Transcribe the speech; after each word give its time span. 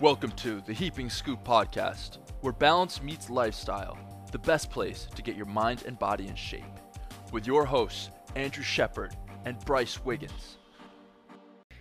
Welcome 0.00 0.30
to 0.36 0.60
the 0.60 0.72
Heaping 0.72 1.10
Scoop 1.10 1.42
Podcast, 1.42 2.18
where 2.40 2.52
balance 2.52 3.02
meets 3.02 3.28
lifestyle, 3.28 3.98
the 4.30 4.38
best 4.38 4.70
place 4.70 5.08
to 5.16 5.22
get 5.22 5.34
your 5.34 5.46
mind 5.46 5.82
and 5.88 5.98
body 5.98 6.28
in 6.28 6.36
shape. 6.36 6.62
With 7.32 7.48
your 7.48 7.64
hosts, 7.64 8.10
Andrew 8.36 8.62
Shepard 8.62 9.16
and 9.44 9.58
Bryce 9.64 9.98
Wiggins. 10.04 10.58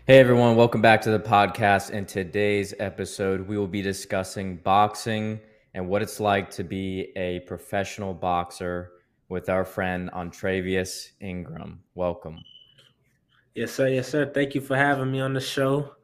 Hey 0.08 0.18
everyone, 0.18 0.56
welcome 0.56 0.82
back 0.82 1.00
to 1.02 1.12
the 1.12 1.20
podcast. 1.20 1.92
In 1.92 2.08
today's 2.08 2.74
episode, 2.80 3.48
we 3.48 3.56
will 3.56 3.68
be 3.68 3.84
discussing 3.84 4.56
boxing 4.56 5.40
and 5.76 5.88
what 5.88 6.02
it's 6.02 6.20
like 6.20 6.50
to 6.52 6.64
be 6.64 7.12
a 7.16 7.42
professional 7.42 8.16
boxer 8.16 8.94
with 9.30 9.48
our 9.48 9.64
friend 9.64 10.10
Antraveous 10.16 11.12
Ingram. 11.22 11.84
Welcome. 11.94 12.40
Yes, 13.54 13.74
sir. 13.74 13.90
Yes, 13.90 14.08
sir. 14.08 14.26
Thank 14.26 14.56
you 14.56 14.62
for 14.62 14.76
having 14.76 15.12
me 15.12 15.20
on 15.20 15.36
the 15.36 15.40
show 15.40 15.97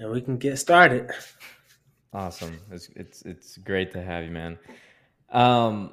and 0.00 0.10
we 0.10 0.20
can 0.20 0.38
get 0.38 0.58
started. 0.58 1.10
Awesome. 2.12 2.58
It's 2.72 2.88
it's 2.96 3.22
it's 3.22 3.58
great 3.58 3.92
to 3.92 4.02
have 4.02 4.24
you, 4.24 4.30
man. 4.30 4.58
Um, 5.30 5.92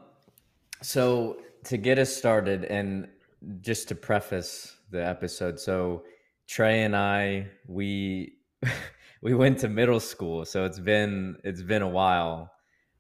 so 0.82 1.38
to 1.66 1.78
get 1.78 2.00
us 2.00 2.16
started, 2.16 2.64
and 2.66 3.08
just 3.62 3.90
to 3.90 3.96
preface 3.96 4.78
the 4.90 5.06
episode, 5.06 5.60
so 5.60 6.06
Tre 6.48 6.82
and 6.82 6.96
I, 6.96 7.48
we 7.68 8.38
we 9.22 9.36
went 9.36 9.60
to 9.60 9.68
middle 9.68 10.00
school, 10.00 10.46
so 10.46 10.66
it's 10.66 10.80
been 10.80 11.36
it's 11.44 11.62
been 11.62 11.84
a 11.84 11.90
while, 11.90 12.52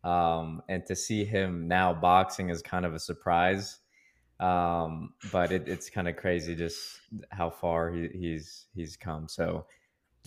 um, 0.04 0.62
and 0.70 0.85
to 0.85 0.96
see 0.96 1.24
him 1.24 1.68
now 1.68 1.94
boxing 1.94 2.49
is 2.49 2.62
kind 2.62 2.85
of 2.85 2.94
a 2.94 2.99
surprise. 2.99 3.80
Um, 4.40 5.13
but 5.32 5.52
it, 5.52 5.68
it's 5.68 5.90
kind 5.90 6.08
of 6.08 6.16
crazy 6.16 6.54
just 6.54 6.77
how 7.32 7.49
far 7.49 7.90
he, 7.90 8.10
he's 8.13 8.68
he's 8.76 8.96
come. 8.96 9.27
So 9.27 9.66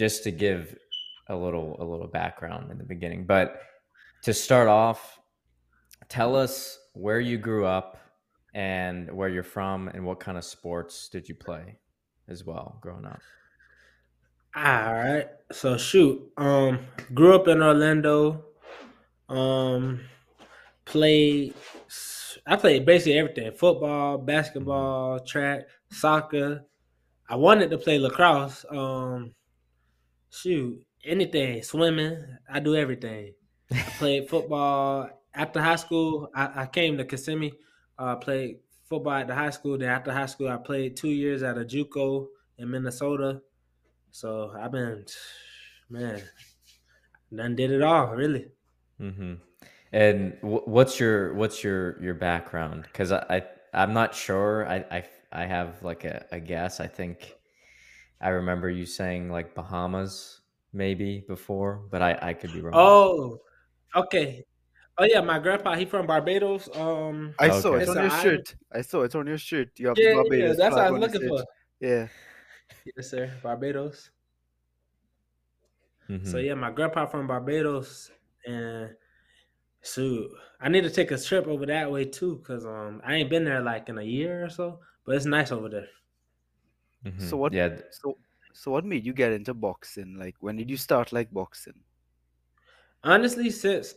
just 0.00 0.24
to 0.24 0.30
give 0.30 0.74
a 1.28 1.36
little 1.36 1.76
a 1.78 1.84
little 1.84 2.08
background 2.08 2.70
in 2.70 2.78
the 2.78 2.84
beginning. 2.84 3.26
But 3.26 3.60
to 4.22 4.32
start 4.32 4.66
off, 4.66 5.20
tell 6.08 6.34
us 6.34 6.78
where 6.94 7.20
you 7.20 7.36
grew 7.36 7.66
up 7.66 7.98
and 8.54 9.12
where 9.12 9.28
you're 9.28 9.42
from 9.42 9.88
and 9.88 10.06
what 10.06 10.18
kind 10.18 10.38
of 10.38 10.44
sports 10.44 11.10
did 11.10 11.28
you 11.28 11.34
play 11.34 11.78
as 12.28 12.46
well 12.46 12.78
growing 12.80 13.04
up. 13.04 13.20
All 14.56 14.94
right. 14.94 15.28
So 15.52 15.76
shoot, 15.76 16.18
um 16.38 16.80
grew 17.12 17.34
up 17.34 17.46
in 17.46 17.62
Orlando. 17.62 18.42
Um 19.28 20.00
played 20.86 21.52
I 22.46 22.56
played 22.56 22.86
basically 22.86 23.18
everything. 23.18 23.52
Football, 23.52 24.16
basketball, 24.16 25.20
track, 25.20 25.64
soccer. 25.90 26.64
I 27.28 27.36
wanted 27.36 27.68
to 27.68 27.76
play 27.76 27.98
lacrosse. 27.98 28.64
Um 28.70 29.34
shoot, 30.30 30.84
anything, 31.04 31.62
swimming. 31.62 32.24
I 32.50 32.60
do 32.60 32.74
everything. 32.74 33.34
I 33.72 33.76
played 33.98 34.28
football 34.28 35.08
after 35.34 35.60
high 35.60 35.76
school. 35.76 36.30
I, 36.34 36.62
I 36.62 36.66
came 36.66 36.96
to 36.98 37.04
Kissimmee. 37.04 37.52
I 37.98 38.12
uh, 38.12 38.16
played 38.16 38.58
football 38.88 39.12
at 39.12 39.28
the 39.28 39.34
high 39.34 39.50
school. 39.50 39.78
Then 39.78 39.88
after 39.88 40.12
high 40.12 40.26
school, 40.26 40.48
I 40.48 40.56
played 40.56 40.96
two 40.96 41.08
years 41.08 41.42
at 41.42 41.58
a 41.58 41.64
JUCO 41.64 42.26
in 42.58 42.70
Minnesota. 42.70 43.42
So 44.10 44.52
I've 44.58 44.72
been, 44.72 45.04
man, 45.88 46.22
done 47.34 47.56
did 47.56 47.70
it 47.70 47.82
all 47.82 48.14
really. 48.14 48.46
Mm-hmm. 49.00 49.34
And 49.92 50.36
w- 50.42 50.62
what's 50.64 51.00
your 51.00 51.34
what's 51.34 51.64
your 51.64 52.02
your 52.02 52.14
background? 52.14 52.84
Because 52.84 53.12
I, 53.12 53.24
I 53.28 53.42
I'm 53.72 53.92
not 53.92 54.14
sure. 54.14 54.66
I 54.66 54.84
I 54.90 55.04
I 55.32 55.46
have 55.46 55.82
like 55.82 56.04
a, 56.04 56.26
a 56.32 56.40
guess. 56.40 56.80
I 56.80 56.86
think 56.86 57.34
I 58.20 58.28
remember 58.28 58.68
you 58.68 58.86
saying 58.86 59.30
like 59.30 59.54
Bahamas 59.54 60.40
maybe 60.72 61.24
before, 61.26 61.82
but 61.90 62.02
I 62.02 62.18
I 62.20 62.34
could 62.34 62.52
be 62.52 62.60
wrong. 62.60 62.74
Oh, 62.76 63.40
okay. 63.96 64.44
Oh 64.98 65.04
yeah, 65.04 65.22
my 65.22 65.38
grandpa 65.38 65.74
he 65.76 65.86
from 65.86 66.06
Barbados. 66.06 66.68
Um, 66.76 67.34
I 67.38 67.48
saw 67.48 67.74
it 67.74 67.88
on 67.88 67.96
your 67.96 68.10
shirt. 68.10 68.54
I 68.70 68.82
saw 68.82 69.02
it 69.02 69.14
on 69.14 69.26
your 69.26 69.38
shirt. 69.38 69.78
You 69.78 69.88
have 69.88 69.98
yeah, 69.98 70.14
Barbados. 70.14 70.58
Yeah, 70.58 70.64
that's 70.64 70.74
what 70.76 70.84
I 70.84 70.90
was 70.90 71.00
looking 71.00 71.28
for. 71.28 71.44
Yeah. 71.80 72.08
Yes, 72.96 73.10
sir. 73.10 73.32
Barbados. 73.42 74.10
Mm-hmm. 76.10 76.26
So 76.26 76.38
yeah, 76.38 76.54
my 76.54 76.70
grandpa 76.70 77.06
from 77.06 77.26
Barbados, 77.26 78.10
and 78.44 78.90
so 79.80 80.28
I 80.60 80.68
need 80.68 80.82
to 80.82 80.90
take 80.90 81.10
a 81.12 81.18
trip 81.18 81.46
over 81.46 81.64
that 81.66 81.90
way 81.90 82.04
too, 82.04 82.42
cause 82.46 82.66
um 82.66 83.00
I 83.06 83.14
ain't 83.14 83.30
been 83.30 83.44
there 83.44 83.62
like 83.62 83.88
in 83.88 83.96
a 83.96 84.02
year 84.02 84.44
or 84.44 84.50
so, 84.50 84.80
but 85.06 85.14
it's 85.14 85.24
nice 85.24 85.52
over 85.52 85.68
there. 85.68 85.88
Mm-hmm. 87.04 87.26
So 87.26 87.36
what? 87.36 87.52
Yeah. 87.52 87.76
So 87.90 88.18
so 88.52 88.70
what 88.70 88.84
made 88.84 89.06
you 89.06 89.12
get 89.12 89.32
into 89.32 89.54
boxing? 89.54 90.16
Like 90.18 90.36
when 90.40 90.56
did 90.56 90.70
you 90.70 90.76
start 90.76 91.12
like 91.12 91.30
boxing? 91.32 91.74
Honestly, 93.02 93.50
since 93.50 93.94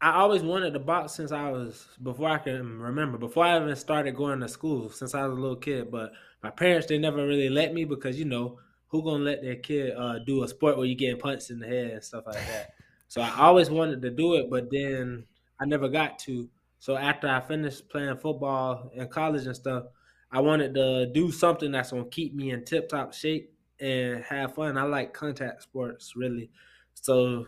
I 0.00 0.12
always 0.12 0.42
wanted 0.42 0.72
to 0.72 0.78
box 0.78 1.12
since 1.12 1.32
I 1.32 1.50
was 1.50 1.86
before 2.02 2.28
I 2.28 2.38
can 2.38 2.78
remember, 2.78 3.18
before 3.18 3.44
I 3.44 3.60
even 3.60 3.74
started 3.76 4.16
going 4.16 4.40
to 4.40 4.48
school, 4.48 4.90
since 4.90 5.14
I 5.14 5.26
was 5.26 5.36
a 5.36 5.40
little 5.40 5.56
kid. 5.56 5.90
But 5.90 6.12
my 6.42 6.50
parents 6.50 6.86
they 6.86 6.98
never 6.98 7.26
really 7.26 7.48
let 7.48 7.74
me 7.74 7.84
because 7.84 8.18
you 8.18 8.24
know 8.24 8.58
who 8.88 9.02
gonna 9.02 9.24
let 9.24 9.42
their 9.42 9.56
kid 9.56 9.94
uh, 9.96 10.18
do 10.18 10.42
a 10.42 10.48
sport 10.48 10.76
where 10.76 10.86
you 10.86 10.94
getting 10.94 11.18
punched 11.18 11.50
in 11.50 11.60
the 11.60 11.66
head 11.66 11.92
and 11.92 12.04
stuff 12.04 12.24
like 12.26 12.34
that. 12.34 12.70
so 13.08 13.20
I 13.20 13.38
always 13.38 13.70
wanted 13.70 14.02
to 14.02 14.10
do 14.10 14.34
it, 14.34 14.50
but 14.50 14.70
then 14.70 15.24
I 15.60 15.66
never 15.66 15.88
got 15.88 16.18
to. 16.20 16.48
So 16.80 16.96
after 16.96 17.28
I 17.28 17.40
finished 17.40 17.88
playing 17.88 18.16
football 18.16 18.90
in 18.94 19.06
college 19.08 19.46
and 19.46 19.54
stuff, 19.54 19.84
I 20.32 20.40
wanted 20.40 20.74
to 20.74 21.06
do 21.06 21.32
something 21.32 21.72
that's 21.72 21.90
gonna 21.90 22.04
keep 22.04 22.34
me 22.34 22.50
in 22.50 22.64
tip 22.64 22.88
top 22.88 23.12
shape 23.14 23.52
and 23.80 24.22
have 24.24 24.54
fun. 24.54 24.78
I 24.78 24.82
like 24.82 25.12
contact 25.12 25.62
sports 25.62 26.14
really. 26.14 26.50
So 26.94 27.46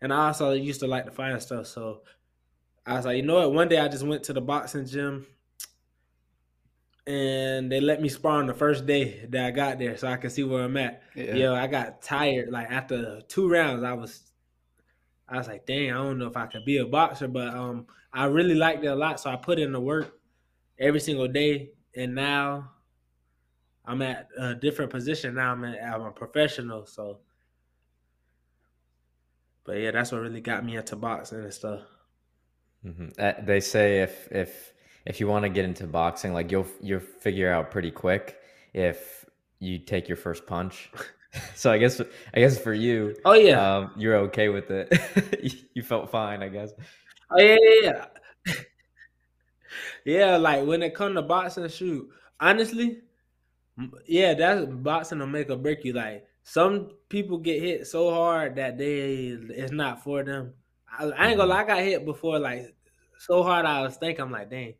and 0.00 0.12
I 0.12 0.28
also 0.28 0.52
used 0.52 0.80
to 0.80 0.86
like 0.86 1.04
to 1.04 1.10
find 1.10 1.40
stuff. 1.40 1.66
So 1.66 2.02
I 2.86 2.94
was 2.94 3.04
like, 3.04 3.16
you 3.16 3.22
know 3.22 3.34
what? 3.36 3.52
One 3.52 3.68
day 3.68 3.78
I 3.78 3.88
just 3.88 4.04
went 4.04 4.24
to 4.24 4.32
the 4.32 4.40
boxing 4.40 4.86
gym 4.86 5.26
and 7.06 7.70
they 7.70 7.80
let 7.80 8.00
me 8.00 8.08
spar 8.08 8.38
on 8.38 8.46
the 8.46 8.54
first 8.54 8.86
day 8.86 9.26
that 9.28 9.44
I 9.44 9.50
got 9.50 9.78
there 9.78 9.96
so 9.96 10.08
I 10.08 10.16
can 10.16 10.30
see 10.30 10.44
where 10.44 10.64
I'm 10.64 10.76
at. 10.76 11.02
Yeah. 11.14 11.34
Yo, 11.34 11.54
I 11.54 11.66
got 11.66 12.00
tired. 12.02 12.50
Like 12.50 12.70
after 12.70 13.20
two 13.28 13.48
rounds, 13.50 13.82
I 13.82 13.92
was 13.92 14.32
I 15.28 15.38
was 15.38 15.48
like, 15.48 15.66
dang, 15.66 15.90
I 15.90 15.94
don't 15.94 16.18
know 16.18 16.26
if 16.26 16.36
I 16.36 16.46
could 16.46 16.64
be 16.64 16.78
a 16.78 16.86
boxer, 16.86 17.28
but 17.28 17.48
um 17.54 17.86
I 18.12 18.26
really 18.26 18.54
liked 18.54 18.84
it 18.84 18.88
a 18.88 18.94
lot. 18.94 19.20
So 19.20 19.30
I 19.30 19.36
put 19.36 19.58
in 19.58 19.72
the 19.72 19.80
work 19.80 20.18
every 20.78 21.00
single 21.00 21.28
day 21.28 21.70
and 21.96 22.14
now 22.14 22.70
I'm 23.84 24.02
at 24.02 24.28
a 24.38 24.54
different 24.54 24.90
position. 24.90 25.34
Now 25.34 25.52
I'm, 25.52 25.64
at, 25.64 25.82
I'm 25.82 26.02
a 26.02 26.10
professional. 26.10 26.86
So, 26.86 27.18
but 29.64 29.78
yeah, 29.78 29.90
that's 29.90 30.12
what 30.12 30.20
really 30.20 30.40
got 30.40 30.64
me 30.64 30.76
into 30.76 30.96
boxing 30.96 31.40
and 31.40 31.52
stuff. 31.52 31.80
Mm-hmm. 32.84 33.08
Uh, 33.18 33.32
they 33.44 33.60
say 33.60 34.02
if 34.02 34.30
if 34.30 34.72
if 35.06 35.20
you 35.20 35.26
want 35.26 35.44
to 35.44 35.48
get 35.48 35.64
into 35.64 35.86
boxing, 35.86 36.32
like 36.32 36.50
you'll 36.50 36.66
you'll 36.80 37.00
figure 37.00 37.52
out 37.52 37.70
pretty 37.70 37.90
quick 37.90 38.38
if 38.72 39.24
you 39.58 39.78
take 39.78 40.08
your 40.08 40.16
first 40.16 40.46
punch. 40.46 40.90
so 41.54 41.70
I 41.70 41.78
guess 41.78 42.00
I 42.00 42.40
guess 42.40 42.58
for 42.58 42.74
you, 42.74 43.16
oh 43.24 43.32
yeah, 43.32 43.76
um, 43.76 43.92
you're 43.96 44.16
okay 44.16 44.48
with 44.48 44.70
it. 44.70 45.66
you 45.74 45.82
felt 45.82 46.10
fine, 46.10 46.42
I 46.42 46.48
guess. 46.48 46.72
Oh 47.30 47.40
yeah, 47.40 47.56
yeah, 47.60 47.80
yeah. 47.82 48.04
Yeah, 50.04 50.36
like 50.36 50.66
when 50.66 50.82
it 50.82 50.94
comes 50.94 51.16
to 51.16 51.22
boxing, 51.22 51.68
shoot, 51.68 52.08
honestly, 52.38 53.00
yeah, 54.06 54.34
that's 54.34 54.66
boxing 54.66 55.18
will 55.18 55.26
make 55.26 55.50
or 55.50 55.56
break 55.56 55.84
you. 55.84 55.92
Like 55.92 56.26
some 56.42 56.90
people 57.08 57.38
get 57.38 57.62
hit 57.62 57.86
so 57.86 58.10
hard 58.10 58.56
that 58.56 58.78
they 58.78 59.36
it's 59.50 59.72
not 59.72 60.02
for 60.04 60.22
them. 60.22 60.52
I, 60.98 61.04
I 61.06 61.28
ain't 61.28 61.38
gonna 61.38 61.50
lie, 61.50 61.62
I 61.62 61.66
got 61.66 61.78
hit 61.78 62.04
before 62.04 62.38
like 62.38 62.74
so 63.18 63.42
hard 63.42 63.64
I 63.64 63.80
was 63.82 63.96
thinking 63.96 64.22
I'm 64.22 64.30
like, 64.30 64.50
dang, 64.50 64.74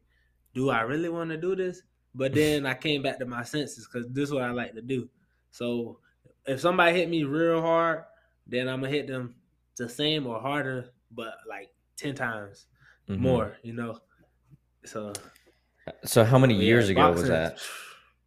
do 0.52 0.70
I 0.70 0.82
really 0.82 1.08
want 1.08 1.30
to 1.30 1.36
do 1.36 1.56
this? 1.56 1.82
But 2.14 2.34
then 2.34 2.66
I 2.66 2.74
came 2.74 3.02
back 3.02 3.18
to 3.18 3.26
my 3.26 3.42
senses 3.42 3.88
because 3.90 4.08
this 4.10 4.24
is 4.24 4.32
what 4.34 4.42
I 4.42 4.50
like 4.50 4.74
to 4.74 4.82
do. 4.82 5.08
So 5.50 5.98
if 6.46 6.60
somebody 6.60 6.96
hit 6.96 7.08
me 7.08 7.24
real 7.24 7.60
hard, 7.62 8.04
then 8.46 8.68
I'm 8.68 8.80
gonna 8.80 8.92
hit 8.92 9.06
them 9.06 9.34
the 9.76 9.88
same 9.88 10.26
or 10.26 10.40
harder, 10.40 10.90
but 11.10 11.34
like 11.48 11.70
ten 11.96 12.14
times 12.14 12.66
mm-hmm. 13.08 13.22
more, 13.22 13.56
you 13.62 13.72
know. 13.72 13.98
So 14.84 15.12
So 16.04 16.24
how 16.24 16.38
many 16.38 16.54
years 16.54 16.88
ago 16.88 17.12
was 17.12 17.28
that? 17.28 17.58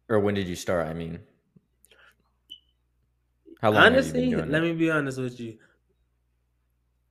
Or 0.08 0.20
when 0.20 0.34
did 0.34 0.48
you 0.48 0.56
start? 0.56 0.86
I 0.86 0.94
mean, 0.94 1.20
how 3.60 3.70
long? 3.70 3.82
Honestly, 3.84 4.34
let 4.34 4.50
that? 4.50 4.62
me 4.62 4.72
be 4.72 4.90
honest 4.90 5.18
with 5.18 5.38
you. 5.38 5.58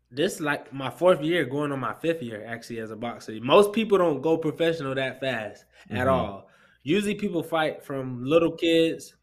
This 0.10 0.40
like 0.40 0.74
my 0.74 0.90
fourth 0.90 1.22
year, 1.22 1.46
going 1.46 1.72
on 1.72 1.80
my 1.80 1.94
fifth 1.94 2.24
year 2.24 2.44
actually 2.48 2.80
as 2.80 2.92
a 2.92 2.96
boxer. 2.96 3.38
Most 3.42 3.74
people 3.74 3.98
don't 3.98 4.22
go 4.22 4.38
professional 4.38 4.96
that 4.96 5.20
fast 5.20 5.66
mm-hmm. 5.90 5.98
at 5.98 6.08
all. 6.08 6.50
Usually, 6.84 7.16
people 7.16 7.44
fight 7.44 7.84
from 7.84 8.24
little 8.24 8.54
kids 8.54 9.14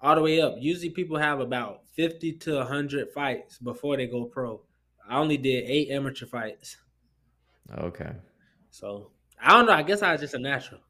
all 0.00 0.16
the 0.16 0.22
way 0.22 0.40
up. 0.40 0.56
Usually, 0.58 0.90
people 0.90 1.16
have 1.16 1.40
about 1.40 1.82
fifty 1.92 2.32
to 2.32 2.64
hundred 2.64 3.10
fights 3.12 3.58
before 3.58 3.96
they 3.96 4.06
go 4.06 4.24
pro. 4.24 4.60
I 5.08 5.18
only 5.18 5.36
did 5.38 5.64
eight 5.70 5.90
amateur 5.90 6.26
fights. 6.26 6.76
Okay. 7.78 8.10
So 8.70 9.12
I 9.40 9.50
don't 9.56 9.66
know. 9.66 9.72
I 9.72 9.82
guess 9.82 10.02
I 10.02 10.12
was 10.12 10.20
just 10.20 10.34
a 10.34 10.38
natural. 10.38 10.80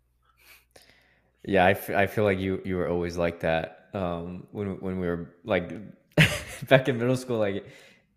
Yeah, 1.45 1.65
I, 1.65 1.71
f- 1.71 1.91
I 1.91 2.07
feel 2.07 2.25
like 2.25 2.39
you 2.39 2.61
you 2.65 2.77
were 2.77 2.89
always 2.89 3.17
like 3.17 3.41
that 3.41 3.89
um, 3.95 4.47
when 4.53 4.81
when 4.81 4.99
we 4.99 5.07
were 5.07 5.35
like 5.45 5.73
back 6.69 6.89
in 6.89 6.99
middle 6.99 7.17
school. 7.17 7.39
Like 7.39 7.67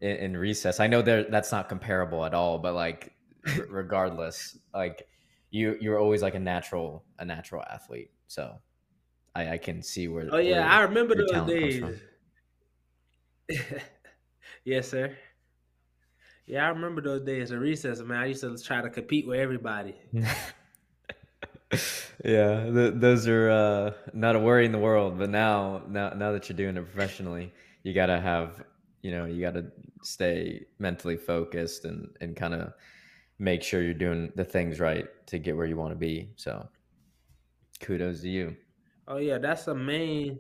in, 0.01 0.15
in 0.17 0.37
recess. 0.37 0.79
I 0.79 0.87
know 0.87 1.01
there 1.01 1.23
that's 1.23 1.51
not 1.51 1.69
comparable 1.69 2.25
at 2.25 2.33
all, 2.33 2.57
but 2.59 2.73
like 2.73 3.13
regardless, 3.69 4.57
like 4.73 5.07
you 5.51 5.77
you're 5.79 5.99
always 5.99 6.21
like 6.21 6.35
a 6.35 6.39
natural 6.39 7.05
a 7.19 7.25
natural 7.25 7.63
athlete. 7.69 8.11
So 8.27 8.57
I, 9.35 9.51
I 9.53 9.57
can 9.57 9.81
see 9.83 10.07
where. 10.07 10.29
Oh 10.31 10.37
yeah, 10.39 10.61
where 10.61 10.69
I 10.69 10.81
remember 10.83 11.15
those 11.15 11.41
days. 11.47 11.83
yes, 14.65 14.89
sir. 14.89 15.17
Yeah, 16.45 16.65
I 16.65 16.69
remember 16.69 17.01
those 17.01 17.21
days 17.21 17.51
of 17.51 17.59
recess, 17.61 18.01
man. 18.01 18.17
I 18.17 18.25
used 18.27 18.41
to 18.41 18.57
try 18.57 18.81
to 18.81 18.89
compete 18.89 19.27
with 19.27 19.39
everybody. 19.39 19.95
yeah, 22.25 22.69
th- 22.69 22.93
those 22.95 23.27
are 23.27 23.49
uh, 23.49 23.91
not 24.13 24.35
a 24.35 24.39
worry 24.39 24.65
in 24.65 24.71
the 24.71 24.79
world. 24.79 25.17
But 25.17 25.29
now, 25.29 25.81
now, 25.87 26.09
now 26.09 26.31
that 26.31 26.49
you're 26.49 26.57
doing 26.57 26.77
it 26.77 26.81
professionally, 26.81 27.53
you 27.83 27.93
gotta 27.93 28.19
have, 28.19 28.63
you 29.01 29.11
know, 29.11 29.25
you 29.25 29.41
gotta 29.41 29.65
stay 30.03 30.65
mentally 30.79 31.17
focused 31.17 31.85
and 31.85 32.09
and 32.21 32.35
kind 32.35 32.53
of 32.53 32.73
make 33.39 33.63
sure 33.63 33.81
you're 33.81 33.93
doing 33.93 34.31
the 34.35 34.43
things 34.43 34.79
right 34.79 35.07
to 35.27 35.39
get 35.39 35.55
where 35.55 35.65
you 35.65 35.77
want 35.77 35.91
to 35.91 35.97
be. 35.97 36.29
So, 36.35 36.67
kudos 37.79 38.21
to 38.21 38.29
you. 38.29 38.55
Oh 39.07 39.17
yeah, 39.17 39.37
that's 39.37 39.65
the 39.65 39.75
main. 39.75 40.39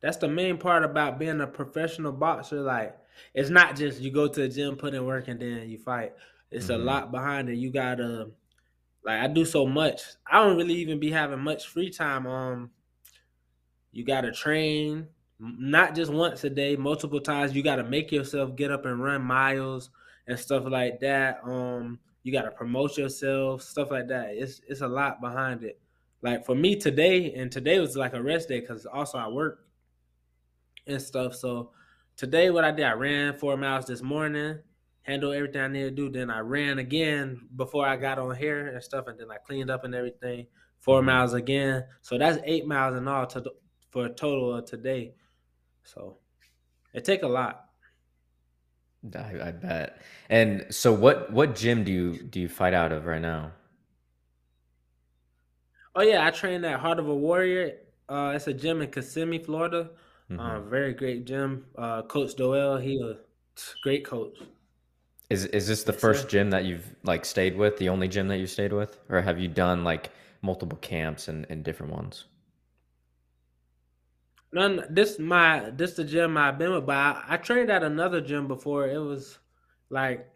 That's 0.00 0.16
the 0.16 0.28
main 0.28 0.58
part 0.58 0.84
about 0.84 1.18
being 1.18 1.40
a 1.40 1.46
professional 1.46 2.12
boxer. 2.12 2.60
Like, 2.60 2.96
it's 3.34 3.50
not 3.50 3.76
just 3.76 4.00
you 4.00 4.10
go 4.10 4.28
to 4.28 4.40
the 4.40 4.48
gym, 4.48 4.76
put 4.76 4.94
in 4.94 5.04
work, 5.04 5.28
and 5.28 5.40
then 5.40 5.68
you 5.68 5.78
fight. 5.78 6.12
It's 6.50 6.66
mm-hmm. 6.66 6.80
a 6.80 6.84
lot 6.84 7.10
behind 7.10 7.48
it. 7.48 7.56
You 7.56 7.70
gotta, 7.70 8.30
like, 9.04 9.20
I 9.20 9.26
do 9.26 9.44
so 9.44 9.66
much. 9.66 10.02
I 10.26 10.42
don't 10.44 10.56
really 10.56 10.74
even 10.74 10.98
be 10.98 11.10
having 11.10 11.40
much 11.40 11.68
free 11.68 11.90
time. 11.90 12.26
Um, 12.26 12.70
you 13.92 14.04
gotta 14.04 14.32
train, 14.32 15.06
not 15.38 15.94
just 15.94 16.12
once 16.12 16.44
a 16.44 16.50
day, 16.50 16.76
multiple 16.76 17.20
times. 17.20 17.54
You 17.54 17.62
gotta 17.62 17.84
make 17.84 18.12
yourself 18.12 18.56
get 18.56 18.70
up 18.70 18.84
and 18.84 19.02
run 19.02 19.22
miles 19.22 19.90
and 20.26 20.38
stuff 20.38 20.64
like 20.66 21.00
that. 21.00 21.40
Um, 21.44 21.98
you 22.22 22.32
gotta 22.32 22.50
promote 22.50 22.98
yourself, 22.98 23.62
stuff 23.62 23.90
like 23.90 24.08
that. 24.08 24.30
It's 24.30 24.60
it's 24.68 24.80
a 24.80 24.88
lot 24.88 25.20
behind 25.20 25.64
it 25.64 25.80
like 26.22 26.44
for 26.44 26.54
me 26.54 26.76
today, 26.76 27.32
and 27.34 27.50
today 27.50 27.78
was 27.78 27.96
like 27.96 28.12
a 28.12 28.22
rest 28.22 28.48
day 28.48 28.60
because 28.60 28.86
also 28.86 29.18
I 29.18 29.28
work 29.28 29.64
and 30.86 31.00
stuff. 31.00 31.34
So 31.34 31.70
today, 32.20 32.50
what 32.50 32.64
I 32.64 32.70
did, 32.70 32.84
I 32.84 32.92
ran 32.92 33.38
four 33.38 33.56
miles 33.56 33.86
this 33.86 34.02
morning, 34.02 34.58
handled 35.00 35.34
everything 35.34 35.62
I 35.62 35.68
needed 35.68 35.96
to 35.96 36.02
do. 36.02 36.10
Then 36.10 36.28
I 36.28 36.40
ran 36.40 36.78
again 36.78 37.48
before 37.56 37.86
I 37.86 37.96
got 37.96 38.18
on 38.18 38.36
here 38.36 38.66
and 38.66 38.84
stuff, 38.84 39.06
and 39.06 39.18
then 39.18 39.30
I 39.30 39.38
cleaned 39.38 39.70
up 39.70 39.84
and 39.84 39.94
everything. 39.94 40.46
4 40.80 40.98
mm-hmm. 40.98 41.06
miles 41.06 41.34
again, 41.34 41.84
so 42.02 42.18
that's 42.18 42.38
eight 42.44 42.66
miles 42.66 42.96
in 42.96 43.08
all 43.08 43.26
to, 43.26 43.44
for 43.90 44.06
a 44.06 44.10
total 44.10 44.54
of 44.54 44.66
today. 44.66 45.14
So 45.82 46.18
it 46.94 47.04
take 47.04 47.22
a 47.22 47.26
lot. 47.26 47.66
I, 49.14 49.48
I 49.48 49.50
bet. 49.52 50.00
And 50.28 50.66
so, 50.70 50.92
what 50.92 51.32
what 51.32 51.54
gym 51.54 51.84
do 51.84 51.92
you 51.92 52.22
do 52.22 52.40
you 52.40 52.48
fight 52.48 52.74
out 52.74 52.92
of 52.92 53.06
right 53.06 53.20
now? 53.20 53.52
Oh 55.94 56.02
yeah, 56.02 56.26
I 56.26 56.30
trained 56.30 56.64
at 56.66 56.80
Heart 56.80 56.98
of 56.98 57.08
a 57.08 57.14
Warrior. 57.14 57.78
Uh, 58.08 58.32
it's 58.34 58.46
a 58.46 58.54
gym 58.54 58.82
in 58.82 58.90
Kissimmee, 58.90 59.38
Florida. 59.38 59.90
Mm-hmm. 60.30 60.40
Uh, 60.40 60.60
very 60.60 60.94
great 60.94 61.24
gym. 61.24 61.66
Uh, 61.76 62.02
coach 62.02 62.36
Doyle, 62.36 62.76
he 62.76 63.00
a 63.02 63.16
great 63.82 64.04
coach. 64.04 64.38
Is 65.28 65.46
is 65.46 65.66
this 65.66 65.84
the 65.84 65.92
yes, 65.92 66.00
first 66.00 66.22
sir. 66.22 66.28
gym 66.28 66.50
that 66.50 66.64
you've 66.64 66.94
like 67.02 67.24
stayed 67.24 67.56
with? 67.56 67.78
The 67.78 67.88
only 67.88 68.08
gym 68.08 68.28
that 68.28 68.38
you 68.38 68.46
stayed 68.46 68.72
with, 68.72 68.98
or 69.08 69.20
have 69.20 69.38
you 69.38 69.48
done 69.48 69.84
like 69.84 70.10
multiple 70.42 70.78
camps 70.78 71.28
and, 71.28 71.46
and 71.50 71.64
different 71.64 71.92
ones? 71.92 72.24
None. 74.52 74.84
This 74.90 75.18
my 75.18 75.70
this 75.70 75.94
the 75.94 76.04
gym 76.04 76.36
I've 76.36 76.58
been 76.58 76.72
with, 76.72 76.86
but 76.86 76.96
I, 76.96 77.24
I 77.28 77.36
trained 77.36 77.70
at 77.70 77.82
another 77.82 78.20
gym 78.20 78.48
before. 78.48 78.88
It 78.88 78.98
was 78.98 79.38
like 79.88 80.28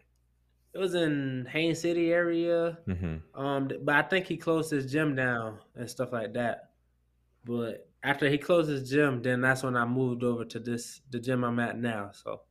it 0.73 0.79
was 0.79 0.94
in 0.94 1.47
Haines 1.50 1.81
City 1.81 2.12
area. 2.12 2.79
Mm-hmm. 2.88 3.40
Um, 3.40 3.70
but 3.82 3.94
I 3.94 4.02
think 4.02 4.26
he 4.26 4.37
closed 4.37 4.70
his 4.70 4.90
gym 4.90 5.14
down 5.14 5.58
and 5.75 5.88
stuff 5.88 6.12
like 6.12 6.32
that. 6.35 6.70
But 7.44 7.88
after 8.04 8.28
he 8.28 8.38
closed 8.38 8.70
his 8.70 8.88
gym, 8.90 9.22
then 9.22 9.40
that's 9.40 9.62
when 9.64 9.76
I 9.76 9.84
moved 9.86 10.22
over 10.22 10.44
to 10.44 10.60
this 10.60 11.00
the 11.10 11.18
gym 11.20 11.44
I'm 11.44 11.58
at 11.58 11.78
now. 11.78 12.10
So, 12.12 12.42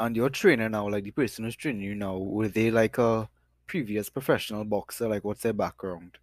and 0.00 0.14
your 0.16 0.28
trainer 0.28 0.68
now, 0.68 0.88
like 0.88 1.04
the 1.04 1.10
person 1.12 1.44
who's 1.44 1.56
training 1.56 1.82
you 1.82 1.94
now, 1.94 2.18
were 2.18 2.48
they 2.48 2.70
like 2.70 2.98
a 2.98 3.28
previous 3.66 4.10
professional 4.10 4.64
boxer? 4.64 5.08
Like, 5.08 5.24
what's 5.24 5.42
their 5.42 5.52
background? 5.54 6.18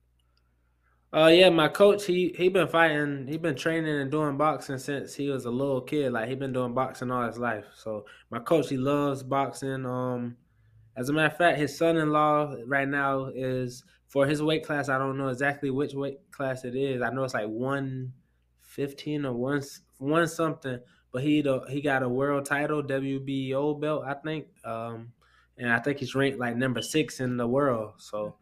Uh, 1.11 1.27
yeah, 1.33 1.49
my 1.49 1.67
coach 1.67 2.05
he 2.05 2.33
he 2.37 2.49
been 2.49 2.67
fighting, 2.67 3.27
he 3.27 3.37
been 3.37 3.55
training 3.55 3.99
and 3.99 4.11
doing 4.11 4.37
boxing 4.37 4.77
since 4.77 5.15
he 5.15 5.29
was 5.29 5.45
a 5.45 5.49
little 5.51 5.81
kid. 5.81 6.11
Like 6.11 6.29
he 6.29 6.35
been 6.35 6.53
doing 6.53 6.73
boxing 6.75 7.09
all 7.09 7.25
his 7.25 7.39
life. 7.39 7.65
So 7.75 8.05
my 8.29 8.39
coach 8.39 8.69
he 8.69 8.77
loves 8.77 9.23
boxing. 9.23 9.85
Um 9.87 10.37
as 10.95 11.09
a 11.09 11.13
matter 11.13 11.27
of 11.33 11.37
fact, 11.37 11.57
his 11.59 11.77
son-in-law 11.77 12.57
right 12.67 12.87
now 12.87 13.27
is 13.27 13.83
for 14.07 14.27
his 14.27 14.41
weight 14.43 14.65
class. 14.65 14.89
I 14.89 14.97
don't 14.99 15.17
know 15.17 15.29
exactly 15.29 15.71
which 15.71 15.93
weight 15.95 16.19
class 16.31 16.63
it 16.65 16.75
is. 16.75 17.01
I 17.01 17.09
know 17.11 17.23
it's 17.23 17.33
like 17.33 17.47
one 17.47 18.13
fifteen 18.69 19.25
or 19.25 19.33
one 19.33 19.61
one 19.97 20.27
something. 20.27 20.79
But 21.11 21.23
he 21.23 21.43
he 21.69 21.81
got 21.81 22.03
a 22.03 22.09
world 22.09 22.45
title, 22.45 22.83
WBO 22.83 23.79
belt, 23.79 24.03
I 24.05 24.13
think. 24.13 24.45
Um, 24.63 25.11
and 25.57 25.71
I 25.71 25.79
think 25.79 25.97
he's 25.97 26.15
ranked 26.15 26.39
like 26.39 26.55
number 26.55 26.81
six 26.81 27.19
in 27.19 27.35
the 27.35 27.47
world. 27.47 27.93
So, 27.97 28.35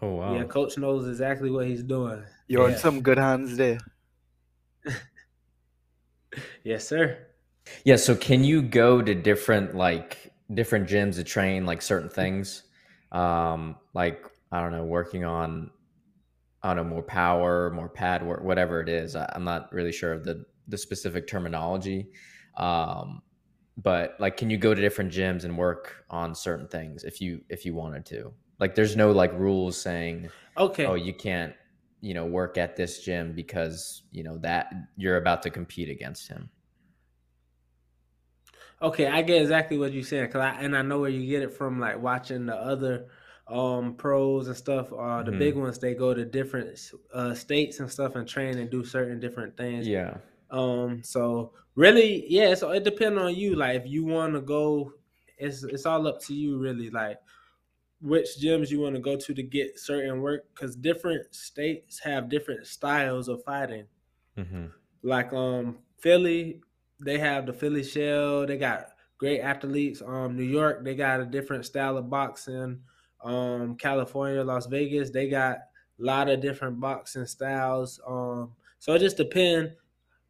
oh 0.00 0.14
wow, 0.14 0.34
yeah, 0.34 0.44
coach 0.44 0.76
knows 0.78 1.08
exactly 1.08 1.50
what 1.50 1.66
he's 1.66 1.82
doing. 1.82 2.22
You're 2.48 2.68
yeah. 2.68 2.74
in 2.74 2.80
some 2.80 3.00
good 3.00 3.18
hands 3.18 3.56
there. 3.56 3.78
yes, 6.64 6.86
sir. 6.86 7.18
Yeah. 7.84 7.96
So, 7.96 8.14
can 8.14 8.44
you 8.44 8.60
go 8.60 9.00
to 9.00 9.14
different 9.14 9.74
like 9.74 10.32
different 10.54 10.88
gyms 10.88 11.16
to 11.16 11.24
train 11.24 11.66
like 11.66 11.82
certain 11.82 12.08
things. 12.08 12.62
Um, 13.10 13.76
like 13.94 14.24
I 14.50 14.60
don't 14.60 14.72
know, 14.72 14.84
working 14.84 15.24
on 15.24 15.70
I 16.62 16.74
don't 16.74 16.76
know 16.76 16.94
more 16.94 17.02
power, 17.02 17.70
more 17.70 17.88
pad 17.88 18.24
work, 18.24 18.42
whatever 18.42 18.80
it 18.80 18.88
is. 18.88 19.16
I, 19.16 19.30
am 19.34 19.44
not 19.44 19.72
really 19.72 19.92
sure 19.92 20.12
of 20.12 20.24
the 20.24 20.44
the 20.68 20.78
specific 20.78 21.26
terminology. 21.26 22.08
Um, 22.56 23.22
but 23.76 24.16
like, 24.20 24.36
can 24.36 24.50
you 24.50 24.58
go 24.58 24.74
to 24.74 24.80
different 24.80 25.12
gyms 25.12 25.44
and 25.44 25.56
work 25.56 26.04
on 26.10 26.34
certain 26.34 26.68
things 26.68 27.04
if 27.04 27.20
you 27.20 27.42
if 27.48 27.64
you 27.64 27.74
wanted 27.74 28.06
to? 28.06 28.32
Like, 28.60 28.74
there's 28.74 28.96
no 28.96 29.10
like 29.10 29.32
rules 29.32 29.80
saying, 29.80 30.30
okay, 30.56 30.86
oh, 30.86 30.94
you 30.94 31.14
can't, 31.14 31.54
you 32.00 32.14
know, 32.14 32.26
work 32.26 32.58
at 32.58 32.76
this 32.76 33.00
gym 33.00 33.32
because 33.34 34.02
you 34.12 34.22
know 34.22 34.38
that 34.38 34.72
you're 34.96 35.16
about 35.16 35.42
to 35.42 35.50
compete 35.50 35.88
against 35.88 36.28
him. 36.28 36.48
Okay, 38.80 39.06
I 39.06 39.22
get 39.22 39.42
exactly 39.42 39.78
what 39.78 39.92
you're 39.92 40.02
saying, 40.04 40.30
cause 40.30 40.42
I 40.42 40.60
and 40.60 40.76
I 40.76 40.82
know 40.82 41.00
where 41.00 41.10
you 41.10 41.26
get 41.28 41.42
it 41.42 41.52
from, 41.52 41.80
like 41.80 42.00
watching 42.00 42.46
the 42.46 42.56
other 42.56 43.06
um 43.48 43.94
pros 43.94 44.46
and 44.46 44.56
stuff. 44.56 44.92
Uh, 44.92 45.22
the 45.22 45.30
mm-hmm. 45.30 45.38
big 45.38 45.56
ones 45.56 45.78
they 45.78 45.94
go 45.94 46.14
to 46.14 46.24
different 46.24 46.78
uh 47.12 47.34
states 47.34 47.80
and 47.80 47.90
stuff 47.90 48.14
and 48.16 48.28
train 48.28 48.58
and 48.58 48.70
do 48.70 48.84
certain 48.84 49.20
different 49.20 49.56
things. 49.56 49.86
Yeah. 49.86 50.16
Um. 50.50 51.02
So 51.02 51.52
really, 51.74 52.24
yeah. 52.28 52.54
So 52.54 52.70
it 52.70 52.84
depends 52.84 53.20
on 53.20 53.34
you. 53.34 53.56
Like 53.56 53.82
if 53.82 53.86
you 53.86 54.04
want 54.04 54.34
to 54.34 54.40
go, 54.40 54.92
it's 55.38 55.64
it's 55.64 55.86
all 55.86 56.06
up 56.06 56.20
to 56.22 56.34
you. 56.34 56.58
Really, 56.58 56.90
like 56.90 57.18
which 58.00 58.28
gyms 58.40 58.70
you 58.70 58.80
want 58.80 58.96
to 58.96 59.00
go 59.00 59.16
to 59.16 59.34
to 59.34 59.42
get 59.42 59.78
certain 59.78 60.20
work, 60.20 60.44
because 60.54 60.74
different 60.76 61.34
states 61.34 62.00
have 62.00 62.28
different 62.28 62.66
styles 62.66 63.28
of 63.28 63.42
fighting. 63.44 63.86
Mm-hmm. 64.36 64.66
Like 65.02 65.32
um 65.32 65.78
Philly 65.98 66.60
they 67.04 67.18
have 67.18 67.46
the 67.46 67.52
Philly 67.52 67.82
Shell. 67.82 68.46
They 68.46 68.56
got 68.56 68.88
great 69.18 69.40
athletes. 69.40 70.02
Um, 70.04 70.36
New 70.36 70.44
York, 70.44 70.84
they 70.84 70.94
got 70.94 71.20
a 71.20 71.24
different 71.24 71.66
style 71.66 71.96
of 71.96 72.08
boxing. 72.08 72.80
Um, 73.22 73.76
California, 73.76 74.42
Las 74.42 74.66
Vegas, 74.66 75.10
they 75.10 75.28
got 75.28 75.56
a 75.56 76.02
lot 76.02 76.28
of 76.28 76.40
different 76.40 76.80
boxing 76.80 77.26
styles. 77.26 78.00
Um, 78.06 78.52
so 78.78 78.94
it 78.94 78.98
just 78.98 79.16
depends. 79.16 79.74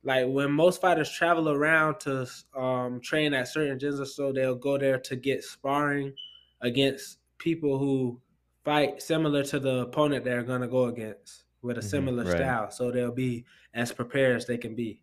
Like 0.04 0.26
when 0.26 0.50
most 0.50 0.80
fighters 0.80 1.10
travel 1.10 1.48
around 1.48 2.00
to 2.00 2.26
um, 2.56 3.00
train 3.00 3.34
at 3.34 3.48
certain 3.48 3.78
gyms 3.78 4.00
or 4.00 4.04
so, 4.04 4.32
they'll 4.32 4.56
go 4.56 4.76
there 4.76 4.98
to 4.98 5.16
get 5.16 5.44
sparring 5.44 6.12
against 6.60 7.18
people 7.38 7.78
who 7.78 8.20
fight 8.64 9.00
similar 9.00 9.42
to 9.44 9.60
the 9.60 9.78
opponent 9.80 10.24
they're 10.24 10.42
gonna 10.42 10.68
go 10.68 10.86
against 10.86 11.44
with 11.62 11.76
a 11.76 11.80
mm-hmm, 11.80 11.88
similar 11.88 12.24
right. 12.24 12.36
style. 12.36 12.70
So 12.70 12.90
they'll 12.90 13.12
be 13.12 13.44
as 13.74 13.92
prepared 13.92 14.36
as 14.36 14.46
they 14.46 14.58
can 14.58 14.74
be. 14.74 15.00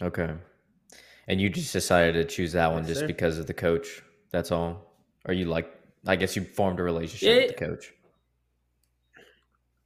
Okay. 0.00 0.32
And 1.26 1.40
you 1.40 1.50
just 1.50 1.72
decided 1.72 2.14
to 2.14 2.24
choose 2.24 2.52
that 2.52 2.72
one 2.72 2.86
just 2.86 3.06
because 3.06 3.38
of 3.38 3.46
the 3.46 3.54
coach. 3.54 4.02
That's 4.30 4.50
all. 4.50 4.94
Are 5.26 5.34
you 5.34 5.44
like? 5.44 5.70
I 6.06 6.16
guess 6.16 6.36
you 6.36 6.44
formed 6.44 6.80
a 6.80 6.82
relationship 6.82 7.28
yeah. 7.28 7.46
with 7.46 7.56
the 7.56 7.66
coach. 7.66 7.92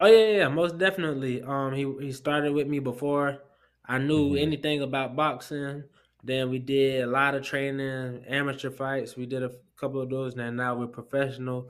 Oh 0.01 0.07
yeah, 0.07 0.39
yeah, 0.39 0.49
most 0.49 0.79
definitely. 0.79 1.43
Um, 1.43 1.73
he 1.73 1.87
he 2.01 2.13
started 2.13 2.53
with 2.53 2.67
me 2.67 2.81
before 2.81 3.39
I 3.87 3.99
knew 3.99 4.31
mm-hmm. 4.31 4.39
anything 4.39 4.83
about 4.83 5.15
boxing. 5.15 5.85
Then 6.25 6.51
we 6.51 6.59
did 6.59 7.05
a 7.05 7.07
lot 7.07 7.35
of 7.35 7.45
training, 7.45 8.25
amateur 8.29 8.71
fights. 8.71 9.17
We 9.17 9.27
did 9.27 9.43
a 9.43 9.53
couple 9.77 10.01
of 10.01 10.11
those, 10.11 10.37
and 10.37 10.57
now 10.57 10.75
we're 10.75 10.87
professional. 10.87 11.69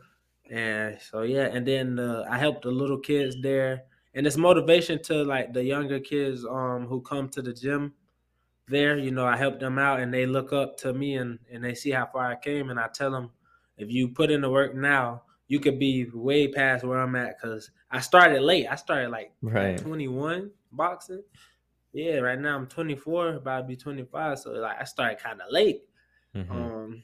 And 0.51 0.99
so 1.01 1.23
yeah, 1.23 1.47
and 1.47 1.67
then 1.67 1.99
uh, 1.99 2.27
I 2.29 2.39
helped 2.39 2.63
the 2.63 2.71
little 2.71 2.99
kids 2.99 3.37
there, 3.41 3.85
and 4.15 4.27
it's 4.27 4.37
motivation 4.37 5.03
to 5.05 5.25
like 5.25 5.53
the 5.53 5.65
younger 5.65 6.01
kids 6.01 6.45
um 6.45 6.87
who 6.87 7.01
come 7.01 7.29
to 7.31 7.43
the 7.43 7.53
gym 7.53 7.95
there. 8.69 8.99
You 8.99 9.11
know, 9.11 9.27
I 9.27 9.37
help 9.37 9.61
them 9.61 9.79
out, 9.79 10.01
and 10.01 10.13
they 10.13 10.27
look 10.27 10.53
up 10.53 10.77
to 10.79 10.93
me, 10.93 11.17
and 11.17 11.39
and 11.51 11.63
they 11.63 11.75
see 11.75 11.91
how 11.91 12.07
far 12.07 12.31
I 12.31 12.37
came, 12.37 12.71
and 12.71 12.81
I 12.81 12.89
tell 12.89 13.11
them, 13.11 13.31
if 13.83 13.91
you 13.91 14.09
put 14.09 14.31
in 14.31 14.41
the 14.41 14.51
work 14.51 14.75
now, 14.75 15.23
you 15.49 15.61
could 15.61 15.79
be 15.79 16.07
way 16.15 16.49
past 16.49 16.85
where 16.85 16.99
I'm 16.99 17.15
at. 17.17 17.39
Cause 17.41 17.71
I 17.91 18.01
started 18.01 18.41
late. 18.43 18.67
I 18.71 18.77
started 18.77 19.11
like 19.11 19.33
Right. 19.43 19.77
21 19.77 20.51
boxing. 20.71 21.23
Yeah, 21.93 22.19
right 22.21 22.39
now 22.39 22.57
I'm 22.57 22.67
24, 22.67 23.35
about 23.35 23.59
to 23.63 23.67
be 23.67 23.77
25. 23.77 24.39
So 24.39 24.53
like 24.53 24.81
I 24.81 24.85
started 24.85 25.19
kind 25.19 25.41
of 25.43 25.49
late. 25.51 25.83
Mhm. 26.35 26.51
Um, 26.51 27.03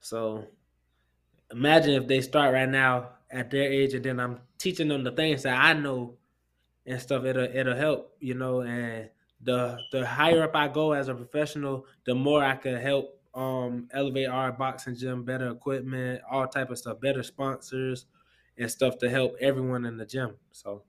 so 0.00 0.44
imagine 1.50 1.94
if 1.94 2.06
they 2.06 2.20
start 2.20 2.52
right 2.52 2.68
now 2.68 3.10
at 3.30 3.50
their 3.50 3.70
age, 3.70 3.94
and 3.94 4.04
then 4.04 4.20
I'm 4.20 4.40
teaching 4.58 4.88
them 4.88 5.04
the 5.04 5.12
things 5.12 5.42
that 5.44 5.58
I 5.58 5.72
know 5.72 6.18
and 6.86 7.00
stuff. 7.00 7.24
It'll 7.24 7.44
it'll 7.44 7.76
help, 7.76 8.16
you 8.20 8.34
know. 8.34 8.60
And 8.60 9.08
the 9.40 9.78
the 9.92 10.06
higher 10.06 10.42
up 10.42 10.54
I 10.54 10.68
go 10.68 10.92
as 10.92 11.08
a 11.08 11.14
professional, 11.14 11.86
the 12.04 12.14
more 12.14 12.42
I 12.44 12.56
can 12.56 12.76
help 12.76 13.17
um 13.34 13.88
elevate 13.92 14.28
our 14.28 14.52
boxing 14.52 14.96
gym, 14.96 15.24
better 15.24 15.48
equipment, 15.50 16.20
all 16.30 16.46
type 16.46 16.70
of 16.70 16.78
stuff, 16.78 17.00
better 17.00 17.22
sponsors 17.22 18.06
and 18.56 18.70
stuff 18.70 18.98
to 18.98 19.08
help 19.08 19.36
everyone 19.40 19.84
in 19.84 19.96
the 19.96 20.06
gym. 20.06 20.36
So 20.52 20.84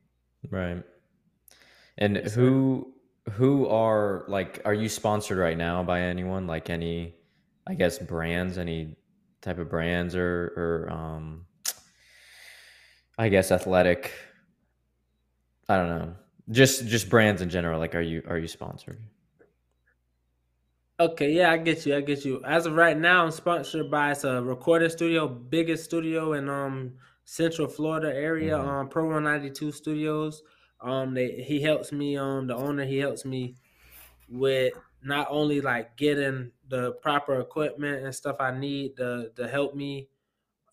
Right. 0.49 0.83
And 1.97 2.17
who 2.17 2.93
who 3.31 3.67
are 3.67 4.25
like 4.27 4.61
are 4.65 4.73
you 4.73 4.89
sponsored 4.89 5.37
right 5.37 5.57
now 5.57 5.83
by 5.83 6.01
anyone? 6.01 6.47
Like 6.47 6.69
any 6.69 7.15
I 7.67 7.75
guess 7.75 7.99
brands, 7.99 8.57
any 8.57 8.95
type 9.41 9.59
of 9.59 9.69
brands 9.69 10.15
or 10.15 10.53
or 10.55 10.91
um 10.91 11.45
I 13.17 13.29
guess 13.29 13.51
athletic 13.51 14.11
I 15.67 15.75
don't 15.75 15.89
know. 15.89 16.15
Just 16.49 16.87
just 16.87 17.09
brands 17.09 17.41
in 17.41 17.49
general. 17.49 17.79
Like 17.79 17.93
are 17.95 18.01
you 18.01 18.23
are 18.27 18.37
you 18.37 18.47
sponsored? 18.47 18.99
Okay, 20.99 21.31
yeah, 21.31 21.51
I 21.51 21.57
get 21.57 21.85
you. 21.85 21.95
I 21.95 22.01
get 22.01 22.25
you. 22.25 22.43
As 22.43 22.65
of 22.65 22.73
right 22.73 22.97
now, 22.97 23.23
I'm 23.23 23.31
sponsored 23.31 23.89
by 23.89 24.11
it's 24.11 24.25
a 24.25 24.41
recording 24.43 24.89
studio, 24.89 25.27
biggest 25.29 25.85
studio 25.85 26.33
in 26.33 26.49
um 26.49 26.97
Central 27.23 27.67
Florida 27.69 28.13
area, 28.13 28.57
Mhm. 28.57 28.59
um 28.59 28.89
Pro 28.89 29.05
192 29.05 29.71
Studios. 29.71 30.43
Um 30.81 31.13
they 31.13 31.41
he 31.41 31.61
helps 31.61 31.93
me, 31.93 32.17
um 32.17 32.47
the 32.47 32.55
owner, 32.55 32.83
he 32.85 32.97
helps 32.97 33.23
me 33.23 33.55
with 34.27 34.73
not 35.03 35.27
only 35.31 35.61
like 35.61 35.97
getting 35.97 36.51
the 36.67 36.93
proper 36.95 37.39
equipment 37.41 38.05
and 38.05 38.15
stuff 38.15 38.37
I 38.39 38.51
need 38.57 38.97
to 38.97 39.31
to 39.37 39.47
help 39.47 39.75
me, 39.75 40.09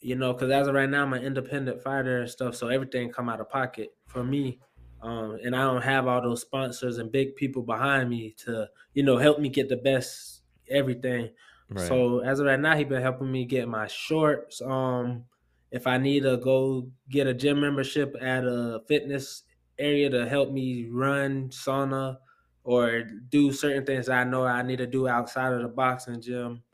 you 0.00 0.16
know, 0.16 0.32
because 0.34 0.50
as 0.50 0.68
of 0.68 0.74
right 0.74 0.90
now, 0.90 1.02
I'm 1.04 1.14
an 1.14 1.24
independent 1.24 1.82
fighter 1.82 2.22
and 2.22 2.30
stuff, 2.30 2.56
so 2.56 2.68
everything 2.68 3.12
come 3.12 3.28
out 3.28 3.40
of 3.40 3.50
pocket 3.50 3.96
for 4.06 4.24
me. 4.24 4.60
Um, 5.06 5.38
and 5.44 5.54
I 5.54 5.60
don't 5.62 5.82
have 5.82 6.06
all 6.08 6.20
those 6.22 6.40
sponsors 6.42 6.98
and 6.98 7.12
big 7.12 7.36
people 7.36 7.62
behind 7.62 8.10
me 8.10 8.32
to, 8.38 8.70
you 8.94 9.02
know, 9.04 9.18
help 9.18 9.38
me 9.38 9.48
get 9.48 9.68
the 9.68 9.76
best 9.76 10.42
everything. 10.68 11.34
Right. 11.68 12.04
So 12.04 12.20
as 12.20 12.40
of 12.40 12.46
right 12.46 12.58
now, 12.58 12.76
he 12.76 12.84
been 12.84 13.02
helping 13.02 13.30
me 13.30 13.44
get 13.44 13.68
my 13.68 13.86
shorts. 13.86 14.60
Um, 14.62 15.26
if 15.70 15.86
I 15.86 15.98
need 15.98 16.22
to 16.24 16.38
go 16.38 16.90
get 17.08 17.26
a 17.26 17.34
gym 17.34 17.60
membership 17.60 18.16
at 18.20 18.44
a 18.44 18.82
fitness 18.88 19.44
area 19.78 20.10
to 20.10 20.28
help 20.28 20.50
me 20.50 20.88
run 20.88 21.50
sauna 21.50 22.18
or 22.64 23.02
do 23.04 23.52
certain 23.52 23.84
things 23.86 24.08
I 24.08 24.24
know 24.24 24.44
I 24.44 24.62
need 24.62 24.78
to 24.78 24.86
do 24.86 25.06
outside 25.06 25.52
of 25.52 25.62
the 25.62 25.68
boxing 25.68 26.20
gym, 26.20 26.64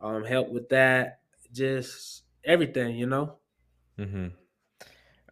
um, 0.00 0.24
help 0.24 0.50
with 0.50 0.68
that, 0.70 1.22
just 1.52 2.24
everything, 2.44 2.96
you 2.96 3.06
know. 3.06 3.40
hmm 3.96 4.41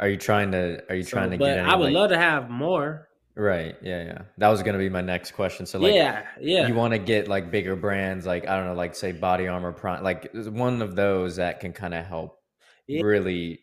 Are 0.00 0.08
you 0.08 0.16
trying 0.16 0.50
to 0.52 0.84
are 0.90 0.96
you 0.96 1.04
So, 1.04 1.04
trying 1.04 1.30
to 1.30 1.36
but 1.38 1.58
any 1.58 1.72
I 1.72 1.76
would 1.76 1.90
like 1.90 1.92
love 1.92 2.10
to 2.10 2.18
have 2.18 2.48
more. 2.50 3.08
right, 3.36 3.76
yeah, 3.82 4.04
yeah. 4.04 4.22
That 4.38 4.48
was 4.48 4.62
gonna 4.62 4.78
be 4.78 4.88
my 4.88 5.00
next 5.00 5.32
question. 5.32 5.66
So 5.66 5.78
like 5.78 5.94
yeah, 5.94 6.28
yeah. 6.40 6.68
you 6.68 6.74
want 6.74 6.92
to 6.92 6.98
get 6.98 7.26
like 7.28 7.50
bigger 7.50 7.74
brands 7.74 8.26
like 8.26 8.46
i 8.46 8.54
don't 8.56 8.66
know 8.66 8.74
like 8.74 8.94
say 8.94 9.12
body 9.12 9.48
armor 9.48 9.72
prime 9.72 10.04
like 10.04 10.30
one 10.34 10.82
of 10.82 10.94
those 10.94 11.36
that 11.36 11.58
can 11.60 11.72
kind 11.72 11.94
of 11.94 12.04
help 12.04 12.42
Yeah. 12.86 13.02
really 13.02 13.60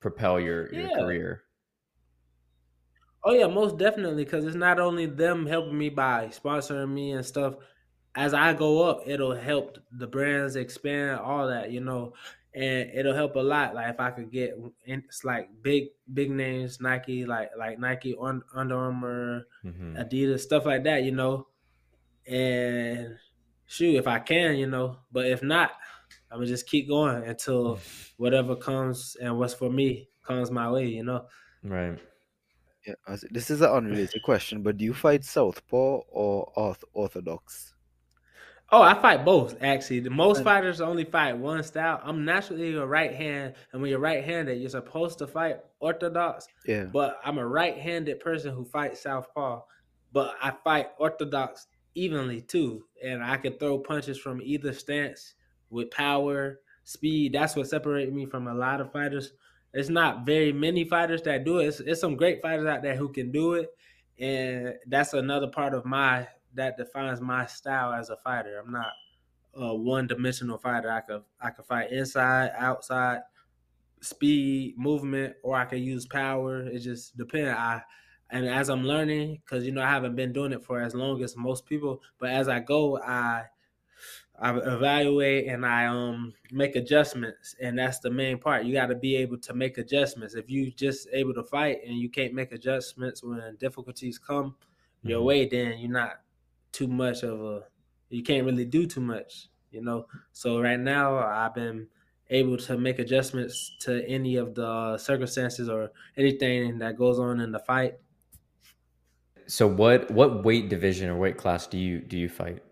propel 0.00 0.40
your 0.40 0.72
your 0.74 0.88
Yeah. 0.88 0.96
career 0.98 1.42
Oh 3.24 3.32
yeah, 3.32 3.46
most 3.46 3.78
definitely. 3.78 4.24
Because 4.24 4.44
it's 4.44 4.56
not 4.56 4.78
only 4.80 5.06
them 5.06 5.46
helping 5.46 5.76
me 5.76 5.88
by 5.88 6.26
sponsoring 6.28 6.92
me 6.92 7.12
and 7.12 7.24
stuff. 7.24 7.54
As 8.14 8.34
I 8.34 8.52
go 8.54 8.82
up, 8.88 9.02
it'll 9.06 9.34
help 9.34 9.78
the 9.92 10.06
brands 10.06 10.56
expand, 10.56 11.20
all 11.20 11.46
that, 11.48 11.70
you 11.70 11.80
know, 11.80 12.14
and 12.58 12.90
it'll 12.92 13.14
help 13.14 13.36
a 13.36 13.40
lot. 13.40 13.74
Like 13.74 13.94
if 13.94 14.00
I 14.00 14.10
could 14.10 14.30
get, 14.32 14.54
in- 14.84 15.04
it's 15.06 15.24
like 15.24 15.48
big, 15.62 15.84
big 16.12 16.30
names, 16.30 16.80
Nike, 16.80 17.24
like 17.24 17.50
like 17.56 17.78
Nike, 17.78 18.16
Un- 18.20 18.42
Under 18.52 18.76
Armour, 18.76 19.46
hmm 19.62 19.94
Adidas, 19.96 20.40
stuff 20.40 20.66
like 20.66 20.82
that, 20.84 21.04
you 21.04 21.12
know. 21.12 21.46
And 22.26 23.16
shoot, 23.66 23.94
if 23.96 24.06
I 24.06 24.18
can, 24.18 24.56
you 24.56 24.66
know, 24.66 24.98
but 25.12 25.26
if 25.26 25.42
not, 25.42 25.72
I'm 26.30 26.38
gonna 26.38 26.46
just 26.46 26.66
keep 26.66 26.88
going 26.88 27.24
until 27.24 27.78
whatever 28.16 28.56
comes 28.56 29.16
and 29.20 29.38
what's 29.38 29.54
for 29.54 29.70
me 29.70 30.08
comes 30.22 30.50
my 30.50 30.70
way, 30.70 30.86
you 30.88 31.04
know. 31.04 31.26
right 31.62 31.98
Yeah, 32.86 32.94
this 33.30 33.50
is 33.50 33.60
an 33.60 33.70
unrelated 33.70 34.22
question, 34.22 34.62
but 34.62 34.76
do 34.76 34.84
you 34.84 34.94
fight 34.94 35.24
southpaw 35.24 36.00
or 36.08 36.52
orth- 36.56 36.84
orthodox? 36.92 37.74
Oh, 38.70 38.82
I 38.82 38.94
fight 39.00 39.24
both 39.24 39.56
actually. 39.62 40.00
The 40.00 40.10
most 40.10 40.44
fighters 40.44 40.80
only 40.80 41.04
fight 41.04 41.36
one 41.36 41.62
style. 41.62 42.00
I'm 42.04 42.24
naturally 42.24 42.74
a 42.74 42.84
right 42.84 43.14
hand, 43.14 43.54
and 43.72 43.80
when 43.80 43.90
you're 43.90 43.98
right-handed, 43.98 44.60
you're 44.60 44.68
supposed 44.68 45.18
to 45.18 45.26
fight 45.26 45.56
orthodox. 45.80 46.46
Yeah. 46.66 46.84
But 46.84 47.18
I'm 47.24 47.38
a 47.38 47.46
right-handed 47.46 48.20
person 48.20 48.54
who 48.54 48.64
fights 48.64 49.00
southpaw. 49.02 49.62
But 50.12 50.34
I 50.42 50.52
fight 50.64 50.88
orthodox 50.98 51.66
evenly 51.94 52.42
too, 52.42 52.84
and 53.02 53.22
I 53.24 53.38
can 53.38 53.54
throw 53.54 53.78
punches 53.78 54.18
from 54.18 54.42
either 54.42 54.72
stance 54.72 55.34
with 55.70 55.90
power, 55.90 56.60
speed. 56.84 57.32
That's 57.32 57.56
what 57.56 57.68
separates 57.68 58.12
me 58.12 58.26
from 58.26 58.48
a 58.48 58.54
lot 58.54 58.80
of 58.80 58.92
fighters. 58.92 59.32
It's 59.74 59.88
not 59.90 60.24
very 60.24 60.52
many 60.52 60.84
fighters 60.84 61.22
that 61.22 61.44
do 61.44 61.58
it. 61.58 61.66
It's, 61.66 61.80
it's 61.80 62.00
some 62.00 62.16
great 62.16 62.40
fighters 62.42 62.66
out 62.66 62.82
there 62.82 62.96
who 62.96 63.10
can 63.10 63.30
do 63.32 63.54
it, 63.54 63.70
and 64.18 64.74
that's 64.86 65.12
another 65.14 65.48
part 65.48 65.74
of 65.74 65.84
my 65.84 66.26
that 66.54 66.76
defines 66.76 67.20
my 67.20 67.46
style 67.46 67.92
as 67.92 68.10
a 68.10 68.16
fighter. 68.18 68.58
I'm 68.58 68.72
not 68.72 68.92
a 69.54 69.74
one-dimensional 69.76 70.58
fighter. 70.58 70.90
I 70.90 71.00
could 71.02 71.24
I 71.40 71.50
could 71.50 71.66
fight 71.66 71.92
inside, 71.92 72.52
outside, 72.56 73.22
speed, 74.00 74.78
movement, 74.78 75.36
or 75.42 75.56
I 75.56 75.64
could 75.64 75.80
use 75.80 76.06
power. 76.06 76.62
It 76.62 76.80
just 76.80 77.16
depends. 77.16 77.50
I 77.58 77.82
and 78.30 78.46
as 78.46 78.68
I'm 78.70 78.84
learning, 78.84 79.36
because 79.36 79.64
you 79.66 79.72
know 79.72 79.82
I 79.82 79.90
haven't 79.90 80.16
been 80.16 80.32
doing 80.32 80.52
it 80.52 80.64
for 80.64 80.80
as 80.80 80.94
long 80.94 81.22
as 81.22 81.36
most 81.36 81.66
people, 81.66 82.02
but 82.18 82.30
as 82.30 82.48
I 82.48 82.60
go, 82.60 82.98
I 83.02 83.46
I 84.36 84.56
evaluate 84.56 85.48
and 85.48 85.66
I 85.66 85.86
um 85.86 86.34
make 86.52 86.76
adjustments, 86.76 87.54
and 87.60 87.78
that's 87.78 87.98
the 88.00 88.10
main 88.10 88.38
part. 88.38 88.64
You 88.64 88.72
got 88.72 88.86
to 88.86 88.94
be 88.94 89.16
able 89.16 89.38
to 89.38 89.54
make 89.54 89.78
adjustments. 89.78 90.34
If 90.34 90.48
you 90.48 90.70
just 90.70 91.08
able 91.12 91.34
to 91.34 91.44
fight 91.44 91.78
and 91.84 91.96
you 91.98 92.08
can't 92.10 92.34
make 92.34 92.52
adjustments 92.52 93.22
when 93.22 93.56
difficulties 93.56 94.18
come 94.18 94.56
your 95.04 95.22
Mhm. 95.22 95.24
way, 95.24 95.46
then 95.48 95.78
you're 95.78 95.90
not 95.90 96.20
too 96.78 96.88
much 96.88 97.22
of 97.22 97.40
a. 97.40 97.54
You 98.10 98.22
can't 98.22 98.46
really 98.46 98.64
do 98.64 98.86
too 98.86 99.00
much, 99.02 99.48
you 99.70 99.82
know. 99.82 100.06
So 100.32 100.60
right 100.60 100.80
now, 100.80 101.18
I've 101.18 101.54
been 101.54 101.88
able 102.30 102.56
to 102.58 102.78
make 102.78 102.98
adjustments 102.98 103.76
to 103.80 104.06
any 104.08 104.36
of 104.36 104.54
the 104.54 104.98
circumstances 104.98 105.68
or 105.68 105.90
anything 106.16 106.78
that 106.78 106.96
goes 106.96 107.18
on 107.18 107.40
in 107.40 107.52
the 107.52 107.58
fight. 107.58 107.94
so 109.46 109.66
what 109.66 110.10
what 110.10 110.44
weight 110.44 110.68
division 110.68 111.08
or 111.08 111.16
weight 111.18 111.36
class 111.36 111.66
do 111.66 111.78
you 111.78 112.00
do 112.00 112.16
you 112.18 112.28
fight 112.28 112.62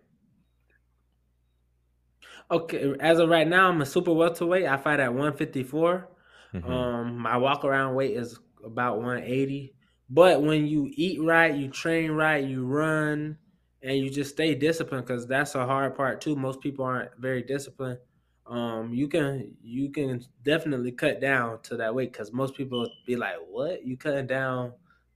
Okay, 2.51 2.95
as 3.01 3.19
of 3.19 3.29
right 3.29 3.47
now, 3.49 3.69
I'm 3.69 3.81
a 3.81 3.87
super 3.87 4.13
welterweight. 4.13 4.67
I 4.67 4.77
fight 4.77 5.01
at 5.01 5.13
154. 5.13 6.09
Mhm. 6.55 6.71
Um, 6.71 7.19
my 7.19 7.37
walk 7.37 7.65
around 7.65 7.95
weight 7.97 8.17
is 8.17 8.39
about 8.65 8.99
180. 8.99 9.75
But 10.09 10.43
when 10.43 10.67
you 10.67 10.89
eat 10.95 11.21
right, 11.21 11.53
you 11.55 11.69
train 11.69 12.13
right, 12.13 12.45
you 12.45 12.65
run, 12.65 13.39
and 13.83 13.99
you 13.99 14.11
just 14.11 14.31
stay 14.33 14.55
disciplined 14.55 15.07
because 15.07 15.27
that's 15.27 15.55
a 15.55 15.67
hard 15.67 15.95
part 15.95 16.21
too. 16.21 16.37
Most 16.37 16.61
people 16.61 16.85
aren't 16.85 17.17
very 17.19 17.43
disciplined. 17.43 17.99
Um, 18.47 18.95
you 18.95 19.09
can 19.09 19.57
you 19.61 19.91
can 19.91 20.25
definitely 20.45 20.93
cut 20.93 21.21
down 21.21 21.61
to 21.63 21.77
that 21.77 21.95
weight 21.95 22.13
because 22.13 22.33
most 22.33 22.55
people 22.55 22.89
be 23.07 23.17
like, 23.17 23.37
"What? 23.49 23.85
You 23.85 23.97
cutting 23.97 24.27
down 24.27 24.73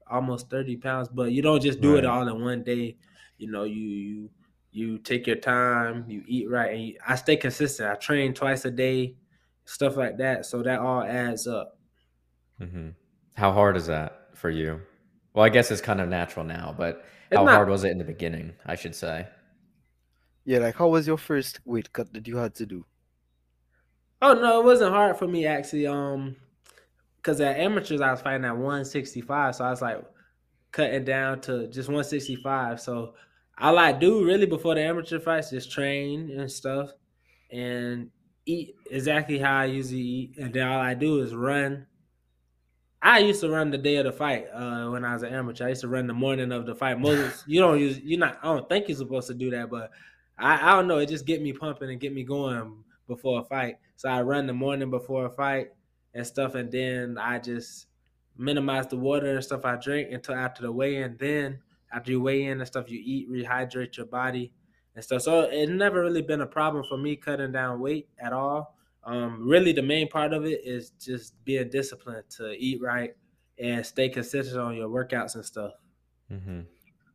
almost 0.08 0.50
30 0.50 0.76
pounds?" 0.76 1.08
But 1.08 1.32
you 1.32 1.42
don't 1.42 1.60
just 1.62 1.80
do 1.80 1.96
it 1.96 2.04
all 2.04 2.26
in 2.26 2.42
one 2.42 2.62
day. 2.64 2.96
You 3.38 3.50
know, 3.50 3.64
you 3.64 3.82
you 3.88 4.30
you 4.72 4.98
take 4.98 5.26
your 5.26 5.36
time, 5.36 6.04
you 6.08 6.22
eat 6.26 6.48
right, 6.50 6.72
and 6.74 6.82
you, 6.84 6.98
I 7.06 7.14
stay 7.16 7.36
consistent. 7.36 7.90
I 7.90 7.94
train 7.94 8.34
twice 8.34 8.64
a 8.64 8.70
day, 8.70 9.16
stuff 9.64 9.96
like 9.96 10.18
that. 10.18 10.46
So 10.46 10.62
that 10.62 10.80
all 10.80 11.02
adds 11.02 11.46
up. 11.46 11.78
Mhm. 12.60 12.94
how 13.34 13.52
hard 13.52 13.76
is 13.76 13.86
that 13.86 14.36
for 14.36 14.50
you 14.50 14.80
well 15.32 15.44
i 15.44 15.48
guess 15.48 15.70
it's 15.70 15.80
kind 15.80 16.00
of 16.00 16.08
natural 16.08 16.44
now 16.44 16.74
but 16.76 17.04
how 17.32 17.44
not- 17.44 17.54
hard 17.54 17.68
was 17.68 17.84
it 17.84 17.90
in 17.90 17.98
the 17.98 18.04
beginning 18.04 18.52
i 18.66 18.74
should 18.74 18.94
say 18.94 19.26
Yeah, 20.44 20.58
like 20.58 20.76
how 20.76 20.88
was 20.88 21.06
your 21.06 21.18
first 21.18 21.60
weight 21.64 21.92
cut 21.92 22.12
that 22.14 22.26
you 22.26 22.36
had 22.38 22.54
to 22.56 22.66
do? 22.66 22.84
Oh 24.22 24.32
no, 24.34 24.60
it 24.60 24.64
wasn't 24.64 24.92
hard 24.94 25.16
for 25.18 25.28
me 25.28 25.46
actually. 25.46 25.86
Um, 25.86 26.36
because 27.16 27.40
at 27.40 27.58
amateurs 27.58 28.00
I 28.00 28.10
was 28.10 28.22
fighting 28.22 28.46
at 28.46 28.56
165, 28.56 29.54
so 29.54 29.64
I 29.64 29.70
was 29.70 29.82
like 29.82 30.02
cutting 30.72 31.04
down 31.04 31.40
to 31.42 31.66
just 31.68 31.88
165. 31.88 32.80
So 32.80 33.14
all 33.58 33.78
I 33.78 33.92
do 33.92 34.24
really 34.24 34.46
before 34.46 34.74
the 34.74 34.82
amateur 34.82 35.20
fights 35.20 35.52
is 35.52 35.66
train 35.66 36.30
and 36.38 36.50
stuff, 36.50 36.90
and 37.52 38.10
eat 38.46 38.74
exactly 38.90 39.38
how 39.38 39.58
I 39.60 39.66
usually 39.66 40.00
eat, 40.00 40.38
and 40.38 40.52
then 40.54 40.66
all 40.66 40.80
I 40.80 40.94
do 40.94 41.20
is 41.20 41.34
run. 41.34 41.86
I 43.02 43.20
used 43.20 43.40
to 43.40 43.48
run 43.48 43.70
the 43.70 43.78
day 43.78 43.96
of 43.96 44.04
the 44.04 44.12
fight 44.12 44.46
uh, 44.52 44.88
when 44.88 45.04
I 45.04 45.14
was 45.14 45.22
an 45.22 45.32
amateur. 45.32 45.66
I 45.66 45.70
used 45.70 45.80
to 45.80 45.88
run 45.88 46.06
the 46.06 46.12
morning 46.12 46.52
of 46.52 46.66
the 46.66 46.74
fight. 46.74 46.98
Most 47.00 47.44
you 47.46 47.60
don't 47.60 47.80
use 47.80 47.98
you're 48.00 48.18
not. 48.18 48.38
I 48.42 48.46
don't 48.46 48.68
think 48.68 48.88
you're 48.88 48.98
supposed 48.98 49.28
to 49.28 49.34
do 49.34 49.50
that, 49.50 49.70
but 49.70 49.90
I, 50.38 50.70
I 50.70 50.76
don't 50.76 50.86
know. 50.86 50.98
It 50.98 51.08
just 51.08 51.24
get 51.24 51.40
me 51.40 51.52
pumping 51.52 51.90
and 51.90 52.00
get 52.00 52.12
me 52.12 52.24
going 52.24 52.84
before 53.06 53.40
a 53.40 53.44
fight. 53.44 53.76
So 53.96 54.08
I 54.08 54.20
run 54.22 54.46
the 54.46 54.52
morning 54.52 54.90
before 54.90 55.26
a 55.26 55.30
fight 55.30 55.68
and 56.14 56.26
stuff, 56.26 56.54
and 56.54 56.70
then 56.70 57.16
I 57.18 57.38
just 57.38 57.86
minimize 58.36 58.86
the 58.88 58.96
water 58.96 59.34
and 59.34 59.44
stuff 59.44 59.64
I 59.64 59.76
drink 59.76 60.12
until 60.12 60.34
after 60.34 60.62
the 60.62 60.72
weigh 60.72 60.96
in. 60.96 61.16
Then 61.18 61.60
after 61.92 62.10
you 62.10 62.20
weigh 62.20 62.44
in 62.44 62.60
and 62.60 62.66
stuff, 62.66 62.90
you 62.90 63.00
eat, 63.02 63.30
rehydrate 63.30 63.96
your 63.96 64.06
body 64.06 64.52
and 64.94 65.04
stuff. 65.04 65.22
So 65.22 65.48
it's 65.50 65.70
never 65.70 66.02
really 66.02 66.22
been 66.22 66.40
a 66.40 66.46
problem 66.46 66.84
for 66.88 66.98
me 66.98 67.16
cutting 67.16 67.52
down 67.52 67.80
weight 67.80 68.08
at 68.18 68.32
all. 68.32 68.76
Um, 69.04 69.48
really, 69.48 69.72
the 69.72 69.82
main 69.82 70.08
part 70.08 70.32
of 70.32 70.44
it 70.44 70.60
is 70.64 70.90
just 70.90 71.42
being 71.44 71.70
disciplined 71.70 72.24
to 72.36 72.52
eat 72.52 72.80
right 72.82 73.14
and 73.58 73.84
stay 73.84 74.08
consistent 74.08 74.60
on 74.60 74.74
your 74.74 74.88
workouts 74.88 75.34
and 75.34 75.44
stuff. 75.44 75.72
Mm-hmm. 76.30 76.60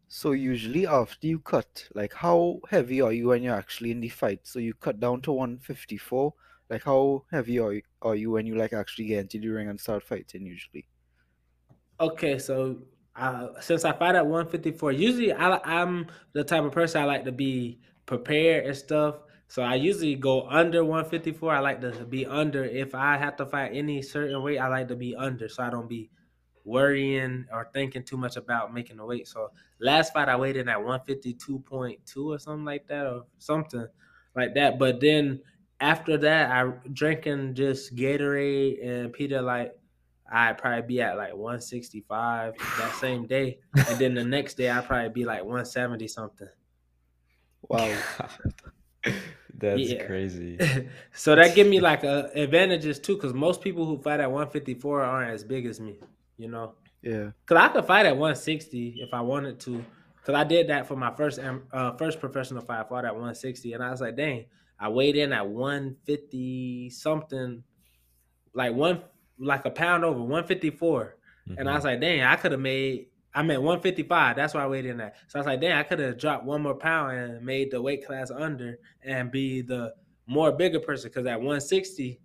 So 0.08 0.32
usually 0.32 0.86
after 0.88 1.28
you 1.28 1.40
cut, 1.40 1.88
like 1.94 2.14
how 2.14 2.60
heavy 2.70 3.02
are 3.02 3.12
you 3.12 3.28
when 3.28 3.44
you're 3.44 3.56
actually 3.56 3.92
in 3.92 4.00
the 4.00 4.10
fight? 4.10 4.42
So 4.44 4.60
you 4.60 4.74
cut 4.74 5.00
down 5.00 5.22
to 5.22 5.32
154. 5.32 6.34
Like 6.70 6.84
how 6.84 7.24
heavy 7.32 7.60
are 7.60 7.74
you, 7.74 7.82
are 8.02 8.16
you 8.16 8.32
when 8.32 8.46
you 8.46 8.56
like 8.56 8.74
actually 8.74 9.06
get 9.06 9.20
into 9.20 9.40
the 9.40 9.50
ring 9.50 9.68
and 9.68 9.80
start 9.80 10.04
fighting 10.04 10.46
usually? 10.46 10.86
Okay, 12.00 12.38
so 12.38 12.78
uh, 13.16 13.48
since 13.60 13.86
I 13.86 13.94
fight 13.94 14.16
at 14.16 14.26
154, 14.26 14.92
usually 14.92 15.34
I, 15.34 15.60
I'm 15.64 16.08
the 16.34 16.44
type 16.44 16.64
of 16.64 16.72
person 16.72 17.02
I 17.02 17.06
like 17.06 17.26
to 17.26 17.32
be 17.32 17.80
prepared 18.06 18.66
and 18.66 18.76
stuff. 18.76 19.16
So 19.48 19.62
I 19.62 19.76
usually 19.76 20.16
go 20.16 20.48
under 20.48 20.84
154. 20.84 21.54
I 21.54 21.60
like 21.60 21.82
to 21.82 21.92
be 22.06 22.26
under. 22.26 22.64
If 22.64 22.96
I 22.96 23.18
have 23.18 23.36
to 23.38 23.46
fight 23.46 23.72
any 23.74 24.02
certain 24.02 24.42
weight, 24.42 24.58
I 24.58 24.68
like 24.68 24.88
to 24.90 24.96
be 24.96 25.16
under, 25.16 25.48
so 25.48 25.64
I 25.64 25.70
don't 25.70 25.88
be 25.88 26.10
worrying 26.64 27.46
or 27.54 27.70
thinking 27.74 28.04
too 28.04 28.18
much 28.18 28.38
about 28.38 28.74
making 28.74 28.98
the 28.98 29.06
weight. 29.06 29.28
So 29.28 29.52
last 29.80 30.14
fight 30.14 30.30
I 30.30 30.36
weighed 30.36 30.58
in 30.58 30.68
at 30.68 30.78
152.2 30.78 32.26
or 32.26 32.40
something 32.40 32.66
like 32.66 32.88
that, 32.88 33.06
or 33.06 33.26
something 33.38 33.88
like 34.36 34.56
that. 34.56 34.80
But 34.80 35.00
then 35.00 35.42
after 35.80 36.18
that, 36.18 36.52
I 36.52 36.72
drinking 36.92 37.54
just 37.54 37.96
Gatorade 37.96 38.86
and 38.86 39.14
Pedialyte 39.14 39.72
I'd 40.32 40.58
probably 40.58 40.82
be 40.82 41.02
at 41.02 41.18
like 41.18 41.34
165 41.34 42.56
that 42.58 42.96
same 42.96 43.28
day, 43.28 43.60
and 43.76 44.00
then 44.00 44.16
the 44.16 44.24
next 44.24 44.56
day 44.56 44.70
I'd 44.70 44.86
probably 44.86 45.10
be 45.10 45.24
like 45.24 45.42
170 45.42 46.08
something. 46.08 46.48
Wow, 47.70 47.96
that's 49.58 49.80
Yeah. 49.82 50.06
crazy. 50.06 50.58
so 51.14 51.36
that 51.36 51.56
give 51.56 51.68
me 51.68 51.80
like 51.92 52.04
a 52.04 52.30
advantages 52.36 53.00
too, 53.00 53.16
because 53.16 53.34
most 53.34 53.62
people 53.62 53.86
who 53.86 53.98
fight 54.02 54.20
at 54.20 54.32
154 54.32 55.02
aren't 55.02 55.32
as 55.32 55.44
big 55.44 55.66
as 55.66 55.80
me, 55.80 56.00
you 56.38 56.48
know. 56.50 56.76
yeah. 57.02 57.32
Cause 57.46 57.58
I 57.58 57.68
could 57.70 57.86
fight 57.86 58.06
at 58.06 58.18
160 58.18 58.96
if 59.00 59.14
I 59.14 59.22
wanted 59.22 59.60
to. 59.62 59.84
Cause 60.26 60.34
I 60.36 60.44
did 60.44 60.70
that 60.70 60.88
for 60.88 60.96
my 60.96 61.14
first 61.16 61.40
uh, 61.40 61.92
first 61.98 62.20
professional 62.20 62.64
fight. 62.64 62.80
I 62.80 62.84
fought 62.90 63.06
at 63.06 63.14
160, 63.14 63.74
and 63.74 63.84
I 63.84 63.92
was 63.92 64.02
like, 64.02 64.16
dang, 64.18 64.46
I 64.80 64.90
weighed 64.90 65.16
in 65.16 65.32
at 65.32 65.48
150 65.48 66.90
something, 66.90 67.64
like 68.54 68.74
one 68.74 69.02
like 69.38 69.66
a 69.66 69.70
pound 69.70 70.04
over 70.04 70.20
154, 70.20 71.16
and 71.58 71.70
I 71.70 71.76
was 71.76 71.84
like, 71.84 72.02
dang, 72.02 72.22
I 72.24 72.36
could 72.38 72.54
have 72.54 72.62
made. 72.62 73.08
I'm 73.36 73.52
at 73.52 73.62
155. 73.62 74.38
That's 74.38 74.54
why 74.54 74.64
I 74.64 74.68
weighed 74.68 74.86
in 74.86 75.02
at. 75.02 75.16
So 75.28 75.38
I 75.38 75.42
was 75.42 75.46
like, 75.46 75.60
dang, 75.60 75.74
I 75.74 75.84
could 75.84 76.00
have 76.00 76.18
dropped 76.18 76.46
one 76.46 76.62
more 76.62 76.74
pound 76.74 77.18
and 77.18 77.46
made 77.46 77.70
the 77.70 77.82
weight 77.82 78.06
class 78.06 78.32
under 78.32 78.80
and 79.04 79.30
be 79.30 79.62
the 79.62 79.94
more 80.26 80.54
bigger 80.54 80.80
person. 80.80 81.12
Cause 81.12 81.26
at 81.26 81.38
160, 81.38 82.20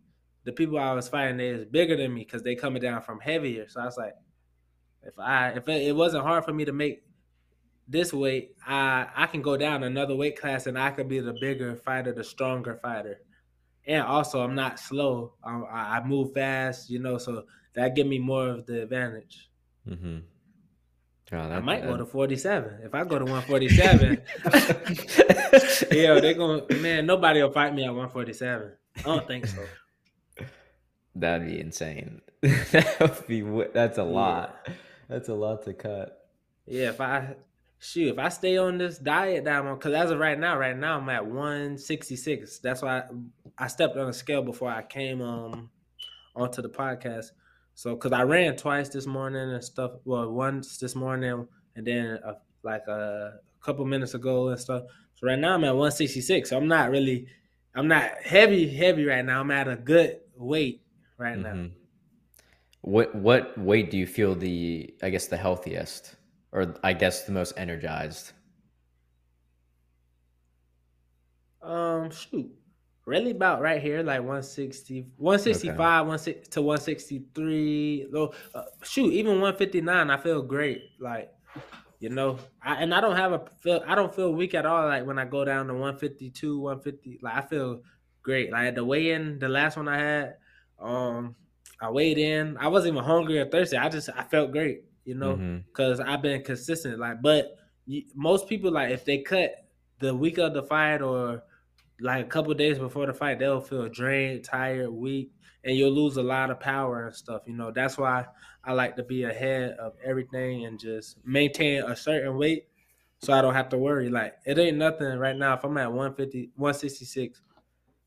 the 0.45 0.53
people 0.53 0.79
I 0.79 0.93
was 0.93 1.09
fighting 1.09 1.37
they 1.37 1.49
is 1.49 1.65
bigger 1.65 1.97
than 1.97 2.15
me 2.15 2.21
because 2.25 2.45
they 2.45 2.55
coming 2.55 2.81
down 2.81 3.03
from 3.03 3.19
heavier. 3.19 3.69
So 3.69 3.81
I 3.81 3.85
was 3.85 3.97
like, 3.97 4.15
if 5.03 5.19
I 5.19 5.49
if 5.51 5.69
it, 5.69 5.89
it 5.89 5.97
wasn't 5.97 6.25
hard 6.25 6.45
for 6.45 6.53
me 6.53 6.65
to 6.65 6.73
make 6.73 7.03
this 7.89 8.13
weight, 8.13 8.55
I 8.67 9.09
I 9.15 9.27
can 9.27 9.43
go 9.43 9.57
down 9.57 9.83
another 9.83 10.15
weight 10.15 10.41
class 10.41 10.67
and 10.67 10.79
I 10.79 10.93
could 10.93 11.09
be 11.09 11.19
the 11.19 11.35
bigger 11.41 11.75
fighter, 11.77 12.13
the 12.13 12.25
stronger 12.25 12.79
fighter. 12.81 13.21
And 13.87 14.03
also, 14.03 14.43
I'm 14.43 14.55
not 14.55 14.79
slow. 14.79 15.33
Um, 15.43 15.67
I, 15.71 15.99
I 15.99 16.05
move 16.05 16.35
fast, 16.35 16.91
you 16.91 17.01
know, 17.01 17.19
so 17.19 17.45
that 17.75 17.97
give 17.97 18.07
me 18.07 18.19
more 18.19 18.49
of 18.49 18.67
the 18.67 18.83
advantage. 18.83 19.49
Mm-hmm. 19.89 20.19
Oh, 21.33 21.39
I 21.39 21.49
that- 21.49 21.65
might 21.65 21.83
go 21.85 21.97
to 21.97 22.05
47. 22.07 22.81
If 22.85 22.95
I 22.95 23.05
go 23.05 23.19
to 23.19 23.25
147, 23.25 24.21
yeah, 25.93 26.19
they're 26.21 26.35
going. 26.35 26.67
to 26.67 26.75
Man, 26.77 27.07
nobody 27.07 27.43
will 27.43 27.53
fight 27.53 27.75
me 27.75 27.85
at 27.85 27.89
147. 27.91 28.73
I 28.99 29.03
don't 29.03 29.27
think 29.27 29.47
so. 29.47 29.63
That'd 31.15 31.47
be 31.47 31.61
insane. 31.61 32.21
that 32.43 32.97
would 33.01 33.27
be. 33.27 33.43
That's 33.73 33.99
a 33.99 34.03
Yeah. 34.03 34.07
lot. 34.07 34.69
That's 35.09 35.29
a 35.29 35.35
lot 35.35 35.65
to 35.65 35.75
cut. 35.75 36.17
Yeah, 36.67 36.91
if 36.91 37.01
I 37.01 37.35
shoot, 37.79 38.13
if 38.13 38.19
I 38.19 38.29
stay 38.29 38.57
on 38.59 38.79
this 38.79 38.99
diet 38.99 39.45
that 39.45 39.59
I'm 39.59 39.67
on, 39.67 39.75
because 39.77 39.93
as 39.95 40.11
of 40.11 40.19
right 40.19 40.39
now, 40.39 40.57
right 40.59 40.77
now 40.77 40.99
I'm 40.99 41.09
at 41.09 41.27
166. 41.27 42.59
That's 42.61 42.83
why 42.83 42.99
I, 43.01 43.05
I 43.59 43.67
stepped 43.67 43.97
on 43.97 44.09
a 44.09 44.13
scale 44.13 44.43
before 44.43 44.71
I 44.71 44.83
came 44.83 45.21
um 45.21 45.71
onto 46.35 46.63
the 46.63 46.69
podcast. 46.69 47.27
So, 47.75 47.95
because 47.95 48.13
I 48.13 48.23
ran 48.23 48.57
twice 48.57 48.89
this 48.91 49.07
morning 49.07 49.51
and 49.53 49.65
stuff. 49.65 49.93
Well, 50.05 50.31
once 50.31 50.79
this 50.79 50.95
morning 50.95 51.47
and 51.77 51.87
then 51.87 52.19
uh, 52.25 52.35
like 52.63 52.87
a 52.89 53.41
couple 53.61 53.85
minutes 53.85 54.15
ago 54.15 54.49
and 54.49 54.61
stuff. 54.61 54.85
So 55.15 55.27
right 55.27 55.39
now 55.39 55.55
I'm 55.55 55.65
at 55.65 55.75
166. 55.77 56.51
So 56.51 56.57
I'm 56.57 56.69
not 56.69 56.91
really, 56.91 57.27
I'm 57.75 57.89
not 57.89 58.11
heavy, 58.23 58.69
heavy 58.75 59.05
right 59.05 59.25
now. 59.25 59.41
I'm 59.41 59.51
at 59.51 59.69
a 59.69 59.77
good 59.77 60.21
weight 60.37 60.83
right 61.19 61.39
now. 61.39 61.55
Mhm. 61.55 61.73
What 62.83 63.15
what 63.15 63.57
weight 63.59 63.91
do 63.91 63.97
you 63.99 64.07
feel 64.07 64.35
the 64.35 64.95
I 65.03 65.11
guess 65.11 65.27
the 65.29 65.37
healthiest, 65.37 66.17
or 66.53 66.75
I 66.83 66.93
guess 66.95 67.25
the 67.25 67.33
most 67.33 67.53
energized? 67.57 68.33
Um, 71.63 72.11
shoot, 72.11 72.51
really 73.11 73.33
about 73.33 73.61
right 73.61 73.83
here, 73.83 74.03
like 74.03 74.21
160, 74.21 75.09
165, 75.17 75.77
160 75.77 76.51
to 76.51 76.63
163. 76.63 78.07
Though, 78.13 78.33
uh, 78.55 78.63
shoot, 78.83 79.13
even 79.13 79.41
159, 79.41 80.11
I 80.11 80.17
feel 80.17 80.41
great. 80.43 80.83
Like, 81.01 81.31
you 81.99 82.09
know, 82.09 82.39
I, 82.63 82.77
and 82.77 82.95
I 82.95 83.01
don't 83.01 83.17
have 83.17 83.33
a 83.33 83.43
feel. 83.59 83.83
I 83.87 83.97
don't 83.97 84.15
feel 84.15 84.33
weak 84.33 84.55
at 84.55 84.65
all. 84.65 84.87
Like 84.87 85.05
when 85.05 85.19
I 85.19 85.25
go 85.25 85.45
down 85.45 85.67
to 85.67 85.75
152, 85.75 86.61
150, 86.61 87.19
like 87.21 87.35
I 87.35 87.41
feel 87.43 87.83
great. 88.23 88.53
Like 88.53 88.77
the 88.77 88.85
weigh 88.85 89.11
in, 89.11 89.41
the 89.41 89.49
last 89.49 89.77
one 89.77 89.89
I 89.89 89.99
had, 89.99 90.37
um, 90.79 91.35
I 91.83 91.91
weighed 91.91 92.19
in. 92.19 92.57
I 92.59 92.69
wasn't 92.69 92.95
even 92.95 93.05
hungry 93.05 93.41
or 93.41 93.47
thirsty. 93.47 93.77
I 93.77 93.89
just 93.89 94.09
I 94.17 94.23
felt 94.23 94.53
great. 94.53 94.85
You 95.05 95.17
know 95.17 95.63
because 95.67 95.99
I've 95.99 96.23
been 96.23 96.45
consistent. 96.45 97.01
Like, 97.01 97.21
but 97.21 97.57
you, 97.87 98.05
most 98.15 98.49
people 98.49 98.71
like 98.71 98.93
if 98.93 99.05
they 99.05 99.19
cut 99.19 99.55
the 99.99 100.15
week 100.15 100.39
of 100.39 100.55
the 100.55 100.63
fight 100.63 101.03
or 101.03 101.43
like 102.01 102.25
a 102.25 102.29
couple 102.29 102.53
days 102.55 102.79
before 102.79 103.07
the 103.07 103.15
fight, 103.15 103.39
they'll 103.39 103.61
feel 103.61 103.89
drained, 103.89 104.45
tired, 104.45 104.91
weak, 104.91 105.33
and 105.65 105.77
you'll 105.77 105.93
lose 105.93 106.17
a 106.17 106.23
lot 106.23 106.51
of 106.51 106.61
power 106.61 107.07
and 107.07 107.15
stuff. 107.15 107.43
You 107.47 107.55
know, 107.55 107.71
that's 107.71 107.99
why 107.99 108.27
I 108.65 108.73
like 108.73 108.97
to 108.97 109.03
be 109.03 109.25
ahead 109.25 109.73
of 109.73 109.95
everything 110.05 110.67
and 110.67 110.79
just 110.79 111.17
maintain 111.25 111.83
a 111.83 111.95
certain 111.97 112.37
weight 112.37 112.67
so 113.21 113.33
I 113.33 113.43
don't 113.43 113.55
have 113.55 113.69
to 113.71 113.79
worry. 113.79 114.09
Like, 114.09 114.35
it 114.47 114.59
ain't 114.59 114.79
nothing 114.79 115.19
right 115.19 115.37
now. 115.37 115.55
If 115.55 115.65
I'm 115.65 115.77
at 115.77 115.89
150, 115.89 116.53
166, 116.57 117.43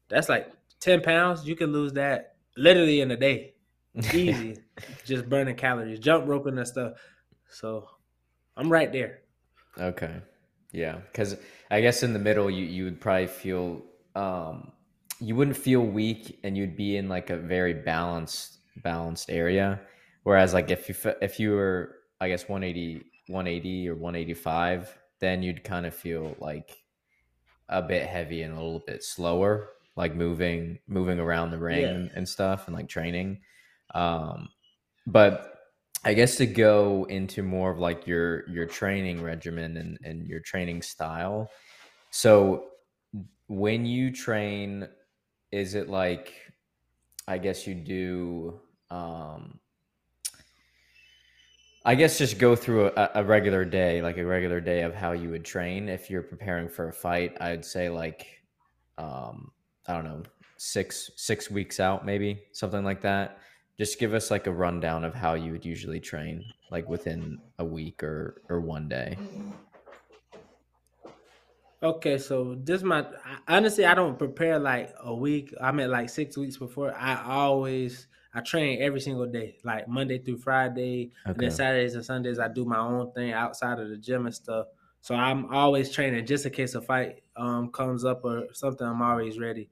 that's 0.09 0.29
like 0.29 0.51
10 0.79 1.01
pounds. 1.01 1.45
You 1.47 1.55
can 1.55 1.71
lose 1.71 1.93
that 1.93 2.35
literally 2.57 3.01
in 3.01 3.11
a 3.11 3.17
day 3.17 3.53
easy, 4.13 4.57
just 5.05 5.29
burning 5.29 5.55
calories, 5.55 5.99
jump 5.99 6.27
roping 6.27 6.57
and 6.57 6.67
stuff. 6.67 6.93
So 7.49 7.87
I'm 8.57 8.71
right 8.71 8.91
there. 8.91 9.19
Okay. 9.77 10.21
Yeah, 10.73 10.97
because 11.11 11.37
I 11.71 11.79
guess 11.81 12.03
in 12.03 12.11
the 12.13 12.19
middle 12.19 12.49
you 12.49 12.65
you 12.65 12.83
would 12.83 12.99
probably 12.99 13.27
feel 13.27 13.83
um 14.15 14.71
you 15.19 15.35
wouldn't 15.35 15.55
feel 15.55 15.81
weak 15.81 16.39
and 16.43 16.57
you'd 16.57 16.75
be 16.75 16.97
in 16.97 17.07
like 17.07 17.29
a 17.29 17.37
very 17.37 17.73
balanced 17.73 18.57
balanced 18.83 19.29
area. 19.29 19.79
Whereas 20.23 20.53
like 20.53 20.71
if 20.71 20.89
you 20.89 20.95
if 21.21 21.39
you 21.39 21.51
were 21.51 21.99
I 22.19 22.27
guess 22.27 22.49
180 22.49 23.05
180 23.27 23.89
or 23.89 23.95
185, 23.95 24.97
then 25.19 25.43
you'd 25.43 25.63
kind 25.63 25.85
of 25.85 25.93
feel 25.95 26.35
like 26.39 26.83
a 27.69 27.81
bit 27.81 28.05
heavy 28.07 28.41
and 28.41 28.53
a 28.53 28.57
little 28.57 28.83
bit 28.85 29.03
slower, 29.03 29.69
like 29.95 30.15
moving 30.15 30.79
moving 30.87 31.19
around 31.19 31.51
the 31.51 31.59
ring 31.59 31.81
Yeah. 31.81 31.89
and, 31.89 32.11
and 32.15 32.27
stuff 32.27 32.67
and 32.67 32.75
like 32.75 32.89
training. 32.89 33.41
Um 33.93 34.49
but 35.05 35.52
I 36.05 36.13
guess 36.13 36.35
to 36.37 36.45
go 36.45 37.05
into 37.09 37.43
more 37.43 37.71
of 37.71 37.79
like 37.79 38.05
your 38.05 38.47
your 38.49 38.65
training 38.65 39.21
regimen 39.21 39.77
and, 39.77 39.97
and 40.03 40.27
your 40.27 40.41
training 40.41 40.81
style. 40.81 41.49
So 42.11 42.65
when 43.47 43.85
you 43.85 44.11
train, 44.11 44.87
is 45.51 45.75
it 45.75 45.89
like 45.89 46.33
I 47.27 47.37
guess 47.37 47.65
you 47.65 47.75
do 47.75 48.59
um 48.89 49.59
I 51.85 51.95
guess 51.95 52.17
just 52.17 52.37
go 52.37 52.55
through 52.55 52.87
a, 52.95 53.09
a 53.15 53.23
regular 53.23 53.65
day, 53.65 54.01
like 54.01 54.17
a 54.17 54.25
regular 54.25 54.61
day 54.61 54.83
of 54.83 54.95
how 54.95 55.11
you 55.11 55.29
would 55.29 55.43
train 55.43 55.89
if 55.89 56.09
you're 56.09 56.23
preparing 56.23 56.69
for 56.69 56.87
a 56.87 56.93
fight. 56.93 57.35
I'd 57.41 57.65
say 57.65 57.89
like, 57.89 58.25
um, 58.97 59.51
I 59.85 59.93
don't 59.93 60.05
know, 60.05 60.23
six 60.57 61.11
six 61.17 61.51
weeks 61.51 61.79
out, 61.81 62.05
maybe 62.05 62.43
something 62.53 62.85
like 62.85 63.01
that. 63.01 63.39
Just 63.79 63.99
give 63.99 64.13
us 64.13 64.29
like 64.31 64.47
a 64.47 64.51
rundown 64.51 65.03
of 65.03 65.13
how 65.15 65.33
you 65.33 65.51
would 65.51 65.65
usually 65.65 65.99
train, 65.99 66.53
like 66.69 66.87
within 66.87 67.41
a 67.57 67.65
week 67.65 68.03
or 68.03 68.41
or 68.49 68.61
one 68.61 68.87
day. 68.87 69.17
Okay, 71.81 72.17
so 72.17 72.55
this 72.55 72.81
my 72.81 73.05
honestly, 73.47 73.83
I 73.85 73.93
don't 73.93 74.17
prepare 74.17 74.57
like 74.57 74.93
a 75.01 75.13
week. 75.13 75.53
I 75.59 75.71
mean, 75.73 75.89
like 75.91 76.09
six 76.09 76.37
weeks 76.37 76.57
before. 76.57 76.93
I 76.95 77.21
always 77.25 78.07
I 78.33 78.39
train 78.41 78.81
every 78.81 79.01
single 79.01 79.25
day, 79.25 79.57
like 79.65 79.87
Monday 79.87 80.19
through 80.19 80.37
Friday, 80.37 81.11
and 81.33 81.43
then 81.43 81.51
Saturdays 81.51 81.95
and 81.95 82.05
Sundays 82.05 82.39
I 82.39 82.47
do 82.47 82.63
my 82.63 82.77
own 82.79 83.11
thing 83.11 83.33
outside 83.33 83.79
of 83.79 83.89
the 83.89 83.97
gym 83.97 84.25
and 84.25 84.33
stuff. 84.33 84.67
So 85.01 85.13
I'm 85.15 85.53
always 85.53 85.91
training 85.91 86.25
just 86.25 86.45
in 86.45 86.53
case 86.53 86.73
a 86.75 86.81
fight 86.81 87.23
um 87.35 87.69
comes 87.71 88.05
up 88.05 88.23
or 88.23 88.53
something. 88.53 88.87
I'm 88.87 89.01
always 89.01 89.37
ready. 89.37 89.69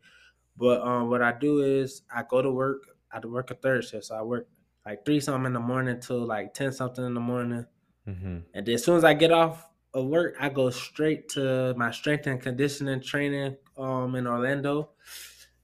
But 0.58 0.82
um, 0.82 1.10
what 1.10 1.22
I 1.22 1.34
do 1.34 1.62
is 1.62 2.04
I 2.14 2.24
go 2.24 2.42
to 2.42 2.52
work. 2.52 2.91
I 3.14 3.26
work 3.26 3.52
a 3.52 3.56
third 3.56 3.84
shift, 3.84 4.06
so 4.06 4.16
I 4.16 4.22
work 4.22 4.48
like 4.86 5.06
three 5.06 5.20
something 5.20 5.46
in 5.46 5.54
the 5.54 5.60
morning 5.60 6.00
till 6.00 6.26
like 6.26 6.54
ten 6.54 6.72
something 6.72 7.06
in 7.06 7.14
the 7.14 7.20
morning. 7.20 7.66
Mm-hmm. 8.08 8.38
And 8.54 8.66
then 8.66 8.76
as 8.76 8.84
soon 8.84 8.98
as 8.98 9.04
I 9.04 9.14
get 9.14 9.32
off 9.32 9.68
of 9.94 10.06
work, 10.06 10.36
I 10.40 10.50
go 10.50 10.70
straight 10.70 11.30
to 11.30 11.74
my 11.76 11.92
strength 11.92 12.28
and 12.28 12.42
conditioning 12.42 13.02
training 13.02 13.58
um 13.78 14.16
in 14.16 14.28
Orlando. 14.28 14.92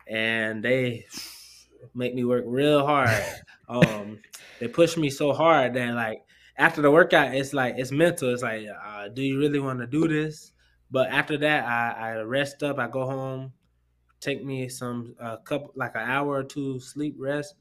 And 0.08 0.64
they 0.64 1.06
make 1.94 2.14
me 2.14 2.24
work 2.24 2.44
real 2.48 2.86
hard. 2.86 3.24
um 3.70 4.20
they 4.60 4.68
push 4.68 4.98
me 4.98 5.10
so 5.10 5.34
hard 5.34 5.74
that 5.74 5.94
like 5.94 6.24
after 6.58 6.82
the 6.82 6.92
workout 6.92 7.34
it's 7.34 7.54
like 7.54 7.76
it's 7.78 7.92
mental. 7.92 8.34
It's 8.34 8.44
like, 8.44 8.66
uh, 8.68 9.08
do 9.10 9.22
you 9.22 9.40
really 9.40 9.60
want 9.60 9.80
to 9.80 9.88
do 9.88 10.08
this? 10.08 10.52
But 10.90 11.10
after 11.10 11.38
that 11.40 11.66
I, 11.66 12.12
I 12.12 12.22
rest 12.22 12.64
up, 12.64 12.80
I 12.80 12.88
go 12.88 13.06
home, 13.06 13.54
take 14.20 14.44
me 14.44 14.70
some 14.70 15.16
a 15.20 15.38
couple 15.38 15.72
like 15.76 15.96
an 15.96 16.10
hour 16.10 16.30
or 16.38 16.44
two 16.44 16.80
sleep 16.80 17.16
rest, 17.18 17.56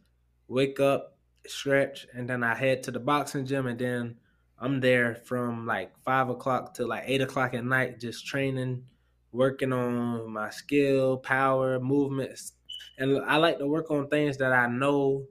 wake 0.49 0.81
up, 0.81 1.19
stretch, 1.47 2.07
and 2.14 2.29
then 2.29 2.42
I 2.42 2.55
head 2.55 2.83
to 2.85 2.90
the 2.90 3.01
boxing 3.01 3.47
gym 3.47 3.66
and 3.66 3.79
then 3.79 4.21
I'm 4.59 4.81
there 4.81 5.14
from 5.14 5.66
like 5.66 5.99
five 6.03 6.29
o'clock 6.29 6.75
to 6.75 6.87
like 6.87 7.05
eight 7.07 7.21
o'clock 7.21 7.55
at 7.55 7.64
night, 7.64 8.01
just 8.01 8.27
training, 8.27 8.87
working 9.33 9.73
on 9.73 10.31
my 10.33 10.51
skill, 10.51 11.19
power, 11.19 11.79
movements. 11.79 12.55
And 12.99 13.19
I 13.25 13.37
like 13.37 13.59
to 13.59 13.66
work 13.66 13.90
on 13.90 14.09
things 14.09 14.38
that 14.38 14.53
I 14.53 14.66
know 14.69 15.29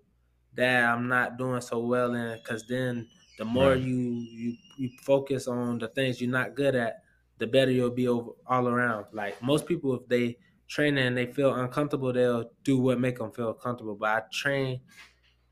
that 0.53 0.83
I'm 0.85 1.07
not 1.07 1.37
doing 1.37 1.61
so 1.61 1.79
well 1.79 2.13
in, 2.13 2.37
because 2.37 2.65
then 2.67 3.09
the 3.37 3.45
more 3.45 3.75
Right. 3.75 3.75
you 3.75 4.27
you 4.31 4.57
you 4.77 4.89
focus 5.03 5.47
on 5.47 5.79
the 5.79 5.87
things 5.89 6.21
you're 6.21 6.29
not 6.31 6.55
good 6.55 6.75
at, 6.75 7.03
the 7.37 7.47
better 7.47 7.71
you'll 7.71 7.89
be 7.91 8.07
over 8.07 8.31
all 8.47 8.67
around. 8.67 9.07
Like 9.13 9.41
most 9.41 9.65
people, 9.65 9.95
if 9.95 10.07
they 10.07 10.37
train 10.67 10.97
and 10.97 11.17
they 11.17 11.27
feel 11.31 11.53
uncomfortable, 11.53 12.13
they'll 12.13 12.51
do 12.63 12.79
what 12.79 12.99
make 12.99 13.17
them 13.19 13.31
feel 13.31 13.53
comfortable. 13.53 13.95
But 13.95 14.09
I 14.09 14.23
train 14.31 14.81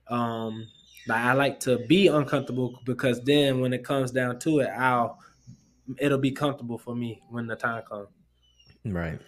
um 0.10 0.68
like 1.08 1.22
I 1.22 1.34
like 1.34 1.60
to 1.62 1.80
be 1.88 2.08
uncomfortable 2.08 2.82
because 2.86 3.22
then 3.24 3.62
when 3.62 3.74
it 3.74 3.84
comes 3.86 4.12
down 4.12 4.40
to 4.40 4.60
it, 4.60 4.70
I'll 4.70 5.20
it'll 6.00 6.18
be 6.20 6.32
comfortable 6.32 6.78
for 6.78 6.96
me 6.96 7.22
when 7.30 7.48
the 7.48 7.56
time 7.56 7.84
comes. 7.84 8.10
Right. 8.86 9.20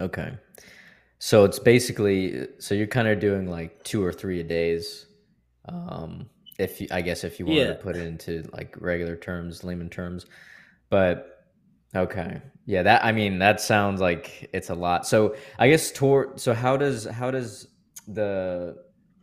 Okay. 0.00 0.38
So 1.18 1.44
it's 1.44 1.58
basically 1.58 2.48
so 2.60 2.74
you're 2.74 2.86
kind 2.86 3.08
of 3.08 3.20
doing 3.20 3.48
like 3.48 3.84
two 3.84 4.04
or 4.04 4.12
three 4.12 4.40
a 4.40 4.44
days. 4.44 5.06
Um, 5.66 6.30
if 6.58 6.80
you, 6.80 6.88
I 6.90 7.02
guess 7.02 7.24
if 7.24 7.40
you 7.40 7.46
wanted 7.46 7.66
Yeah. 7.66 7.68
to 7.68 7.74
put 7.74 7.96
it 7.96 8.06
into 8.06 8.42
like 8.52 8.76
regular 8.80 9.16
terms, 9.16 9.64
layman 9.64 9.90
terms, 9.90 10.26
but 10.90 11.35
okay, 11.96 12.42
yeah. 12.64 12.82
That 12.82 13.04
I 13.04 13.12
mean 13.12 13.38
that 13.38 13.60
sounds 13.60 14.00
like 14.00 14.48
it's 14.52 14.70
a 14.70 14.74
lot. 14.74 15.06
So 15.06 15.36
I 15.58 15.68
guess 15.68 15.90
toward 15.90 16.40
so 16.40 16.54
how 16.54 16.76
does 16.76 17.04
how 17.04 17.30
does 17.30 17.68
the 18.06 18.76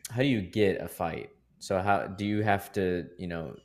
how 0.09 0.21
do 0.21 0.27
you 0.27 0.41
get 0.41 0.81
a 0.81 0.87
fight? 0.87 1.29
So 1.59 1.79
how 1.79 2.07
do 2.07 2.25
you 2.25 2.41
have 2.41 2.71
to 2.73 3.07
you 3.17 3.27
know 3.27 3.55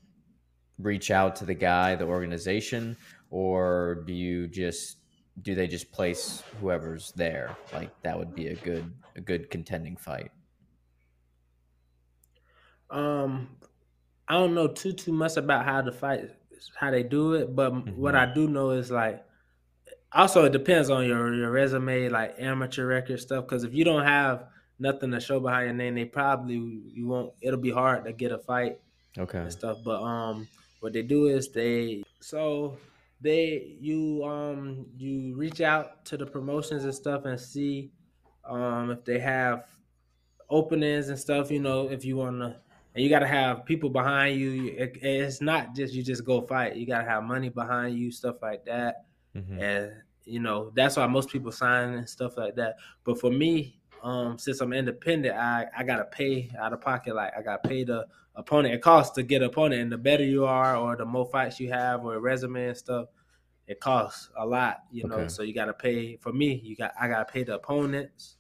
reach 0.78 1.10
out 1.10 1.36
to 1.36 1.44
the 1.44 1.54
guy, 1.54 1.96
the 1.96 2.06
organization, 2.06 2.96
or 3.30 4.04
do 4.06 4.12
you 4.12 4.46
just 4.48 4.98
do 5.42 5.54
they 5.54 5.66
just 5.66 5.92
place 5.92 6.42
whoever's 6.60 7.12
there? 7.16 7.56
Like 7.72 7.90
that 8.02 8.18
would 8.18 8.34
be 8.34 8.48
a 8.48 8.54
good 8.54 8.92
a 9.16 9.20
good 9.20 9.50
contending 9.50 9.96
fight. 9.96 10.30
Um, 12.90 13.56
I 14.28 14.34
don't 14.34 14.54
know 14.54 14.68
too 14.68 14.92
too 14.92 15.12
much 15.12 15.36
about 15.36 15.64
how 15.64 15.82
the 15.82 15.92
fight 15.92 16.30
how 16.76 16.90
they 16.90 17.02
do 17.02 17.34
it, 17.34 17.54
but 17.54 17.70
what 17.96 18.14
I 18.14 18.26
do 18.32 18.48
know 18.48 18.70
is 18.70 18.90
like 18.90 19.24
also 20.12 20.44
it 20.44 20.52
depends 20.52 20.90
on 20.90 21.06
your 21.06 21.34
your 21.34 21.50
resume, 21.50 22.08
like 22.08 22.34
amateur 22.38 22.86
record 22.86 23.20
stuff. 23.20 23.44
Because 23.44 23.64
if 23.64 23.74
you 23.74 23.84
don't 23.84 24.04
have 24.04 24.46
nothing 24.78 25.10
to 25.10 25.20
show 25.20 25.40
behind 25.40 25.66
your 25.66 25.74
name, 25.74 25.94
they 25.94 26.04
probably 26.04 26.56
you 26.56 27.06
won't. 27.06 27.32
It'll 27.40 27.60
be 27.60 27.70
hard 27.70 28.04
to 28.04 28.12
get 28.12 28.32
a 28.32 28.38
fight 28.38 28.78
Okay. 29.16 29.38
and 29.38 29.52
stuff. 29.52 29.78
But 29.84 30.02
um, 30.02 30.48
what 30.80 30.92
they 30.92 31.02
do 31.02 31.26
is 31.26 31.50
they 31.50 32.02
so 32.20 32.78
they 33.20 33.76
you 33.80 34.22
um 34.24 34.86
you 34.96 35.34
reach 35.36 35.60
out 35.60 36.04
to 36.06 36.16
the 36.16 36.26
promotions 36.26 36.84
and 36.84 36.94
stuff 36.94 37.24
and 37.24 37.38
see 37.38 37.90
um 38.44 38.90
if 38.90 39.04
they 39.04 39.18
have 39.18 39.64
openings 40.48 41.08
and 41.08 41.18
stuff. 41.18 41.50
You 41.50 41.60
know, 41.60 41.88
if 41.90 42.04
you 42.04 42.16
wanna. 42.16 42.60
And 42.94 43.04
you 43.04 43.10
gotta 43.10 43.26
have 43.26 43.64
people 43.64 43.90
behind 43.90 44.40
you. 44.40 44.74
It- 44.76 44.98
it's 45.02 45.40
not 45.40 45.74
just 45.74 45.94
you 45.94 46.02
just 46.02 46.24
go 46.24 46.40
fight. 46.42 46.76
You 46.76 46.86
gotta 46.86 47.08
have 47.08 47.22
money 47.22 47.48
behind 47.48 47.96
you, 47.96 48.10
stuff 48.10 48.36
like 48.42 48.64
that 48.64 49.04
Mhm. 49.36 49.60
and 49.60 49.92
you 50.24 50.40
know 50.40 50.70
that's 50.74 50.96
why 50.96 51.06
most 51.06 51.28
people 51.30 51.52
sign 51.52 51.94
and 51.94 52.08
stuff 52.08 52.36
like 52.36 52.54
that 52.56 52.76
but 53.04 53.18
for 53.20 53.30
me 53.30 53.78
um 54.02 54.36
since 54.38 54.60
i'm 54.60 54.72
independent 54.74 55.34
i 55.34 55.66
i 55.76 55.82
gotta 55.84 56.04
pay 56.06 56.50
out 56.58 56.72
of 56.72 56.80
pocket 56.80 57.14
like 57.14 57.32
i 57.36 57.40
gotta 57.42 57.66
pay 57.68 57.82
the 57.84 58.06
opponent 58.34 58.74
it 58.74 58.82
costs 58.82 59.14
to 59.14 59.22
get 59.22 59.40
an 59.42 59.48
opponent 59.48 59.80
and 59.80 59.92
the 59.92 59.96
better 59.98 60.24
you 60.24 60.44
are 60.44 60.76
or 60.76 60.96
the 60.96 61.04
more 61.04 61.24
fights 61.26 61.60
you 61.60 61.70
have 61.70 62.04
or 62.04 62.18
resume 62.20 62.66
and 62.68 62.76
stuff 62.76 63.08
it 63.66 63.80
costs 63.80 64.28
a 64.38 64.44
lot 64.44 64.78
you 64.90 65.06
know 65.06 65.16
Okay. 65.16 65.28
so 65.28 65.42
you 65.42 65.54
gotta 65.54 65.72
pay 65.74 66.16
for 66.16 66.32
me 66.32 66.54
you 66.64 66.74
got 66.74 66.92
i 67.00 67.06
gotta 67.06 67.30
pay 67.30 67.42
the 67.44 67.54
opponents 67.54 68.37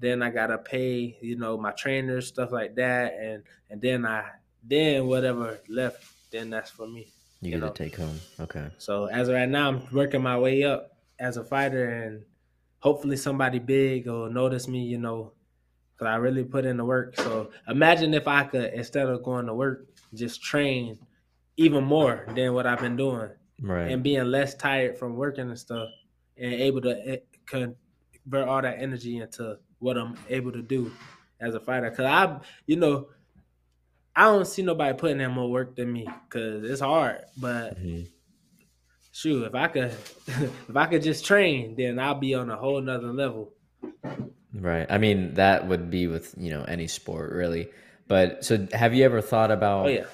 then 0.00 0.22
i 0.22 0.30
gotta 0.30 0.58
pay 0.58 1.16
you 1.20 1.36
know 1.36 1.56
my 1.56 1.70
trainers 1.72 2.26
stuff 2.28 2.50
like 2.52 2.74
that 2.74 3.14
and 3.20 3.42
and 3.70 3.80
then 3.80 4.04
i 4.06 4.24
then 4.64 5.06
whatever 5.06 5.58
left 5.68 6.04
then 6.32 6.50
that's 6.50 6.70
for 6.70 6.86
me 6.86 7.06
You 7.40 7.46
you 7.46 7.50
get 7.52 7.60
know. 7.60 7.70
to 7.72 7.84
take 7.84 7.96
home. 7.96 8.18
Okay. 8.38 8.66
so 8.78 9.06
as 9.06 9.28
of 9.28 9.34
right 9.34 9.48
now, 9.48 9.68
I'm 9.68 9.80
working 9.92 10.20
my 10.22 10.38
way 10.38 10.62
up 10.64 10.92
as 11.18 11.38
a 11.38 11.44
fighter, 11.44 11.88
and 11.88 12.22
hopefully 12.80 13.16
somebody 13.16 13.58
big 13.58 14.06
will 14.06 14.28
notice 14.30 14.68
me. 14.68 14.84
You 14.84 14.98
know, 14.98 15.32
because 15.96 16.06
I 16.12 16.16
really 16.16 16.44
put 16.44 16.66
in 16.66 16.76
the 16.76 16.84
work. 16.84 17.16
So 17.16 17.50
imagine 17.66 18.12
if 18.12 18.28
I 18.28 18.44
could, 18.44 18.74
instead 18.74 19.08
of 19.08 19.22
going 19.24 19.46
to 19.46 19.54
work, 19.54 19.86
just 20.12 20.42
train 20.42 20.98
even 21.56 21.82
more 21.84 22.26
than 22.36 22.52
what 22.52 22.66
I've 22.66 22.80
been 22.80 22.96
doing, 22.96 23.30
Right. 23.62 23.90
and 23.90 24.02
being 24.02 24.24
less 24.30 24.54
tired 24.54 24.98
from 24.98 25.16
working 25.16 25.48
and 25.48 25.58
stuff, 25.58 25.88
and 26.36 26.52
able 26.52 26.82
to 26.82 26.92
eh, 27.08 27.20
convert 27.46 28.46
all 28.48 28.60
that 28.62 28.76
energy 28.78 29.16
into 29.16 29.56
what 29.80 29.98
I'm 29.98 30.16
able 30.28 30.52
to 30.52 30.62
do 30.62 30.92
as 31.40 31.54
a 31.54 31.60
fighter. 31.60 31.90
Because 31.90 32.06
I, 32.06 32.38
you 32.66 32.76
know. 32.76 33.08
I 34.14 34.24
don't 34.24 34.46
see 34.46 34.62
nobody 34.62 34.92
putting 34.98 35.20
in 35.20 35.30
more 35.30 35.48
work 35.50 35.76
than 35.76 35.92
me 35.92 36.06
because 36.28 36.68
it's 36.68 36.80
hard, 36.80 37.22
but 37.36 37.80
Mhm. 37.80 38.08
shoot, 39.12 39.44
if 39.44 39.54
I 39.54 39.68
could, 39.68 39.92
if 40.26 40.76
I 40.76 40.86
could 40.86 41.02
just 41.02 41.24
train, 41.24 41.74
then 41.76 41.98
I'll 41.98 42.16
be 42.16 42.34
on 42.34 42.50
a 42.50 42.56
whole 42.56 42.80
nother 42.80 43.12
level. 43.12 43.52
Right. 44.52 44.86
I 44.90 44.98
mean, 44.98 45.34
that 45.34 45.68
would 45.68 45.90
be 45.90 46.08
with, 46.08 46.34
you 46.36 46.50
know, 46.50 46.64
any 46.64 46.88
sport 46.88 47.32
really. 47.32 47.68
But 48.08 48.44
so 48.44 48.66
have 48.72 48.94
you 48.94 49.04
ever 49.04 49.20
thought 49.20 49.52
about 49.52 49.86
Oh 49.86 49.88
yeah, 49.88 50.06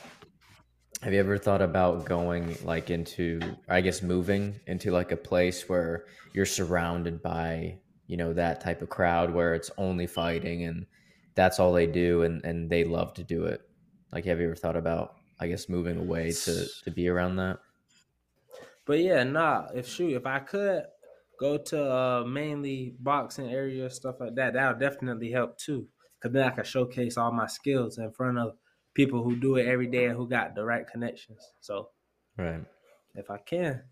have 1.02 1.12
you 1.12 1.18
ever 1.18 1.38
thought 1.38 1.62
about 1.62 2.04
going 2.04 2.56
like 2.64 2.90
into 2.90 3.40
I 3.68 3.80
guess 3.80 4.02
moving 4.02 4.60
into 4.66 4.90
like 4.90 5.10
a 5.10 5.16
place 5.16 5.68
where 5.68 6.04
you're 6.34 6.46
surrounded 6.46 7.22
by, 7.22 7.78
you 8.06 8.16
know, 8.16 8.32
that 8.32 8.60
type 8.60 8.82
of 8.82 8.88
crowd 8.88 9.32
where 9.32 9.54
it's 9.54 9.70
only 9.78 10.06
fighting 10.06 10.64
and 10.64 10.86
that's 11.34 11.60
all 11.60 11.72
they 11.72 11.86
do 11.86 12.22
and 12.22 12.44
and 12.44 12.70
they 12.70 12.84
love 12.84 13.14
to 13.14 13.24
do 13.24 13.44
it. 13.46 13.62
Like 14.12 14.24
have 14.26 14.40
you 14.40 14.46
ever 14.46 14.54
thought 14.56 14.76
about 14.76 15.16
I 15.40 15.48
guess 15.48 15.68
moving 15.68 15.98
away 15.98 16.34
to 16.44 16.68
to 16.84 16.90
be 16.90 17.08
around 17.08 17.36
that? 17.36 17.60
but 18.84 18.98
yeah, 18.98 19.22
nah. 19.24 19.68
If 19.74 19.86
shoot, 19.88 20.12
if 20.14 20.26
I 20.26 20.40
could 20.40 20.84
go 21.38 21.58
to 21.58 21.92
uh, 21.92 22.24
mainly 22.24 22.94
boxing 22.98 23.50
area 23.50 23.88
stuff 23.90 24.16
like 24.20 24.34
that, 24.36 24.54
that 24.54 24.68
would 24.68 24.80
definitely 24.80 25.30
help 25.30 25.58
too. 25.58 25.88
Cause 26.20 26.32
then 26.32 26.44
I 26.50 26.50
could 26.54 26.66
showcase 26.66 27.16
all 27.18 27.30
my 27.32 27.46
skills 27.46 27.98
in 27.98 28.10
front 28.12 28.38
of 28.38 28.56
people 28.94 29.22
who 29.22 29.36
do 29.36 29.56
it 29.56 29.66
every 29.66 29.86
day 29.86 30.06
and 30.06 30.16
who 30.16 30.28
got 30.28 30.54
the 30.54 30.64
right 30.64 30.86
connections. 30.86 31.52
So 31.60 31.90
Right. 32.38 32.66
if 33.14 33.30
I 33.30 33.38
can, 33.38 33.84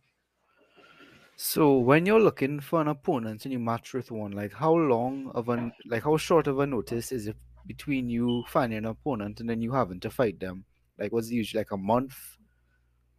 So 1.36 1.78
when 1.78 2.06
you're 2.06 2.20
looking 2.20 2.60
for 2.60 2.80
an 2.80 2.88
opponent 2.88 3.44
and 3.44 3.52
you 3.52 3.58
match 3.58 3.92
with 3.92 4.10
one, 4.10 4.32
like 4.32 4.52
how 4.52 4.72
long 4.72 5.32
of 5.34 5.48
an 5.48 5.72
like 5.86 6.04
how 6.04 6.16
short 6.16 6.46
of 6.46 6.60
a 6.60 6.66
notice 6.66 7.10
is 7.10 7.26
it 7.26 7.36
between 7.66 8.08
you 8.08 8.44
finding 8.48 8.78
an 8.78 8.84
opponent 8.84 9.40
and 9.40 9.48
then 9.48 9.60
you 9.60 9.72
having 9.72 10.00
to 10.00 10.10
fight 10.10 10.38
them? 10.38 10.64
Like, 10.98 11.12
what's 11.12 11.30
it 11.30 11.34
usually 11.34 11.60
like 11.60 11.72
a 11.72 11.76
month, 11.76 12.16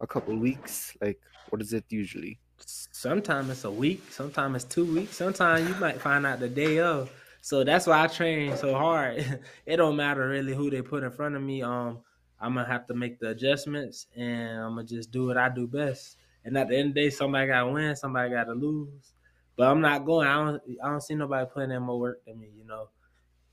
a 0.00 0.06
couple 0.06 0.36
weeks? 0.36 0.96
Like, 1.00 1.20
what 1.50 1.60
is 1.60 1.72
it 1.72 1.84
usually? 1.90 2.38
Sometimes 2.58 3.50
it's 3.50 3.64
a 3.64 3.70
week, 3.70 4.02
sometimes 4.10 4.64
it's 4.64 4.74
two 4.74 4.86
weeks, 4.94 5.16
sometimes 5.16 5.68
you 5.68 5.74
might 5.74 6.00
find 6.00 6.24
out 6.24 6.40
the 6.40 6.48
day 6.48 6.78
of. 6.80 7.10
So 7.42 7.64
that's 7.64 7.86
why 7.86 8.02
I 8.02 8.06
train 8.06 8.56
so 8.56 8.74
hard. 8.74 9.40
it 9.66 9.76
don't 9.76 9.96
matter 9.96 10.26
really 10.26 10.54
who 10.54 10.70
they 10.70 10.80
put 10.80 11.04
in 11.04 11.10
front 11.10 11.36
of 11.36 11.42
me. 11.42 11.62
Um, 11.62 11.98
I'm 12.40 12.54
gonna 12.54 12.66
have 12.66 12.86
to 12.86 12.94
make 12.94 13.20
the 13.20 13.30
adjustments, 13.30 14.06
and 14.16 14.58
I'm 14.58 14.70
gonna 14.70 14.84
just 14.84 15.10
do 15.10 15.26
what 15.26 15.36
I 15.36 15.50
do 15.50 15.66
best. 15.66 16.16
And 16.46 16.56
at 16.56 16.68
the 16.68 16.76
end 16.76 16.90
of 16.90 16.94
the 16.94 17.02
day, 17.02 17.10
somebody 17.10 17.48
gotta 17.48 17.68
win, 17.70 17.96
somebody 17.96 18.30
gotta 18.30 18.52
lose. 18.52 19.12
But 19.56 19.68
I'm 19.68 19.80
not 19.80 20.06
going. 20.06 20.28
I 20.28 20.44
don't. 20.44 20.62
I 20.82 20.88
don't 20.88 21.02
see 21.02 21.16
nobody 21.16 21.44
putting 21.52 21.72
in 21.72 21.82
more 21.82 21.98
work 21.98 22.24
than 22.24 22.38
me. 22.38 22.48
You 22.56 22.64
know. 22.64 22.88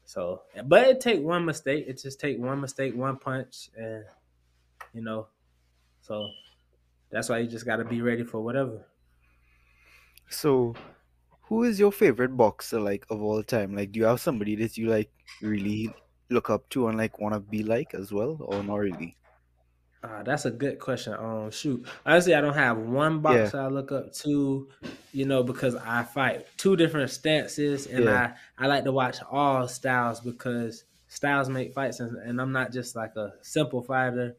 So, 0.05 0.43
but 0.65 0.87
it 0.87 1.01
take 1.01 1.21
one 1.21 1.43
mistake. 1.43 1.85
It 1.87 1.99
just 1.99 2.19
take 2.19 2.37
one 2.37 2.61
mistake, 2.61 2.95
one 2.95 3.17
punch, 3.17 3.71
and 3.75 4.05
you 4.93 5.01
know. 5.01 5.27
So 6.01 6.29
that's 7.09 7.29
why 7.29 7.39
you 7.39 7.47
just 7.47 7.65
got 7.65 7.77
to 7.77 7.85
be 7.85 8.01
ready 8.01 8.23
for 8.23 8.41
whatever. 8.41 8.85
So, 10.29 10.75
who 11.43 11.63
is 11.63 11.79
your 11.79 11.91
favorite 11.91 12.37
boxer 12.37 12.79
like 12.79 13.05
of 13.09 13.23
all 13.23 13.41
time? 13.41 13.75
Like, 13.75 13.91
do 13.91 14.01
you 14.01 14.05
have 14.05 14.21
somebody 14.21 14.55
that 14.57 14.77
you 14.77 14.87
like 14.89 15.11
really 15.41 15.89
look 16.29 16.51
up 16.51 16.69
to 16.69 16.89
and 16.89 16.97
like 16.97 17.19
want 17.19 17.33
to 17.33 17.39
be 17.39 17.63
like 17.63 17.95
as 17.95 18.11
well, 18.11 18.37
or 18.39 18.61
not 18.61 18.75
really? 18.75 19.17
Uh, 20.03 20.21
that's 20.23 20.43
a 20.43 20.51
good 20.51 20.79
question. 20.79 21.13
Um, 21.13 21.49
shoot, 21.49 21.87
honestly, 22.05 22.35
I 22.35 22.41
don't 22.41 22.53
have 22.53 22.77
one 22.77 23.21
boxer 23.21 23.61
I 23.61 23.67
look 23.67 23.91
up 23.93 24.11
to, 24.15 24.67
you 25.13 25.25
know, 25.25 25.43
because 25.43 25.75
I 25.75 26.03
fight 26.03 26.45
two 26.57 26.75
different 26.75 27.09
stances, 27.09 27.87
and 27.87 28.03
Yeah. 28.05 28.35
I 28.59 28.65
I 28.65 28.67
like 28.67 28.83
to 28.83 28.91
watch 28.91 29.19
all 29.31 29.65
styles 29.69 30.19
because 30.19 30.83
styles 31.07 31.47
make 31.47 31.73
fights, 31.73 32.01
and, 32.01 32.17
and 32.17 32.41
I'm 32.41 32.51
not 32.51 32.73
just 32.73 32.95
like 32.97 33.15
a 33.15 33.33
simple 33.41 33.81
fighter. 33.81 34.35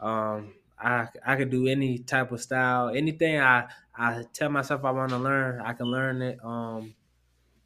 Um, 0.00 0.54
I 0.78 1.08
I 1.24 1.36
could 1.36 1.50
do 1.50 1.66
any 1.66 1.98
type 1.98 2.32
of 2.32 2.40
style, 2.40 2.88
anything 2.88 3.38
I 3.40 3.68
I 3.94 4.24
tell 4.32 4.48
myself 4.50 4.84
I 4.84 4.92
want 4.92 5.10
to 5.10 5.18
learn, 5.18 5.60
I 5.60 5.74
can 5.74 5.86
learn 5.86 6.22
it. 6.22 6.38
Um, 6.42 6.94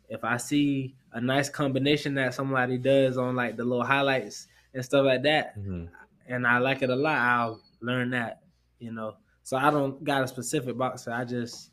if 0.08 0.24
I 0.24 0.36
see 0.38 0.96
a 1.12 1.20
nice 1.20 1.48
combination 1.48 2.14
that 2.14 2.34
somebody 2.34 2.78
does 2.78 3.16
on 3.16 3.36
like 3.36 3.56
the 3.56 3.64
little 3.64 3.84
highlights 3.84 4.48
and 4.74 4.84
stuff 4.84 5.04
like 5.06 5.22
that, 5.22 5.58
Mhm. 5.58 5.88
And 6.30 6.46
I 6.46 6.58
like 6.58 6.82
it 6.82 6.90
a 6.90 6.96
lot, 6.96 7.18
I'll 7.18 7.60
learn 7.82 8.10
that, 8.10 8.40
you 8.78 8.92
know. 8.92 9.16
So 9.42 9.56
I 9.56 9.70
don't 9.70 10.02
got 10.04 10.22
a 10.22 10.28
specific 10.28 10.78
boxer. 10.78 11.12
I 11.12 11.24
just 11.24 11.70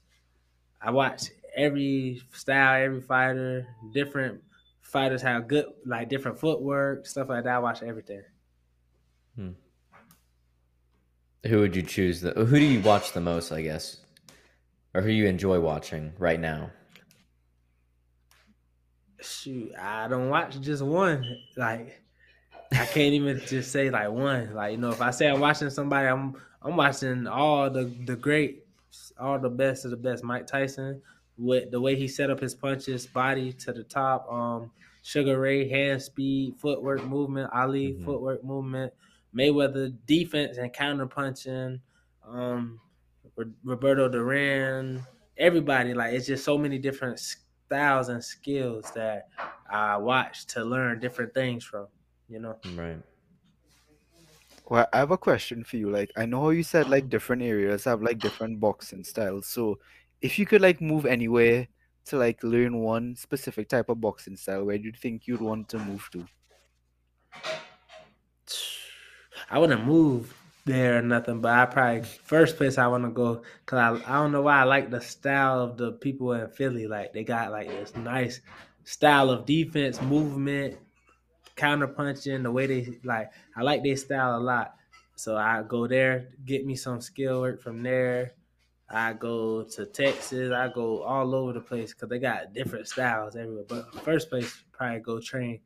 I 0.81 0.91
watch 0.91 1.29
every 1.55 2.21
style, 2.33 2.83
every 2.83 3.01
fighter, 3.01 3.67
different 3.93 4.41
fighters 4.81 5.21
have 5.21 5.47
good 5.47 5.65
like 5.85 6.09
different 6.09 6.39
footwork, 6.39 7.05
stuff 7.05 7.29
like 7.29 7.43
that. 7.43 7.55
I 7.55 7.59
watch 7.59 7.83
everything. 7.83 8.23
Hmm. 9.35 9.51
Who 11.45 11.59
would 11.59 11.75
you 11.75 11.83
choose? 11.83 12.21
The 12.21 12.31
who 12.31 12.59
do 12.59 12.65
you 12.65 12.81
watch 12.81 13.13
the 13.13 13.21
most? 13.21 13.51
I 13.51 13.61
guess, 13.61 13.97
or 14.95 15.01
who 15.01 15.11
you 15.11 15.27
enjoy 15.27 15.59
watching 15.59 16.13
right 16.17 16.39
now? 16.39 16.71
Shoot, 19.21 19.71
I 19.79 20.07
don't 20.07 20.29
watch 20.29 20.59
just 20.61 20.81
one. 20.81 21.23
Like 21.55 22.01
I 22.71 22.85
can't 22.85 23.13
even 23.13 23.39
just 23.45 23.71
say 23.71 23.89
like 23.89 24.09
one. 24.09 24.53
Like 24.53 24.71
you 24.73 24.77
know, 24.77 24.89
if 24.89 25.01
I 25.01 25.11
say 25.11 25.27
I'm 25.27 25.39
watching 25.39 25.69
somebody, 25.69 26.07
I'm 26.07 26.35
I'm 26.61 26.75
watching 26.75 27.27
all 27.27 27.69
the 27.69 27.85
the 28.05 28.15
great, 28.15 28.63
all 29.19 29.39
the 29.39 29.49
best 29.49 29.85
of 29.85 29.91
the 29.91 29.97
best. 29.97 30.23
Mike 30.23 30.47
Tyson, 30.47 31.01
with 31.37 31.71
the 31.71 31.79
way 31.79 31.95
he 31.95 32.07
set 32.07 32.29
up 32.29 32.39
his 32.39 32.53
punches, 32.55 33.05
body 33.07 33.53
to 33.53 33.71
the 33.73 33.83
top. 33.83 34.31
Um, 34.31 34.71
Sugar 35.01 35.39
Ray, 35.39 35.69
hand 35.69 36.01
speed, 36.01 36.55
footwork 36.57 37.03
movement. 37.05 37.49
Ali, 37.53 37.93
Mhm. 37.93 38.03
footwork 38.03 38.43
movement. 38.43 38.91
Mayweather, 39.33 39.93
defense 40.05 40.57
and 40.57 40.73
counter 40.73 41.05
punching. 41.05 41.79
Um, 42.27 42.81
Ro- 43.37 43.51
Roberto 43.63 44.09
Duran. 44.09 45.03
Everybody 45.37 45.93
like 45.93 46.13
it's 46.13 46.25
just 46.25 46.43
so 46.43 46.57
many 46.57 46.77
different 46.79 47.19
styles 47.19 48.09
and 48.09 48.21
skills 48.23 48.91
that 48.95 49.29
I 49.69 49.95
watch 49.97 50.45
to 50.47 50.65
learn 50.65 50.99
different 50.99 51.33
things 51.33 51.63
from. 51.63 51.87
You 52.29 52.39
know. 52.39 52.57
Right. 52.75 53.01
Well, 54.69 54.87
I 54.91 54.97
have 54.97 55.11
a 55.11 55.17
question 55.17 55.63
for 55.63 55.77
you. 55.77 55.89
Like, 55.89 56.11
I 56.17 56.25
know 56.25 56.41
how 56.41 56.49
you 56.49 56.63
said 56.63 56.89
like 56.89 57.05
mm. 57.05 57.09
different 57.09 57.41
areas 57.41 57.85
have 57.85 58.01
like 58.01 58.19
different 58.19 58.59
boxing 58.59 59.03
styles. 59.03 59.47
So, 59.47 59.79
if 60.21 60.37
you 60.37 60.45
could 60.45 60.61
like 60.61 60.81
move 60.81 61.05
anywhere 61.05 61.67
to 62.05 62.17
like 62.17 62.43
learn 62.43 62.79
one 62.79 63.15
specific 63.15 63.69
type 63.69 63.89
of 63.89 64.01
boxing 64.01 64.35
style, 64.35 64.65
where 64.65 64.77
do 64.77 64.83
you 64.85 64.91
think 64.91 65.27
you'd 65.27 65.41
want 65.41 65.69
to 65.69 65.79
move 65.79 66.09
to? 66.11 66.25
I 69.49 69.59
wouldn't 69.59 69.85
move 69.85 70.33
there 70.65 70.97
or 70.97 71.01
nothing, 71.01 71.39
but 71.39 71.53
I 71.53 71.65
probably 71.65 72.03
first 72.03 72.57
place 72.57 72.77
I 72.77 72.87
want 72.87 73.05
to 73.05 73.09
go 73.09 73.43
because 73.65 73.79
I, 73.79 74.11
I 74.11 74.15
don't 74.21 74.33
know 74.33 74.41
why 74.41 74.59
I 74.59 74.63
like 74.63 74.91
the 74.91 74.99
style 74.99 75.61
of 75.61 75.77
the 75.77 75.93
people 75.93 76.33
in 76.33 76.49
Philly. 76.49 76.87
Like 76.87 77.13
they 77.13 77.23
got 77.23 77.51
like 77.51 77.69
this 77.69 77.95
nice 77.95 78.41
style 78.83 79.29
of 79.29 79.45
defense, 79.45 80.01
movement, 80.01 80.77
counter 81.57 81.87
punching. 81.87 82.43
The 82.43 82.51
way 82.51 82.67
they 82.67 82.99
like, 83.03 83.31
I 83.55 83.63
like 83.63 83.83
their 83.83 83.97
style 83.97 84.37
a 84.37 84.39
lot. 84.39 84.75
So 85.15 85.35
I 85.35 85.63
go 85.63 85.87
there, 85.87 86.29
get 86.45 86.65
me 86.65 86.75
some 86.75 87.01
skill 87.01 87.41
work 87.41 87.61
from 87.61 87.83
there. 87.83 88.33
I 88.89 89.13
go 89.13 89.63
to 89.63 89.85
Texas. 89.85 90.53
I 90.53 90.69
go 90.69 91.03
all 91.03 91.35
over 91.35 91.51
the 91.53 91.59
place 91.61 91.93
because 91.93 92.09
they 92.09 92.19
got 92.19 92.53
different 92.53 92.87
styles 92.87 93.35
everywhere. 93.35 93.65
But 93.67 93.93
first 94.03 94.29
place, 94.29 94.63
probably 94.71 94.99
go 95.01 95.19
train 95.19 95.61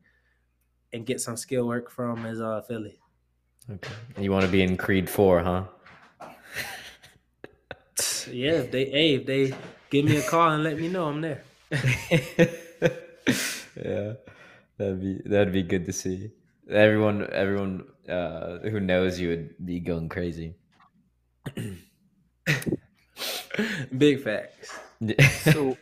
and 0.92 1.06
get 1.06 1.20
some 1.20 1.36
skill 1.36 1.66
work 1.66 1.90
from 1.90 2.26
is 2.26 2.40
uh 2.40 2.62
Philly. 2.62 2.98
Okay. 3.70 3.94
And 4.16 4.24
you 4.24 4.32
want 4.32 4.44
to 4.44 4.50
be 4.50 4.62
in 4.62 4.76
Creed 4.76 5.08
Four, 5.08 5.40
huh? 5.42 5.66
Yeah, 8.30 8.62
if 8.62 8.70
they 8.70 8.86
hey, 8.86 9.14
if 9.16 9.26
they 9.26 9.54
give 9.90 10.04
me 10.04 10.16
a 10.16 10.22
call 10.22 10.50
and 10.50 10.64
let 10.64 10.78
me 10.78 10.88
know 10.88 11.06
I'm 11.08 11.20
there. 11.20 11.42
yeah, 13.76 14.14
that'd 14.82 15.00
be 15.00 15.22
that'd 15.24 15.52
be 15.52 15.62
good 15.62 15.86
to 15.86 15.92
see. 15.92 16.32
Everyone, 16.70 17.28
everyone 17.32 17.84
uh, 18.08 18.58
who 18.58 18.80
knows 18.80 19.20
you 19.20 19.28
would 19.28 19.54
be 19.64 19.78
going 19.80 20.08
crazy. 20.08 20.54
Big 23.96 24.22
facts. 24.22 24.78
So, 25.42 25.76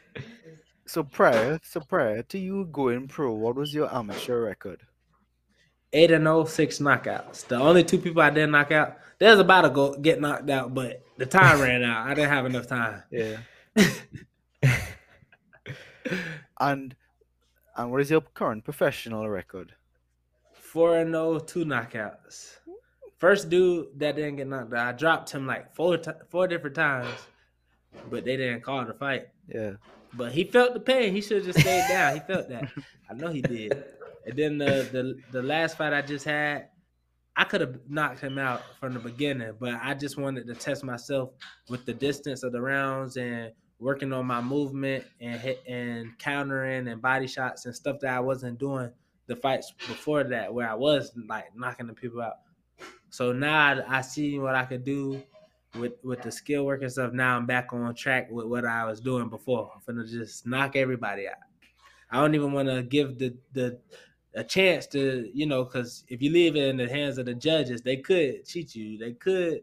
so 0.87 1.05
prior, 1.05 1.61
so 1.63 1.81
prior 1.81 2.23
to 2.23 2.39
you 2.39 2.65
going 2.73 3.07
pro, 3.07 3.35
what 3.35 3.55
was 3.55 3.75
your 3.75 3.95
amateur 3.95 4.41
record? 4.41 4.81
Eight 5.93 6.11
and 6.11 6.25
0, 6.25 6.47
six 6.47 6.79
knockouts. 6.79 7.47
The 7.47 7.57
only 7.57 7.85
two 7.85 7.99
people 7.99 8.23
I 8.23 8.31
didn't 8.31 8.53
knock 8.53 8.73
out. 8.73 8.97
There's 9.19 9.39
about 9.39 9.61
to 9.63 9.71
go 9.71 9.95
get 9.95 10.23
knocked 10.23 10.49
out, 10.49 10.73
but 10.73 11.03
the 11.19 11.27
time 11.27 11.61
ran 11.67 11.83
out. 11.83 12.07
I 12.07 12.15
didn't 12.15 12.31
have 12.31 12.47
enough 12.47 12.67
time. 12.67 13.03
Yeah. 13.11 13.37
and 16.61 16.97
and 17.83 17.91
what 17.91 18.01
is 18.01 18.11
your 18.11 18.21
current 18.21 18.65
professional 18.65 19.29
record? 19.29 19.75
Four 20.53 20.99
and 20.99 21.13
0, 21.13 21.41
two 21.41 21.65
knockouts. 21.65 22.59
First 23.19 23.51
dude 23.51 23.89
that 23.99 24.17
didn't 24.17 24.37
get 24.37 24.49
knocked 24.49 24.73
out, 24.73 24.87
I 24.87 24.93
dropped 24.93 25.31
him 25.31 25.47
like 25.47 25.75
four 25.75 25.99
ti 25.99 26.13
four 26.31 26.47
different 26.49 26.77
times, 26.77 27.15
but 28.09 28.25
they 28.25 28.37
didn't 28.37 28.63
call 28.63 28.85
the 28.85 28.95
fight. 28.95 29.29
Yeah. 29.47 29.73
But 30.15 30.33
he 30.33 30.45
felt 30.45 30.75
the 30.75 30.81
pain. 30.81 31.13
He 31.13 31.21
should 31.21 31.39
have 31.39 31.47
just 31.47 31.61
stayed 31.61 31.87
down. 31.89 32.15
He 32.15 32.21
felt 32.21 32.49
that. 32.49 32.71
I 33.11 33.15
know 33.15 33.29
he 33.29 33.43
did. 33.43 33.85
And 34.27 34.37
then 34.37 34.59
the 34.59 34.89
the 34.91 35.19
the 35.33 35.43
last 35.43 35.77
fight 35.77 35.93
I 35.93 36.03
just 36.03 36.25
had, 36.25 36.69
I 37.37 37.45
could 37.45 37.61
have 37.61 37.79
knocked 37.89 38.21
him 38.21 38.39
out 38.39 38.63
from 38.79 38.95
the 38.95 39.01
beginning, 39.01 39.53
but 39.59 39.75
I 39.83 39.95
just 39.95 40.19
wanted 40.19 40.47
to 40.47 40.55
test 40.55 40.85
myself 40.85 41.31
with 41.69 41.85
the 41.85 41.95
distance 41.95 42.43
of 42.43 42.53
the 42.53 42.61
rounds 42.61 43.17
and 43.17 43.53
working 43.81 44.13
on 44.13 44.27
my 44.27 44.41
movement 44.41 45.05
and 45.21 45.41
hit 45.41 45.63
and 45.67 46.17
countering 46.19 46.87
and 46.89 47.01
body 47.01 47.27
shots 47.27 47.65
and 47.65 47.75
stuff 47.75 47.99
that 48.01 48.15
I 48.15 48.21
wasn't 48.21 48.59
doing 48.59 48.91
the 49.27 49.35
fights 49.35 49.73
before 49.89 50.23
that, 50.25 50.53
where 50.53 50.69
I 50.69 50.75
was 50.75 51.13
like 51.27 51.57
knocking 51.57 51.87
the 51.87 51.95
people 51.95 52.21
out. 52.21 52.37
So 53.09 53.33
now 53.33 53.59
I, 53.59 53.99
I 53.99 54.01
see 54.03 54.39
what 54.39 54.55
I 54.55 54.65
could 54.65 54.85
do 54.85 55.23
with 55.79 55.93
with 56.05 56.23
the 56.23 56.31
skill 56.31 56.67
work 56.67 56.83
and 56.83 56.93
stuff. 56.93 57.13
Now 57.13 57.37
I'm 57.37 57.47
back 57.47 57.73
on 57.73 57.95
track 57.95 58.31
with 58.31 58.47
what 58.47 58.65
I 58.65 58.85
was 58.85 59.01
doing 59.01 59.29
before. 59.29 59.73
I'm 59.75 59.95
finna 59.95 60.09
just 60.09 60.47
knock 60.47 60.77
everybody 60.77 61.27
out. 61.27 61.35
I 62.11 62.21
don't 62.21 62.35
even 62.35 62.53
want 62.53 62.69
to 62.69 62.83
give 62.83 63.19
the 63.19 63.35
the 63.53 63.79
a 64.35 64.45
chance 64.45 64.87
to 64.89 65.29
you 65.33 65.47
know 65.47 65.65
because 65.65 66.05
if 66.09 66.21
you 66.23 66.31
leave 66.31 66.55
it 66.55 66.69
in 66.69 66.77
the 66.77 66.89
hands 66.89 67.19
of 67.19 67.27
the 67.27 67.35
judges, 67.35 67.83
they 67.83 67.97
could 67.97 68.45
cheat 68.45 68.75
you. 68.75 68.99
They 68.99 69.13
could. 69.13 69.63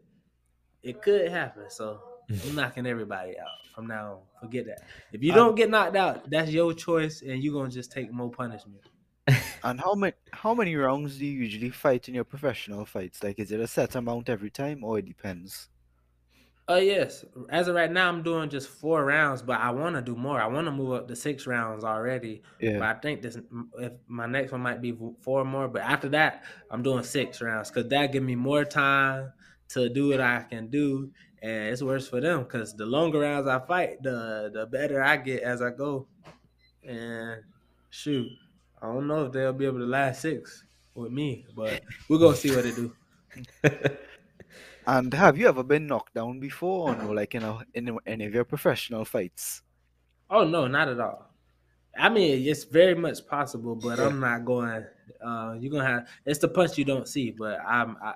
It 0.82 1.02
could 1.02 1.30
happen. 1.30 1.64
So 1.68 2.00
I'm 2.30 2.54
knocking 2.54 2.86
everybody 2.86 3.38
out 3.38 3.67
from 3.78 3.86
now 3.86 4.12
on. 4.12 4.18
Forget 4.40 4.66
that. 4.66 4.80
If 5.12 5.22
you 5.22 5.32
don't 5.32 5.54
get 5.54 5.70
knocked 5.70 5.94
out, 5.94 6.28
that's 6.28 6.50
your 6.50 6.74
choice, 6.74 7.22
and 7.22 7.40
you're 7.40 7.54
gonna 7.54 7.70
just 7.70 7.92
take 7.92 8.12
more 8.12 8.30
punishment. 8.30 8.82
And 9.62 9.80
how 9.80 9.94
many 9.94 10.14
how 10.32 10.54
many 10.54 10.74
rounds 10.76 11.18
do 11.18 11.26
you 11.26 11.40
usually 11.44 11.70
fight 11.70 12.08
in 12.08 12.14
your 12.14 12.24
professional 12.24 12.84
fights? 12.84 13.22
Like, 13.22 13.38
is 13.38 13.50
it 13.52 13.60
a 13.60 13.66
set 13.66 13.94
amount 13.96 14.28
every 14.28 14.50
time, 14.50 14.84
or 14.84 14.98
it 14.98 15.06
depends? 15.06 15.68
Oh 16.68 16.76
yes. 16.76 17.24
As 17.50 17.66
of 17.68 17.74
right 17.74 17.90
now, 17.90 18.08
I'm 18.08 18.22
doing 18.22 18.48
just 18.50 18.68
four 18.68 19.04
rounds, 19.04 19.42
but 19.42 19.58
I 19.60 19.70
want 19.70 19.96
to 19.96 20.02
do 20.02 20.14
more. 20.14 20.40
I 20.40 20.46
want 20.46 20.66
to 20.66 20.70
move 20.70 20.92
up 20.92 21.08
to 21.08 21.16
six 21.16 21.46
rounds 21.46 21.82
already. 21.82 22.42
Yeah. 22.60 22.78
But 22.78 22.88
I 22.88 22.94
think 22.94 23.22
this 23.22 23.36
if 23.78 23.92
my 24.06 24.26
next 24.26 24.52
one 24.52 24.60
might 24.60 24.80
be 24.80 24.96
four 25.22 25.44
more. 25.44 25.68
But 25.68 25.82
after 25.82 26.08
that, 26.10 26.44
I'm 26.70 26.82
doing 26.82 27.04
six 27.04 27.40
rounds 27.40 27.70
because 27.70 27.88
that 27.90 28.12
give 28.12 28.22
me 28.22 28.36
more 28.36 28.64
time 28.64 29.32
to 29.70 29.88
do 29.88 30.08
what 30.10 30.20
I 30.20 30.44
can 30.48 30.68
do, 30.68 31.10
and 31.42 31.68
it's 31.68 31.82
worse 31.82 32.08
for 32.08 32.20
them 32.20 32.42
because 32.42 32.74
the 32.74 32.86
longer 32.86 33.20
rounds 33.20 33.46
I 33.46 33.58
fight, 33.60 34.02
the 34.02 34.50
the 34.52 34.66
better 34.66 35.02
I 35.02 35.16
get 35.16 35.42
as 35.42 35.62
I 35.62 35.70
go. 35.70 36.06
And 36.86 37.42
shoot, 37.90 38.28
I 38.80 38.86
don't 38.86 39.06
know 39.06 39.26
if 39.26 39.32
they'll 39.32 39.52
be 39.52 39.66
able 39.66 39.78
to 39.78 39.86
last 39.86 40.22
six 40.22 40.64
with 40.94 41.12
me, 41.12 41.46
but 41.54 41.80
we're 42.08 42.18
gonna 42.18 42.36
see 42.36 42.54
what 42.54 42.64
they 42.64 42.72
do. 42.72 42.92
And 44.88 45.12
have 45.12 45.36
you 45.36 45.46
ever 45.46 45.62
been 45.62 45.86
knocked 45.86 46.14
down 46.14 46.40
before, 46.40 46.88
or 46.88 46.96
no? 46.96 47.12
Like 47.12 47.34
in 47.34 47.42
a, 47.42 47.58
in 47.74 47.98
any 48.06 48.24
of 48.24 48.32
your 48.32 48.44
professional 48.44 49.04
fights? 49.04 49.60
Oh 50.30 50.44
no, 50.44 50.66
not 50.66 50.88
at 50.88 50.98
all. 50.98 51.30
I 51.94 52.08
mean, 52.08 52.48
it's 52.48 52.64
very 52.64 52.94
much 52.94 53.26
possible, 53.26 53.74
but 53.74 54.00
I'm 54.00 54.18
not 54.18 54.46
going. 54.46 54.86
Uh, 55.22 55.56
you're 55.60 55.70
gonna 55.70 55.86
have 55.86 56.08
it's 56.24 56.38
the 56.38 56.48
punch 56.48 56.78
you 56.78 56.86
don't 56.86 57.06
see, 57.06 57.32
but 57.32 57.60
I'm 57.68 57.98
I, 58.02 58.14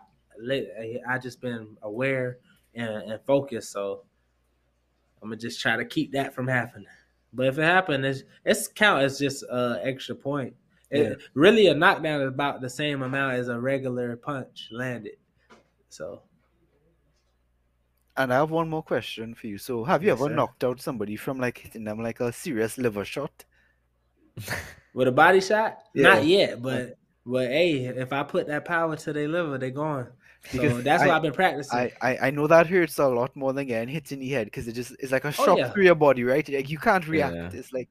I 1.07 1.19
just 1.19 1.43
been 1.43 1.77
aware 1.83 2.39
and, 2.75 3.11
and 3.13 3.21
focused, 3.25 3.73
so 3.73 4.05
I'm 5.23 5.29
gonna 5.29 5.41
just 5.41 5.61
try 5.61 5.77
to 5.77 5.85
keep 5.85 6.13
that 6.13 6.35
from 6.35 6.49
happening. 6.49 6.87
But 7.33 7.47
if 7.47 7.59
it 7.59 7.63
happens, 7.63 8.05
it's 8.05 8.29
it's 8.45 8.69
count 8.69 9.03
as 9.03 9.19
just 9.19 9.45
uh 9.51 9.79
extra 9.83 10.15
point. 10.15 10.55
It, 10.91 11.09
Yeah. 11.11 11.15
Really, 11.35 11.69
a 11.69 11.75
knockdown 11.75 12.21
is 12.23 12.29
about 12.29 12.61
the 12.61 12.71
same 12.71 13.03
amount 13.03 13.35
as 13.35 13.49
a 13.49 13.59
regular 13.61 14.17
punch 14.17 14.69
landed. 14.71 15.17
So 15.89 16.23
And 18.17 18.33
I 18.33 18.37
have 18.37 18.51
one 18.51 18.71
more 18.71 18.83
question 18.83 19.35
for 19.35 19.47
you. 19.49 19.59
So, 19.59 19.85
have 19.85 20.03
you 20.03 20.09
Yes, 20.09 20.13
ever 20.13 20.29
sir. 20.29 20.35
knocked 20.35 20.65
out 20.65 20.81
somebody 20.81 21.15
from 21.17 21.39
like 21.39 21.59
hitting 21.59 21.85
them 21.85 22.03
like 22.03 22.21
a 22.21 22.33
serious 22.33 22.79
liver 22.79 23.05
shot? 23.05 23.45
with 24.95 25.09
a 25.09 25.13
body 25.13 25.41
shot, 25.41 25.79
Yeah. 25.95 26.15
not 26.15 26.25
yet, 26.25 26.63
but 26.63 26.99
but 27.25 27.49
hey, 27.49 27.85
if 27.87 28.13
I 28.13 28.23
put 28.25 28.47
that 28.49 28.65
power 28.65 28.97
to 28.97 29.13
their 29.13 29.29
liver, 29.29 29.59
they're 29.59 29.71
going. 29.71 30.07
So 30.51 30.61
Because 30.61 30.83
that's 30.83 31.03
what 31.03 31.11
I- 31.11 31.17
I've 31.17 31.23
been 31.23 31.33
practicing. 31.33 31.79
I, 31.79 31.93
I, 32.01 32.19
I 32.27 32.31
know 32.31 32.47
that 32.49 32.67
hurts 32.67 32.99
a 32.99 33.07
lot 33.07 33.35
more 33.37 33.53
than 33.53 33.67
getting 33.67 33.89
hit 33.89 34.11
in 34.13 34.19
the 34.19 34.29
head 34.29 34.47
because 34.47 34.67
it 34.67 34.73
just 34.73 34.93
it's 34.99 35.13
like 35.13 35.25
a 35.25 35.31
shock 35.33 35.49
Oh, 35.51 35.57
yeah. 35.59 35.71
through 35.71 35.85
your 35.85 35.95
body, 35.95 36.25
right? 36.25 36.47
Like 36.49 36.69
you 36.69 36.79
can't 36.79 37.07
react. 37.07 37.35
Yeah. 37.37 37.51
It's 37.53 37.73
like 37.73 37.89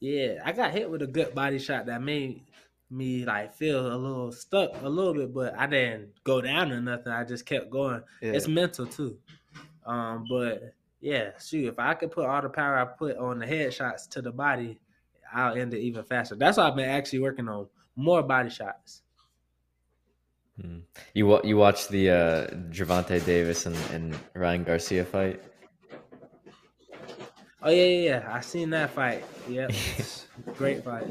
Yeah, 0.00 0.40
I 0.44 0.52
got 0.52 0.72
hit 0.72 0.90
with 0.90 1.02
a 1.02 1.06
good 1.06 1.34
body 1.34 1.58
shot 1.58 1.86
that 1.86 2.02
made 2.02 2.42
me 2.90 3.24
like 3.24 3.54
feel 3.54 3.86
a 3.86 3.96
little 3.96 4.32
stuck 4.32 4.70
a 4.82 4.88
little 4.88 5.14
bit, 5.14 5.32
but 5.32 5.54
I 5.58 5.66
didn't 5.66 6.10
go 6.24 6.40
down 6.40 6.72
or 6.72 6.80
nothing. 6.80 7.12
I 7.12 7.24
just 7.24 7.46
kept 7.46 7.70
going. 7.70 8.02
yeah. 8.20 8.32
It's 8.32 8.48
mental 8.48 8.86
too. 8.86 9.16
Um, 9.86 10.26
but 10.28 10.74
yeah, 11.00 11.30
shoot, 11.40 11.66
if 11.68 11.78
I 11.78 11.94
could 11.94 12.10
put 12.10 12.26
all 12.26 12.42
the 12.42 12.48
power 12.48 12.78
I 12.78 12.84
put 12.84 13.16
on 13.16 13.38
the 13.38 13.46
headshots 13.46 14.08
to 14.10 14.22
the 14.22 14.30
body, 14.32 14.78
I'll 15.32 15.54
end 15.56 15.72
it 15.74 15.80
even 15.80 16.04
faster. 16.04 16.34
That's 16.34 16.58
why 16.58 16.68
I've 16.68 16.76
been 16.76 16.88
actually 16.90 17.20
working 17.20 17.48
on 17.48 17.68
more 17.96 18.22
body 18.22 18.50
shots. 18.50 19.01
Hmm. 20.62 20.78
You 21.14 21.26
wa- 21.26 21.40
you 21.44 21.56
watched 21.56 21.88
the 21.88 22.10
uh, 22.10 22.46
Gervonta 22.70 23.24
Davis 23.24 23.66
and, 23.66 23.76
and 23.92 24.16
Ryan 24.34 24.62
Garcia 24.64 25.04
fight? 25.04 25.42
Oh 27.62 27.70
yeah, 27.70 27.84
yeah, 27.84 28.08
yeah. 28.10 28.28
I 28.32 28.40
seen 28.40 28.70
that 28.70 28.90
fight. 28.90 29.24
Yeah, 29.48 29.68
Great 30.56 30.84
fight. 30.84 31.06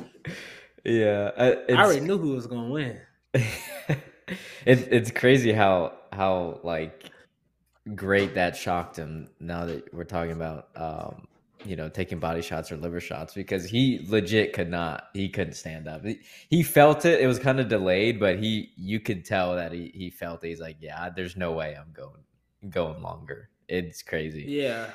Yeah, 0.84 1.32
uh, 1.38 1.56
I 1.70 1.74
already 1.84 2.02
knew 2.02 2.18
who 2.18 2.34
was 2.34 2.48
gonna 2.48 2.70
win. 2.70 3.00
it's 3.34 4.82
it's 4.84 5.12
crazy 5.12 5.52
how 5.52 5.94
how 6.12 6.60
like 6.64 7.12
great 7.96 8.36
that 8.36 8.56
shocked 8.56 8.98
him. 8.98 9.30
Now 9.40 9.66
that 9.66 9.94
we're 9.94 10.04
talking 10.04 10.34
about 10.34 10.70
um, 10.76 11.28
you 11.66 11.76
know 11.76 11.90
taking 11.90 12.20
body 12.20 12.42
shots 12.42 12.72
or 12.72 12.78
liver 12.78 13.00
shots 13.00 13.34
because 13.34 13.66
he 13.66 14.06
legit 14.10 14.54
could 14.54 14.70
not 14.70 15.08
he 15.14 15.30
couldn't 15.30 15.54
stand 15.54 15.88
up. 15.88 16.06
He, 16.06 16.20
he 16.50 16.64
felt 16.64 17.06
it. 17.06 17.22
It 17.22 17.28
was 17.28 17.40
kind 17.40 17.60
of 17.60 17.68
delayed, 17.68 18.20
but 18.20 18.40
he 18.40 18.72
you 18.76 19.00
could 19.00 19.26
tell 19.26 19.56
that 19.56 19.72
he 19.72 19.92
he 19.94 20.10
felt 20.10 20.44
it. 20.44 20.50
He's 20.50 20.60
like, 20.60 20.78
yeah, 20.80 21.10
there's 21.10 21.38
no 21.38 21.52
way 21.52 21.78
I'm 21.80 21.94
going 21.94 22.24
going 22.70 23.02
longer. 23.02 23.50
It's 23.68 24.02
crazy. 24.02 24.46
Yeah, 24.48 24.90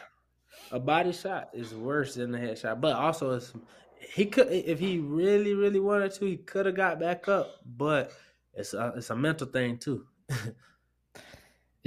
a 0.70 0.78
body 0.78 1.12
shot 1.12 1.50
is 1.52 1.74
worse 1.74 2.14
than 2.14 2.32
the 2.32 2.38
headshot, 2.38 2.80
but 2.80 2.94
also 2.94 3.32
it's 3.32 3.52
he 4.00 4.26
could 4.26 4.48
if 4.50 4.78
he 4.78 4.98
really 4.98 5.54
really 5.54 5.80
wanted 5.80 6.12
to, 6.12 6.26
he 6.26 6.36
could 6.36 6.66
have 6.66 6.76
got 6.76 7.00
back 7.00 7.28
up, 7.28 7.56
but 7.64 8.12
it's 8.54 8.74
a 8.74 8.94
it's 8.96 9.10
a 9.10 9.16
mental 9.16 9.46
thing 9.46 9.78
too. 9.78 10.04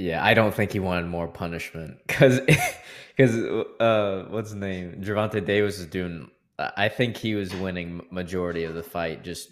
Yeah, 0.00 0.24
I 0.24 0.32
don't 0.32 0.54
think 0.54 0.72
he 0.72 0.80
wanted 0.80 1.08
more 1.08 1.28
punishment 1.28 1.98
because 2.06 2.40
because 2.40 3.36
uh, 3.80 4.24
what's 4.30 4.48
his 4.48 4.58
name? 4.58 5.02
Gervonta 5.02 5.44
Davis 5.44 5.78
is 5.78 5.86
doing. 5.86 6.30
I 6.58 6.88
think 6.88 7.18
he 7.18 7.34
was 7.34 7.54
winning 7.54 8.06
majority 8.10 8.64
of 8.64 8.74
the 8.74 8.82
fight, 8.82 9.22
just 9.22 9.50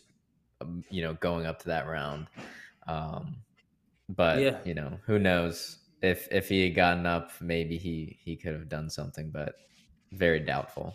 um, 0.62 0.84
you 0.90 1.02
know 1.02 1.12
going 1.14 1.44
up 1.44 1.58
to 1.61 1.66
that 1.66 1.87
round. 1.87 2.28
Um, 2.87 3.37
but 4.08 4.38
Yeah. 4.40 4.58
you 4.64 4.72
know 4.72 4.98
who 5.04 5.18
knows 5.18 5.80
if 6.00 6.26
if 6.30 6.48
he 6.48 6.64
had 6.64 6.74
gotten 6.74 7.04
up, 7.04 7.30
maybe 7.42 7.76
he 7.76 8.18
he 8.24 8.34
could 8.34 8.54
have 8.54 8.70
done 8.70 8.88
something, 8.88 9.30
but 9.30 9.54
very 10.12 10.40
doubtful. 10.40 10.94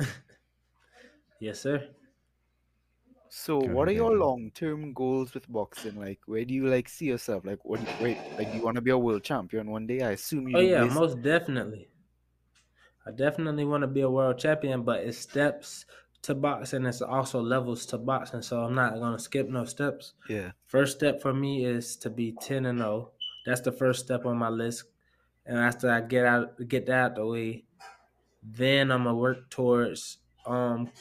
yes, 1.40 1.60
sir. 1.60 1.86
So, 3.36 3.58
what 3.58 3.88
are 3.88 3.92
your 3.92 4.16
long-term 4.16 4.92
goals 4.92 5.34
with 5.34 5.50
boxing? 5.50 5.98
Like, 6.00 6.20
where 6.26 6.44
do 6.44 6.54
you 6.54 6.68
like 6.68 6.88
see 6.88 7.06
yourself? 7.06 7.44
Like, 7.44 7.64
what? 7.64 7.80
Wait, 8.00 8.16
like, 8.38 8.52
do 8.52 8.56
you 8.56 8.62
want 8.62 8.76
to 8.76 8.80
be 8.80 8.92
a 8.92 8.96
world 8.96 9.24
champion 9.24 9.72
one 9.72 9.88
day? 9.88 10.02
I 10.02 10.12
assume 10.12 10.48
you. 10.48 10.56
Oh 10.56 10.60
yeah, 10.60 10.84
most 10.84 11.20
definitely. 11.20 11.88
I 13.04 13.10
definitely 13.10 13.64
want 13.64 13.82
to 13.82 13.88
be 13.88 14.02
a 14.02 14.08
world 14.08 14.38
champion, 14.38 14.84
but 14.84 15.00
it's 15.00 15.18
steps 15.18 15.84
to 16.22 16.36
boxing. 16.36 16.86
It's 16.86 17.02
also 17.02 17.40
levels 17.40 17.86
to 17.86 17.98
boxing, 17.98 18.40
so 18.40 18.60
I'm 18.62 18.76
not 18.76 19.00
gonna 19.00 19.18
skip 19.18 19.48
no 19.48 19.64
steps. 19.64 20.14
Yeah. 20.28 20.52
First 20.66 20.98
step 20.98 21.20
for 21.20 21.34
me 21.34 21.64
is 21.64 21.96
to 21.98 22.10
be 22.10 22.36
ten 22.40 22.66
and 22.66 22.78
zero. 22.78 23.10
That's 23.44 23.62
the 23.62 23.72
first 23.72 24.04
step 24.04 24.26
on 24.26 24.38
my 24.38 24.48
list. 24.48 24.84
And 25.44 25.58
after 25.58 25.90
I 25.90 26.02
get 26.02 26.24
out, 26.24 26.68
get 26.68 26.86
that 26.86 26.98
out 26.98 27.14
the 27.16 27.26
way, 27.26 27.64
then 28.44 28.92
I'm 28.92 29.02
gonna 29.02 29.16
work 29.16 29.50
towards 29.50 30.18
um, 30.46 30.92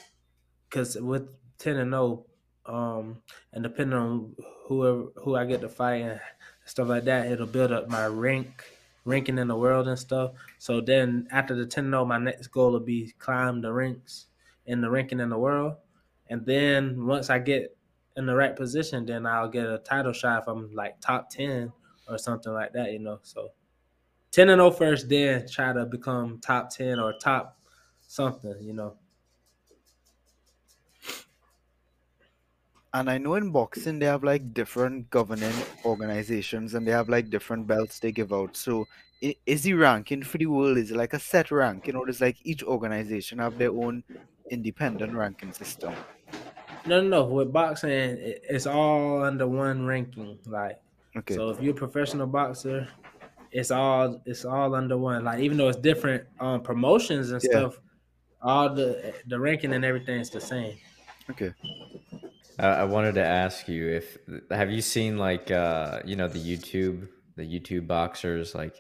cause 0.72 0.98
with 1.00 1.30
ten 1.64 1.78
and 1.78 1.92
zero, 1.92 2.26
um, 2.66 3.22
and 3.54 3.64
depending 3.64 3.98
on 3.98 4.36
whoever 4.68 5.06
who 5.24 5.36
I 5.36 5.46
get 5.46 5.62
to 5.62 5.70
fight 5.70 6.02
and 6.02 6.20
stuff 6.66 6.90
like 6.90 7.06
that, 7.06 7.32
it'll 7.32 7.48
build 7.48 7.72
up 7.72 7.90
my 7.90 8.08
rank, 8.08 8.64
ranking 9.06 9.38
in 9.38 9.48
the 9.48 9.56
world 9.56 9.88
and 9.88 9.98
stuff. 9.98 10.32
So 10.58 10.82
then 10.82 11.28
after 11.32 11.56
the 11.56 11.66
ten 11.66 11.86
and 11.86 11.94
zero, 11.94 12.06
my 12.06 12.18
next 12.18 12.48
goal 12.48 12.72
will 12.72 12.80
be 12.80 13.14
climb 13.20 13.62
the 13.62 13.72
ranks 13.72 14.28
in 14.66 14.82
the 14.82 14.90
ranking 14.90 15.20
in 15.20 15.30
the 15.30 15.38
world, 15.38 15.76
and 16.28 16.46
then 16.46 17.06
once 17.06 17.30
I 17.30 17.40
get 17.40 17.78
in 18.16 18.26
the 18.26 18.36
right 18.36 18.56
position, 18.56 19.06
then 19.06 19.26
I'll 19.26 19.50
get 19.50 19.66
a 19.66 19.80
title 19.80 20.14
shot 20.14 20.44
if 20.44 20.48
I'm 20.48 20.74
like 20.74 21.00
top 21.02 21.30
ten 21.30 21.72
or 22.08 22.18
something 22.18 22.54
like 22.54 22.74
that, 22.74 22.92
you 22.92 23.00
know. 23.00 23.20
So 23.24 23.50
10 24.32 24.50
and 24.50 24.60
0 24.60 24.72
first, 24.72 25.10
then 25.10 25.48
try 25.48 25.72
to 25.72 25.86
become 25.86 26.40
top 26.40 26.70
10 26.72 27.00
or 27.00 27.14
top 27.14 27.60
something, 28.02 28.56
you 28.62 28.74
know. 28.74 28.96
And 32.94 33.10
I 33.10 33.18
know 33.18 33.36
in 33.36 33.52
boxing 33.52 34.00
they 34.00 34.06
have 34.06 34.24
like 34.24 34.54
different 34.54 35.10
governing 35.10 35.66
organizations 35.84 36.74
and 36.74 36.88
they 36.88 36.92
have 36.92 37.10
like 37.10 37.30
different 37.30 37.68
belts 37.68 38.00
they 38.00 38.12
give 38.12 38.32
out. 38.32 38.56
So 38.56 38.88
is 39.22 39.64
the 39.64 39.74
ranking 39.74 40.24
for 40.24 40.38
the 40.38 40.46
world 40.48 40.78
is 40.78 40.92
it 40.92 40.98
like 40.98 41.14
a 41.14 41.20
set 41.20 41.50
ranking 41.52 41.96
or 41.96 42.06
does 42.06 42.22
like 42.22 42.38
each 42.42 42.64
organization 42.64 43.40
have 43.40 43.58
their 43.58 43.72
own 43.72 44.04
independent 44.50 45.14
ranking 45.16 45.54
system? 45.54 46.06
No, 46.86 47.02
no, 47.02 47.08
no. 47.08 47.26
With 47.26 47.54
boxing, 47.54 47.90
it's 47.92 48.66
all 48.66 49.24
under 49.24 49.48
one 49.48 49.86
ranking. 49.86 50.40
Like, 50.46 50.82
Okay. 51.16 51.40
so 51.40 51.50
if 51.50 51.62
you're 51.62 51.74
a 51.74 51.78
professional 51.78 52.28
boxer, 52.28 52.88
it's 53.52 53.72
all 53.72 54.22
it's 54.26 54.46
all 54.46 54.76
under 54.76 54.98
one. 54.98 55.24
Like, 55.24 55.40
even 55.40 55.58
though 55.58 55.70
it's 55.70 55.80
different 55.80 56.28
um, 56.40 56.62
promotions 56.64 57.32
and 57.32 57.42
Yeah. 57.42 57.66
stuff, 57.66 57.80
all 58.42 58.74
the 58.74 59.16
the 59.28 59.40
ranking 59.40 59.74
and 59.74 59.86
everything 59.86 60.20
is 60.20 60.30
the 60.30 60.42
same. 60.42 60.78
Okay. 61.30 61.54
Uh, 62.60 62.68
I 62.68 62.84
wanted 62.84 63.16
to 63.16 63.24
ask 63.26 63.68
you 63.68 63.88
if 63.90 64.18
have 64.52 64.70
you 64.72 64.82
seen 64.82 65.18
like 65.18 65.50
uh 65.52 66.02
you 66.06 66.16
know 66.16 66.28
the 66.28 66.40
YouTube 66.40 67.10
the 67.36 67.44
YouTube 67.44 67.88
boxers 67.88 68.54
like 68.54 68.76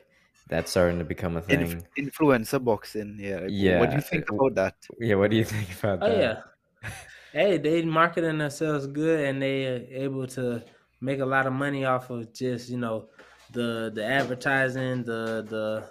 that's 0.47 0.71
starting 0.71 0.99
to 0.99 1.05
become 1.05 1.37
a 1.37 1.41
thing. 1.41 1.61
Inf- 1.61 1.83
influencer 1.97 2.63
boxing, 2.63 3.17
yeah. 3.19 3.47
like, 3.47 3.79
What 3.79 3.89
do 3.89 3.95
you 3.95 4.01
think 4.01 4.25
uh, 4.31 4.35
about 4.35 4.55
that? 4.55 4.75
yeah, 4.99 5.15
what 5.15 5.31
do 5.31 5.37
you 5.37 5.45
think 5.45 5.69
about 5.79 5.99
Oh 6.01 6.05
that? 6.05 6.43
yeah. 6.83 6.89
hey, 7.31 7.57
they 7.57 7.81
marketing 7.83 8.37
themselves 8.37 8.87
good 8.87 9.25
and 9.25 9.41
they 9.41 9.65
are 9.67 9.85
able 9.89 10.27
to 10.27 10.63
make 11.01 11.19
a 11.19 11.25
lot 11.25 11.47
of 11.47 11.53
money 11.53 11.85
off 11.85 12.09
of 12.09 12.33
just 12.33 12.69
you 12.69 12.77
know 12.77 13.09
the 13.51 13.91
the 13.93 14.03
advertising, 14.03 15.03
the 15.03 15.43
the 15.47 15.89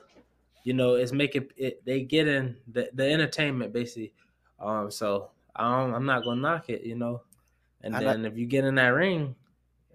you 0.64 0.74
know 0.74 0.94
it's 0.94 1.12
making 1.12 1.48
it 1.56 1.84
they 1.84 2.02
get 2.02 2.28
in 2.28 2.56
the, 2.68 2.90
the 2.94 3.10
entertainment 3.10 3.72
basically. 3.72 4.14
Um, 4.60 4.90
so 4.90 5.32
I 5.56 5.70
don't, 5.80 5.94
I'm 5.94 6.06
not 6.06 6.24
gonna 6.24 6.40
knock 6.40 6.68
it, 6.70 6.82
you 6.82 6.96
know. 6.96 7.22
And 7.82 7.94
And 7.94 8.08
I- 8.08 8.14
then 8.14 8.24
if 8.24 8.36
you 8.36 8.46
get 8.46 8.64
in 8.64 8.74
that 8.76 8.88
ring, 8.88 9.36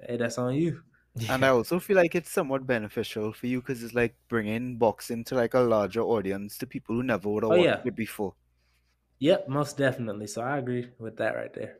hey, 0.07 0.17
that's 0.17 0.37
on 0.37 0.55
you. 0.55 0.83
And 1.29 1.45
I 1.45 1.49
also 1.49 1.79
feel 1.79 1.95
like 1.95 2.15
it's 2.15 2.29
somewhat 2.29 2.67
beneficial 2.67 3.31
for 3.31 3.47
you 3.47 3.61
because 3.61 3.81
it's 3.83 3.93
like 3.93 4.15
bringing 4.27 4.77
boxing 4.77 5.23
to 5.25 5.35
like 5.35 5.53
a 5.53 5.59
larger 5.61 6.01
audience 6.01 6.57
to 6.57 6.67
people 6.67 6.95
who 6.95 7.03
never 7.03 7.29
would 7.29 7.43
have 7.43 7.51
Oh, 7.51 7.55
watched 7.55 7.77
yeah. 7.77 7.81
it 7.85 7.95
before. 7.95 8.35
Yep, 9.19 9.47
most 9.47 9.77
definitely. 9.77 10.25
So 10.25 10.41
I 10.41 10.57
agree 10.57 10.89
with 10.97 11.17
that 11.17 11.35
right 11.35 11.53
there. 11.53 11.77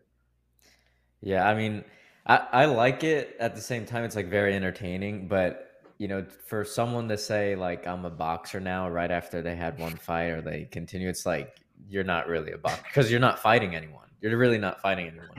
Yeah, 1.22 1.48
I 1.48 1.56
mean, 1.56 1.84
I, 2.26 2.38
I 2.52 2.66
like 2.66 3.04
it 3.04 3.36
at 3.40 3.56
the 3.56 3.62
same 3.62 3.86
time. 3.86 4.04
It's 4.04 4.16
like 4.16 4.30
very 4.30 4.54
entertaining, 4.56 5.28
but 5.28 5.64
you 5.98 6.08
know, 6.08 6.26
for 6.46 6.64
someone 6.64 7.08
to 7.10 7.18
say 7.18 7.56
like 7.56 7.88
I'm 7.88 8.06
a 8.06 8.10
boxer 8.10 8.60
now, 8.60 8.90
right 8.90 9.10
after 9.10 9.42
they 9.42 9.56
had 9.56 9.80
one 9.80 9.98
fight 9.98 10.28
or 10.28 10.42
they 10.42 10.66
continue, 10.72 11.10
it's 11.10 11.26
like 11.26 11.56
you're 11.88 12.04
not 12.04 12.28
really 12.28 12.52
a 12.52 12.58
boxer 12.58 12.84
because 12.84 13.12
you're 13.12 13.20
not 13.20 13.40
fighting 13.40 13.76
anyone. 13.76 14.08
You're 14.22 14.38
really 14.38 14.58
not 14.60 14.82
fighting 14.82 15.08
anyone. 15.08 15.38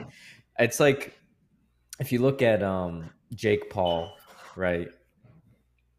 It's 0.59 0.81
like 0.81 1.19
if 2.01 2.13
you 2.13 2.21
look 2.21 2.43
at 2.43 2.63
um 2.63 3.11
Jake 3.35 3.71
Paul, 3.71 4.17
right? 4.57 4.89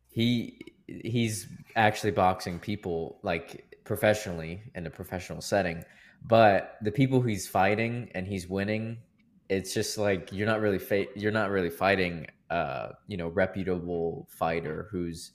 He 0.09 0.59
he's 0.87 1.47
actually 1.75 2.11
boxing 2.11 2.59
people 2.59 3.19
like 3.23 3.65
professionally 3.83 4.61
in 4.75 4.85
a 4.85 4.89
professional 4.89 5.41
setting, 5.41 5.83
but 6.25 6.77
the 6.81 6.91
people 6.91 7.21
he's 7.21 7.47
fighting 7.47 8.09
and 8.15 8.27
he's 8.27 8.47
winning 8.47 8.97
it's 9.49 9.73
just 9.73 9.97
like 9.97 10.31
you're 10.31 10.47
not 10.47 10.61
really 10.61 10.79
fa- 10.79 11.07
you're 11.15 11.31
not 11.31 11.49
really 11.49 11.69
fighting 11.69 12.27
uh 12.51 12.89
you 13.07 13.17
know 13.17 13.27
reputable 13.29 14.27
fighter 14.29 14.87
who's 14.91 15.31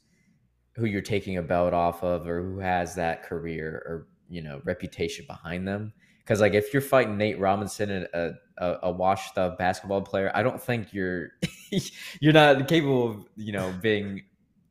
who 0.77 0.87
you're 0.87 1.03
taking 1.03 1.37
a 1.37 1.43
belt 1.43 1.75
off 1.75 2.03
of 2.03 2.27
or 2.27 2.43
who 2.43 2.59
has 2.61 2.95
that 2.95 3.23
career 3.23 3.83
or 3.87 4.07
you 4.29 4.41
know 4.41 4.61
reputation 4.65 5.25
behind 5.27 5.67
them 5.67 5.93
because 6.25 6.41
like 6.41 6.55
if 6.55 6.73
you're 6.73 6.83
fighting 6.83 7.17
Nate 7.19 7.39
Robinson 7.39 7.91
and 7.91 8.09
a, 8.15 8.33
a, 8.59 8.79
a 8.85 8.91
washed 8.91 9.37
up 9.39 9.59
basketball 9.59 10.03
player 10.03 10.31
I 10.35 10.43
don't 10.43 10.61
think 10.61 10.93
you're 10.93 11.29
you're 12.21 12.33
not 12.33 12.67
capable 12.69 13.11
of 13.11 13.27
you 13.37 13.53
know 13.53 13.73
being 13.83 14.23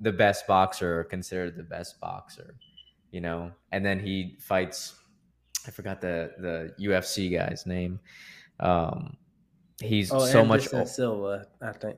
the 0.02 0.12
best 0.12 0.48
boxer 0.48 1.00
or 1.00 1.04
considered 1.06 1.56
the 1.56 1.64
best 1.64 2.00
boxer 2.02 2.56
you 3.12 3.22
know? 3.22 3.52
And 3.72 3.86
then 3.86 4.00
he 4.00 4.38
fights 4.42 4.96
I 5.68 5.72
forgot 5.72 6.02
the 6.02 6.32
the 6.40 6.84
UFC 6.84 7.32
guy's 7.32 7.66
name. 7.68 8.00
Um 8.60 9.18
he's 9.82 10.12
Oh, 10.12 10.26
so 10.26 10.44
much 10.44 10.62
Anderson 10.74 10.82
o- 10.82 10.86
Silva, 10.86 11.46
I 11.62 11.72
think. 11.74 11.98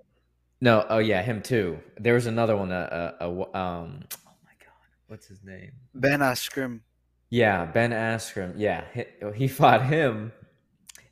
no 0.62 0.86
oh 0.90 0.98
yeah 1.00 1.22
him 1.22 1.42
too. 1.42 1.80
There 1.98 2.14
was 2.16 2.26
another 2.26 2.56
one 2.58 2.72
uh, 2.72 3.16
uh, 3.22 3.24
uh, 3.24 3.58
um 3.58 4.04
oh 4.28 4.34
my 4.44 4.52
god 4.60 4.90
what's 5.08 5.28
his 5.28 5.42
name? 5.44 5.72
Ben 5.94 6.20
Askren, 6.20 6.82
yeah 7.36 7.66
ben 7.66 7.92
askren. 7.92 8.54
Yeah 8.56 8.84
he, 8.94 9.04
he 9.36 9.48
fought 9.48 9.86
him. 9.86 10.32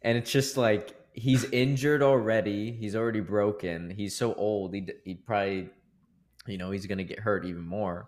And 0.02 0.18
it's 0.18 0.32
just 0.32 0.58
like 0.58 0.96
he's 1.14 1.44
injured 1.46 2.02
already. 2.02 2.72
He's 2.72 2.96
already 2.96 3.20
broken. 3.20 3.90
He's 3.90 4.16
so 4.16 4.34
old. 4.34 4.74
He, 4.74 4.88
he 5.04 5.16
probably 5.16 5.70
you 6.48 6.58
know 6.58 6.72
he's 6.72 6.86
gonna 6.86 7.04
get 7.04 7.20
hurt 7.20 7.46
even 7.46 7.64
more. 7.64 8.08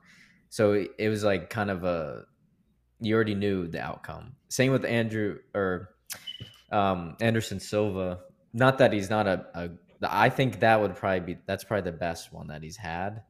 So 0.50 0.86
it, 0.98 1.10
was 1.10 1.24
like 1.24 1.50
kind 1.50 1.70
of 1.70 1.84
a 1.84 2.24
you 3.02 3.16
already 3.16 3.36
knew 3.36 3.68
the 3.68 3.82
outcome. 3.82 4.36
Same 4.48 4.72
with 4.72 4.86
andrew 4.86 5.40
or 5.54 5.90
um 6.72 7.18
anderson 7.20 7.60
silva. 7.60 8.20
Not 8.54 8.78
that 8.78 8.94
he's 8.94 9.10
not 9.10 9.28
a, 9.28 9.46
a 9.54 9.70
i 10.08 10.30
think 10.30 10.60
that 10.60 10.80
would 10.80 10.96
probably 10.96 11.20
be 11.20 11.38
that's 11.46 11.64
probably 11.64 11.90
the 11.90 11.98
best 11.98 12.32
one 12.34 12.48
that 12.48 12.62
he's 12.62 12.78
had 12.78 13.24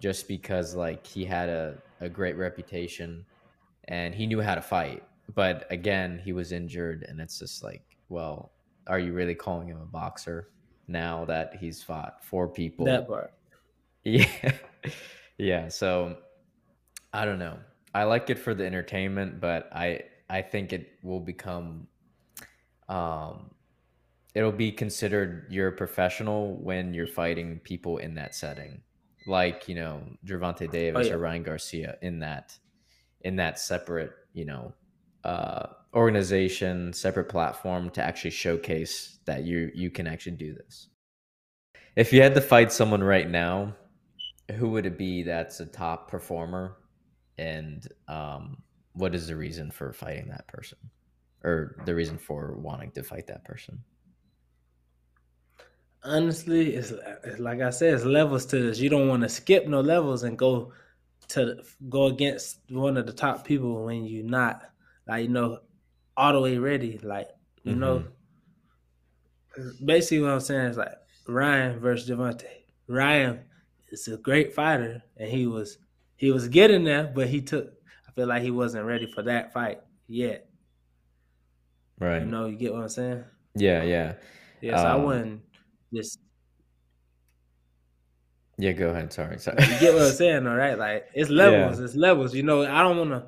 just 0.00 0.28
because 0.28 0.74
like 0.74 1.06
he 1.06 1.24
had 1.24 1.48
a, 1.48 1.76
a 2.00 2.08
great 2.08 2.36
reputation 2.36 3.24
and 3.90 4.14
he 4.14 4.26
knew 4.26 4.40
how 4.40 4.54
to 4.54 4.62
fight 4.62 5.02
but 5.34 5.66
again 5.70 6.20
he 6.24 6.32
was 6.32 6.52
injured 6.52 7.04
and 7.08 7.20
it's 7.20 7.38
just 7.38 7.62
like 7.62 7.82
well 8.08 8.52
are 8.86 8.98
you 8.98 9.12
really 9.12 9.34
calling 9.34 9.68
him 9.68 9.80
a 9.80 9.86
boxer 9.86 10.48
now 10.90 11.24
that 11.26 11.56
he's 11.58 11.82
fought 11.82 12.22
four 12.24 12.48
people 12.48 12.84
That 12.84 13.06
part. 13.06 13.32
yeah. 14.04 14.52
Yeah, 15.38 15.68
so 15.68 16.18
I 17.12 17.24
don't 17.24 17.38
know. 17.38 17.58
I 17.94 18.04
like 18.04 18.28
it 18.28 18.38
for 18.38 18.54
the 18.54 18.66
entertainment, 18.66 19.40
but 19.40 19.70
I 19.72 20.02
I 20.28 20.42
think 20.42 20.72
it 20.72 20.98
will 21.02 21.20
become 21.20 21.86
um 22.88 23.50
it'll 24.34 24.52
be 24.52 24.70
considered 24.70 25.46
you're 25.48 25.68
a 25.68 25.72
professional 25.72 26.56
when 26.56 26.92
you're 26.92 27.06
fighting 27.06 27.60
people 27.60 27.98
in 27.98 28.14
that 28.14 28.34
setting. 28.34 28.82
Like, 29.26 29.68
you 29.68 29.74
know, 29.74 30.02
Gervonta 30.24 30.70
Davis 30.70 31.08
yeah. 31.08 31.14
or 31.14 31.18
Ryan 31.18 31.42
Garcia 31.42 31.98
in 32.02 32.20
that 32.20 32.56
in 33.22 33.36
that 33.36 33.58
separate, 33.58 34.12
you 34.32 34.44
know, 34.44 34.74
uh 35.24 35.66
organization, 35.94 36.92
separate 36.92 37.28
platform 37.28 37.90
to 37.90 38.02
actually 38.02 38.30
showcase 38.30 39.18
that 39.24 39.44
you 39.44 39.70
you 39.74 39.90
can 39.90 40.06
actually 40.06 40.36
do 40.36 40.54
this. 40.54 40.88
If 41.96 42.12
you 42.12 42.22
had 42.22 42.34
to 42.34 42.40
fight 42.40 42.72
someone 42.72 43.02
right 43.02 43.28
now, 43.28 43.74
who 44.56 44.70
would 44.70 44.86
it 44.86 44.96
be 44.98 45.22
that's 45.22 45.60
a 45.60 45.66
top 45.66 46.10
performer 46.10 46.76
and 47.38 47.86
um, 48.08 48.58
what 48.92 49.14
is 49.14 49.26
the 49.26 49.36
reason 49.36 49.70
for 49.70 49.92
fighting 49.92 50.28
that 50.28 50.46
person 50.46 50.78
or 51.42 51.82
the 51.86 51.94
reason 51.94 52.18
for 52.18 52.54
wanting 52.56 52.90
to 52.92 53.02
fight 53.02 53.26
that 53.26 53.44
person 53.44 53.82
Honestly, 56.02 56.74
it's, 56.76 56.94
it's 57.24 57.38
like 57.38 57.60
I 57.60 57.68
said, 57.68 57.92
it's 57.92 58.04
levels 58.04 58.46
to 58.46 58.58
this. 58.58 58.78
You 58.78 58.88
don't 58.88 59.08
want 59.08 59.22
to 59.22 59.28
skip 59.28 59.66
no 59.66 59.82
levels 59.82 60.22
and 60.22 60.38
go 60.38 60.72
to 61.30 61.62
go 61.88 62.06
against 62.06 62.60
one 62.70 62.96
of 62.96 63.06
the 63.06 63.12
top 63.12 63.44
people 63.44 63.84
when 63.86 64.04
you're 64.04 64.24
not 64.24 64.62
like 65.06 65.22
you 65.24 65.28
know 65.28 65.60
all 66.16 66.32
the 66.32 66.40
way 66.40 66.58
ready. 66.58 66.98
Like 67.02 67.28
you 67.64 67.74
know, 67.76 68.04
basically 69.84 70.22
what 70.22 70.32
I'm 70.32 70.40
saying 70.40 70.66
is 70.66 70.76
like 70.76 70.92
Ryan 71.26 71.78
versus 71.80 72.08
Gervonta. 72.08 72.46
Ryan 72.88 73.40
is 73.90 74.08
a 74.08 74.16
great 74.16 74.52
fighter, 74.54 75.02
and 75.16 75.30
he 75.30 75.46
was 75.46 75.78
he 76.16 76.30
was 76.30 76.48
getting 76.48 76.84
there, 76.84 77.04
but 77.14 77.28
he 77.28 77.40
took. 77.42 77.72
I 78.08 78.12
feel 78.12 78.26
like 78.26 78.42
he 78.42 78.50
wasn't 78.50 78.86
ready 78.86 79.06
for 79.06 79.22
that 79.22 79.52
fight 79.52 79.80
yet. 80.08 80.48
right 81.98 82.22
You 82.22 82.26
know, 82.26 82.46
you 82.46 82.56
get 82.56 82.72
what 82.72 82.82
I'm 82.82 82.88
saying? 82.88 83.24
yeah 83.54 83.82
yeah 83.82 84.14
Yes, 84.60 84.84
I 84.84 84.94
Um, 84.94 85.04
wouldn't 85.04 85.42
just 85.92 86.18
yeah 88.60 88.72
go 88.72 88.90
ahead 88.90 89.12
sorry 89.12 89.38
sorry 89.38 89.62
you 89.62 89.80
get 89.80 89.94
what 89.94 90.02
I'm 90.02 90.12
saying, 90.12 90.46
all 90.46 90.56
right? 90.56 90.78
Like 90.78 91.06
it's 91.14 91.30
levels, 91.42 91.80
it's 91.80 91.94
levels. 91.94 92.34
You 92.34 92.42
know, 92.42 92.62
I 92.62 92.82
don't 92.82 92.98
want 92.98 93.10
to, 93.10 93.26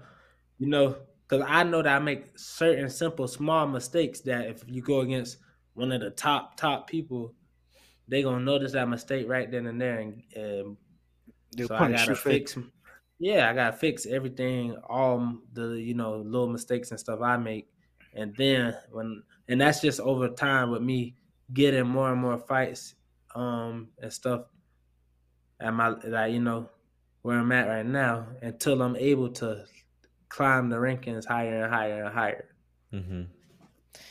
you 0.58 0.68
know, 0.68 0.96
because 1.28 1.46
I 1.48 1.62
know 1.62 1.82
that 1.82 1.96
I 1.96 1.98
make 1.98 2.38
certain 2.38 2.90
simple 2.90 3.26
small 3.26 3.66
mistakes 3.66 4.20
that 4.20 4.46
if 4.46 4.62
you 4.66 4.82
go 4.82 5.00
against 5.00 5.38
one 5.74 5.92
of 5.92 6.00
the 6.00 6.10
top 6.10 6.56
top 6.56 6.88
people, 6.88 7.34
they 8.08 8.22
gonna 8.22 8.40
notice 8.44 8.72
that 8.72 8.88
mistake 8.88 9.28
right 9.28 9.50
then 9.50 9.66
and 9.66 9.80
there, 9.80 10.00
and, 10.00 10.22
and 10.36 10.76
they'll 11.56 11.68
so 11.68 11.74
I 11.74 11.90
gotta 11.90 12.10
you 12.10 12.14
for 12.16 12.30
fix. 12.30 12.58
Yeah, 13.18 13.48
I 13.48 13.54
gotta 13.54 13.76
fix 13.76 14.04
everything, 14.04 14.76
all 14.88 15.38
the 15.52 15.80
you 15.80 15.94
know 15.94 16.16
little 16.16 16.48
mistakes 16.48 16.90
and 16.90 17.00
stuff 17.00 17.20
I 17.22 17.36
make, 17.36 17.68
and 18.14 18.34
then 18.36 18.76
when 18.90 19.22
and 19.48 19.60
that's 19.60 19.80
just 19.80 20.00
over 20.00 20.28
time 20.28 20.70
with 20.70 20.82
me 20.82 21.14
getting 21.52 21.86
more 21.86 22.10
and 22.12 22.20
more 22.20 22.38
fights, 22.38 22.94
um, 23.34 23.88
and 24.00 24.12
stuff. 24.12 24.42
At 25.62 25.74
my 25.74 25.88
like 25.88 26.32
you 26.34 26.40
know 26.40 26.70
where 27.22 27.38
I'm 27.38 27.52
at 27.52 27.68
right 27.68 27.86
now 27.86 28.28
until 28.42 28.82
I'm 28.82 28.96
able 28.96 29.30
to 29.34 29.66
climb 30.28 30.70
the 30.70 30.76
rankings 30.76 31.26
higher 31.26 31.64
and 31.64 31.72
higher 31.74 32.04
and 32.04 32.14
higher. 32.14 32.48
mm-hmm. 32.92 33.22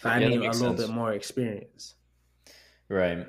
So 0.01 0.09
I 0.09 0.19
Yeah, 0.19 0.29
that 0.29 0.39
need 0.39 0.45
a 0.45 0.53
little 0.53 0.75
sense. 0.75 0.77
bit 0.77 0.89
more 0.89 1.13
experience. 1.13 1.95
Right. 2.89 3.27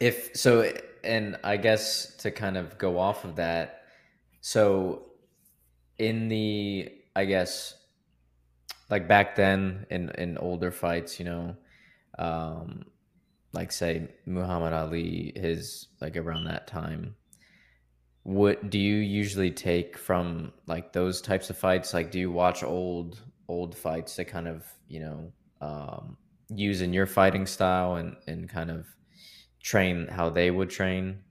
If 0.00 0.30
so, 0.36 0.72
and 1.04 1.38
I 1.44 1.56
guess 1.56 2.16
to 2.18 2.30
kind 2.30 2.56
of 2.56 2.78
go 2.78 2.98
off 2.98 3.24
of 3.24 3.36
that, 3.36 3.84
so 4.40 5.12
in 5.98 6.28
the, 6.28 6.92
I 7.16 7.24
guess, 7.26 7.76
like 8.90 9.08
back 9.08 9.36
then 9.36 9.86
in 9.90 10.10
in 10.10 10.38
older 10.38 10.70
fights, 10.70 11.18
you 11.18 11.24
know, 11.24 11.56
um, 12.18 12.84
like 13.52 13.72
say 13.72 14.08
Muhammad 14.26 14.72
Ali, 14.72 15.32
his 15.36 15.88
like 16.00 16.16
around 16.16 16.44
that 16.44 16.66
time. 16.66 17.16
What 18.24 18.70
do 18.70 18.78
you 18.78 18.96
usually 18.96 19.50
take 19.50 19.98
from 19.98 20.52
like 20.66 20.92
those 20.92 21.20
types 21.20 21.50
of 21.50 21.56
fights? 21.58 21.92
Like, 21.92 22.10
do 22.10 22.18
you 22.20 22.30
watch 22.30 22.62
old 22.62 23.20
old 23.48 23.76
fights 23.76 24.16
to 24.16 24.24
kind 24.24 24.48
of 24.48 24.66
you 24.88 25.00
know 25.00 25.32
um, 25.60 26.16
use 26.48 26.80
in 26.82 26.92
your 26.92 27.06
fighting 27.06 27.46
style 27.46 27.96
and 27.96 28.16
and 28.26 28.48
kind 28.48 28.70
of 28.70 28.86
train 29.62 30.06
how 30.08 30.30
they 30.30 30.50
would 30.50 30.70
train? 30.70 31.24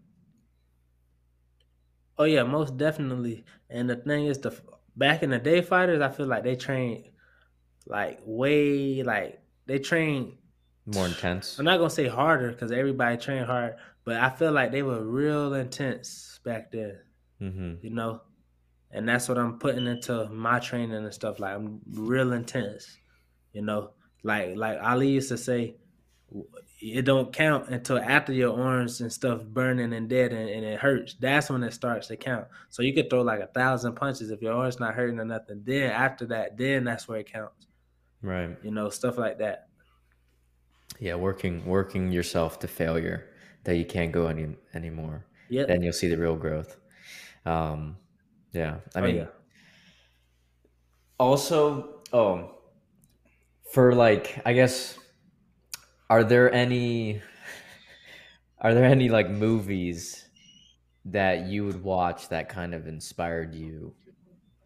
Oh 2.18 2.26
yeah, 2.26 2.44
most 2.44 2.78
definitely. 2.78 3.46
And 3.70 3.90
the 3.90 3.96
thing 3.96 4.26
is, 4.28 4.40
the 4.40 4.52
back 4.96 5.24
in 5.24 5.30
the 5.32 5.40
day 5.40 5.62
fighters, 5.62 6.02
I 6.02 6.10
feel 6.10 6.28
like 6.28 6.44
they 6.44 6.56
train 6.56 7.12
like 7.88 8.22
way 8.26 9.04
like 9.04 9.42
they 9.68 9.80
train. 9.80 10.38
More 10.94 11.08
intense. 11.08 11.58
I'm 11.60 11.66
not 11.66 11.78
gonna 11.78 11.90
say 11.90 12.08
harder 12.08 12.52
because 12.52 12.72
everybody 12.72 13.18
train 13.18 13.44
hard, 13.44 13.76
but 14.04 14.18
I 14.18 14.30
feel 14.30 14.52
like 14.52 14.72
they 14.72 14.84
were 14.84 15.04
real 15.04 15.54
intense 15.54 16.40
back 16.44 16.72
then. 16.72 17.00
Mm-hmm. 17.42 17.86
You 17.86 17.90
know, 17.92 18.22
and 18.92 19.08
that's 19.08 19.30
what 19.30 19.38
I'm 19.38 19.60
putting 19.60 19.88
into 19.88 20.28
my 20.30 20.60
training 20.60 20.94
and 20.94 21.14
stuff. 21.14 21.40
Like 21.40 21.56
I'm 21.56 21.80
real 21.92 22.34
intense. 22.34 22.98
You 23.54 23.62
know, 23.62 23.92
like 24.24 24.56
like 24.56 24.80
Ali 24.82 25.10
used 25.10 25.30
to 25.30 25.38
say, 25.38 25.76
it 26.82 27.06
don't 27.06 27.32
count 27.32 27.70
until 27.70 28.00
after 28.00 28.34
your 28.34 28.60
arms 28.60 29.02
and 29.02 29.12
stuff 29.12 29.44
burning 29.44 29.94
and 29.94 30.10
dead 30.10 30.34
and, 30.34 30.50
and, 30.50 30.66
it 30.66 30.80
hurts. 30.80 31.16
That's 31.20 31.50
when 31.50 31.64
it 31.64 31.74
starts 31.74 32.08
to 32.08 32.18
count. 32.18 32.48
So 32.70 32.82
you 32.82 32.94
could 32.94 33.10
throw 33.10 33.22
like 33.22 33.40
a 33.40 33.48
thousand 33.48 33.96
punches 33.96 34.32
if 34.32 34.42
your 34.42 34.54
arm's 34.54 34.80
not 34.80 34.96
hurting 34.96 35.20
or 35.20 35.26
nothing. 35.26 35.62
Then 35.64 35.92
after 35.92 36.26
that, 36.28 36.58
then 36.58 36.84
that's 36.84 37.08
where 37.08 37.20
it 37.20 37.32
counts. 37.32 37.68
Right. 38.22 38.58
You 38.64 38.72
know, 38.72 38.90
stuff 38.90 39.18
like 39.18 39.40
that. 39.40 39.68
Yeah, 41.00 41.16
working 41.16 41.66
working 41.66 42.12
yourself 42.12 42.60
to 42.60 42.68
failure 42.68 43.30
that 43.64 43.76
you 43.76 43.86
can't 43.86 44.12
go 44.12 44.28
any 44.28 44.56
anymore. 44.74 45.26
Yeah. 45.50 45.66
Then 45.66 45.82
you'll 45.82 45.94
see 45.94 46.08
the 46.08 46.18
real 46.18 46.36
growth. 46.36 46.78
Um 47.46 47.98
yeah. 48.54 48.80
I 48.96 49.02
Oh, 49.02 49.02
mean 49.02 49.16
yeah. 49.18 49.28
also 51.20 52.02
oh 52.14 52.52
for 53.72 53.94
like 53.94 54.42
I 54.46 54.54
guess 54.54 54.98
are 56.10 56.24
there 56.24 56.52
any 56.54 57.22
are 58.60 58.74
there 58.74 58.86
any 58.86 59.10
like 59.10 59.30
movies 59.30 60.28
that 61.06 61.48
you 61.48 61.66
would 61.66 61.84
watch 61.84 62.30
that 62.30 62.50
kind 62.50 62.74
of 62.74 62.88
inspired 62.88 63.54
you 63.56 63.96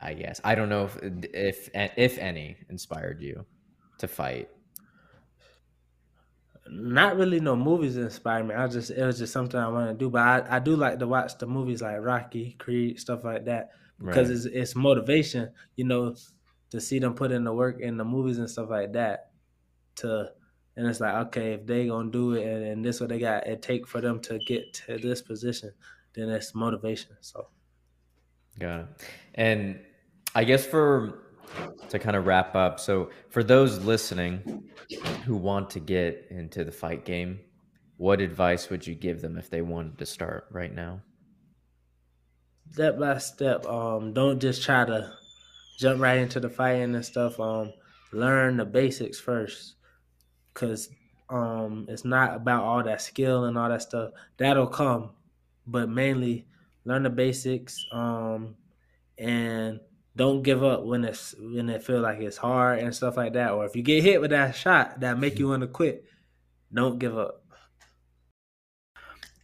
I 0.02 0.14
guess 0.14 0.42
I 0.44 0.56
don't 0.56 0.70
know 0.70 0.86
if 0.86 0.98
if 1.34 1.70
if 1.98 2.18
any 2.18 2.58
inspired 2.70 3.22
you 3.22 3.46
to 4.00 4.08
fight 4.08 4.50
Not 6.68 7.16
really 7.18 7.40
no 7.40 7.56
movies 7.56 7.96
inspire 7.96 8.44
me. 8.44 8.56
I 8.56 8.68
just 8.68 8.90
it 8.92 9.06
was 9.06 9.20
just 9.20 9.34
something 9.34 9.60
I 9.60 9.68
want 9.68 9.90
to 9.92 9.94
do. 9.96 10.10
But 10.10 10.22
I, 10.22 10.58
I 10.58 10.60
do 10.60 10.76
like 10.76 10.98
to 11.00 11.08
watch 11.08 11.38
the 11.38 11.46
movies 11.48 11.82
like 11.82 12.00
Rocky, 12.02 12.54
Creed, 12.60 13.00
stuff 13.00 13.24
like 13.24 13.46
that. 13.46 13.70
Because 14.10 14.30
Right. 14.30 14.36
it's 14.36 14.46
it's 14.46 14.76
motivation, 14.76 15.54
you 15.76 15.86
know, 15.86 16.16
to 16.72 16.82
see 16.82 17.00
them 17.00 17.14
put 17.14 17.32
in 17.32 17.44
the 17.44 17.54
work 17.54 17.80
in 17.80 17.98
the 17.98 18.06
movies 18.06 18.40
and 18.40 18.50
stuff 18.50 18.70
like 18.70 18.94
that. 18.94 19.32
To 19.98 20.34
and 20.76 20.88
it's 20.88 21.00
like, 21.00 21.28
okay, 21.28 21.54
if 21.54 21.66
they 21.68 21.88
gonna 21.88 22.12
do 22.12 22.34
it 22.34 22.46
and, 22.48 22.66
and 22.66 22.86
this 22.86 23.00
what 23.00 23.10
they 23.10 23.20
got 23.20 23.48
it 23.48 23.62
take 23.62 23.88
for 23.88 24.02
them 24.02 24.20
to 24.22 24.40
get 24.40 24.74
to 24.74 24.98
this 24.98 25.22
position, 25.22 25.74
then 26.14 26.30
it's 26.30 26.56
motivation. 26.56 27.18
So 27.22 27.50
Got 28.60 28.80
it. 28.82 28.88
And 29.36 29.86
I 30.34 30.44
guess 30.44 30.66
for 30.66 31.25
to 31.90 32.00
kind 32.00 32.16
of 32.16 32.26
wrap 32.26 32.56
up, 32.56 32.80
so 32.80 33.10
for 33.30 33.44
those 33.44 33.84
listening 33.84 34.70
who 35.26 35.36
want 35.36 35.70
to 35.72 35.80
get 35.80 36.28
into 36.30 36.64
the 36.64 36.72
fight 36.72 37.06
game, 37.06 37.40
what 37.98 38.22
advice 38.22 38.70
would 38.70 38.86
you 38.86 38.96
give 38.96 39.22
them 39.22 39.38
if 39.38 39.50
they 39.50 39.62
wanted 39.62 39.98
to 39.98 40.06
start 40.06 40.48
right 40.52 40.74
now? 40.74 41.02
step 42.72 43.00
by 43.00 43.18
step. 43.18 43.66
Um, 43.66 44.14
don't 44.14 44.40
just 44.40 44.64
try 44.64 44.86
to 44.86 45.14
jump 45.80 46.02
right 46.02 46.18
into 46.18 46.40
the 46.40 46.50
fighting 46.50 46.96
and 46.96 47.06
stuff. 47.06 47.40
Um, 47.40 47.74
learn 48.12 48.58
the 48.58 48.66
basics 48.66 49.20
first, 49.20 49.76
cause 50.54 50.90
um, 51.30 51.86
it's 51.90 52.06
not 52.06 52.36
about 52.36 52.64
all 52.64 52.84
that 52.84 53.02
skill 53.02 53.46
and 53.46 53.58
all 53.58 53.70
that 53.70 53.82
stuff. 53.82 54.12
That'll 54.38 54.68
come, 54.68 55.12
but 55.66 55.90
mainly 55.90 56.48
learn 56.84 57.04
the 57.04 57.10
basics. 57.10 57.86
Um, 57.92 58.56
and 59.18 59.80
don't 60.16 60.44
give 60.44 60.64
up 60.64 60.84
when 60.84 61.04
it's 61.04 61.36
when 61.38 61.70
it 61.70 61.84
feel 61.84 62.00
like 62.00 62.20
it's 62.20 62.38
hard 62.38 62.80
and 62.80 62.96
stuff 62.96 63.18
like 63.18 63.34
that. 63.34 63.52
Or 63.52 63.66
if 63.66 63.76
you 63.76 63.84
get 63.84 64.04
hit 64.04 64.22
with 64.22 64.32
that 64.32 64.56
shot 64.56 65.00
that 65.02 65.20
make 65.20 65.40
you 65.40 65.50
want 65.50 65.62
to 65.62 65.68
quit, 65.68 66.06
don't 66.74 67.00
give 67.00 67.18
up. 67.18 67.44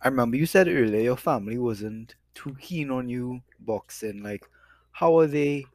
I 0.01 0.07
remember 0.07 0.37
you 0.37 0.45
said 0.45 0.67
earlier 0.67 1.01
your 1.01 1.17
family 1.17 1.57
wasn't 1.57 2.15
too 2.33 2.55
keen 2.59 2.89
on 2.89 3.07
you 3.09 3.41
boxing. 3.59 4.23
Like, 4.23 4.47
how 4.91 5.17
are 5.19 5.27
they 5.27 5.65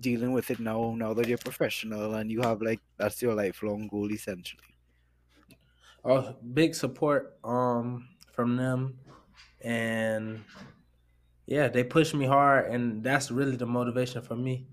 dealing 0.00 0.32
with 0.32 0.50
it 0.50 0.60
now? 0.60 0.94
Now 0.96 1.14
that 1.14 1.26
you're 1.26 1.38
professional 1.38 2.14
and 2.14 2.30
you 2.30 2.40
have 2.42 2.62
like 2.62 2.80
that's 2.98 3.20
your 3.22 3.34
lifelong 3.34 3.88
goal 3.88 4.12
essentially. 4.12 4.62
Oh, 6.04 6.36
big 6.54 6.74
support 6.74 7.38
um 7.42 8.08
from 8.32 8.56
them, 8.56 8.98
and 9.62 10.44
yeah, 11.48 11.68
they 11.68 11.82
push 11.84 12.12
me 12.14 12.26
hard, 12.26 12.70
and 12.72 13.02
that's 13.02 13.30
really 13.32 13.56
the 13.56 13.66
motivation 13.66 14.22
for 14.22 14.36
me. 14.36 14.68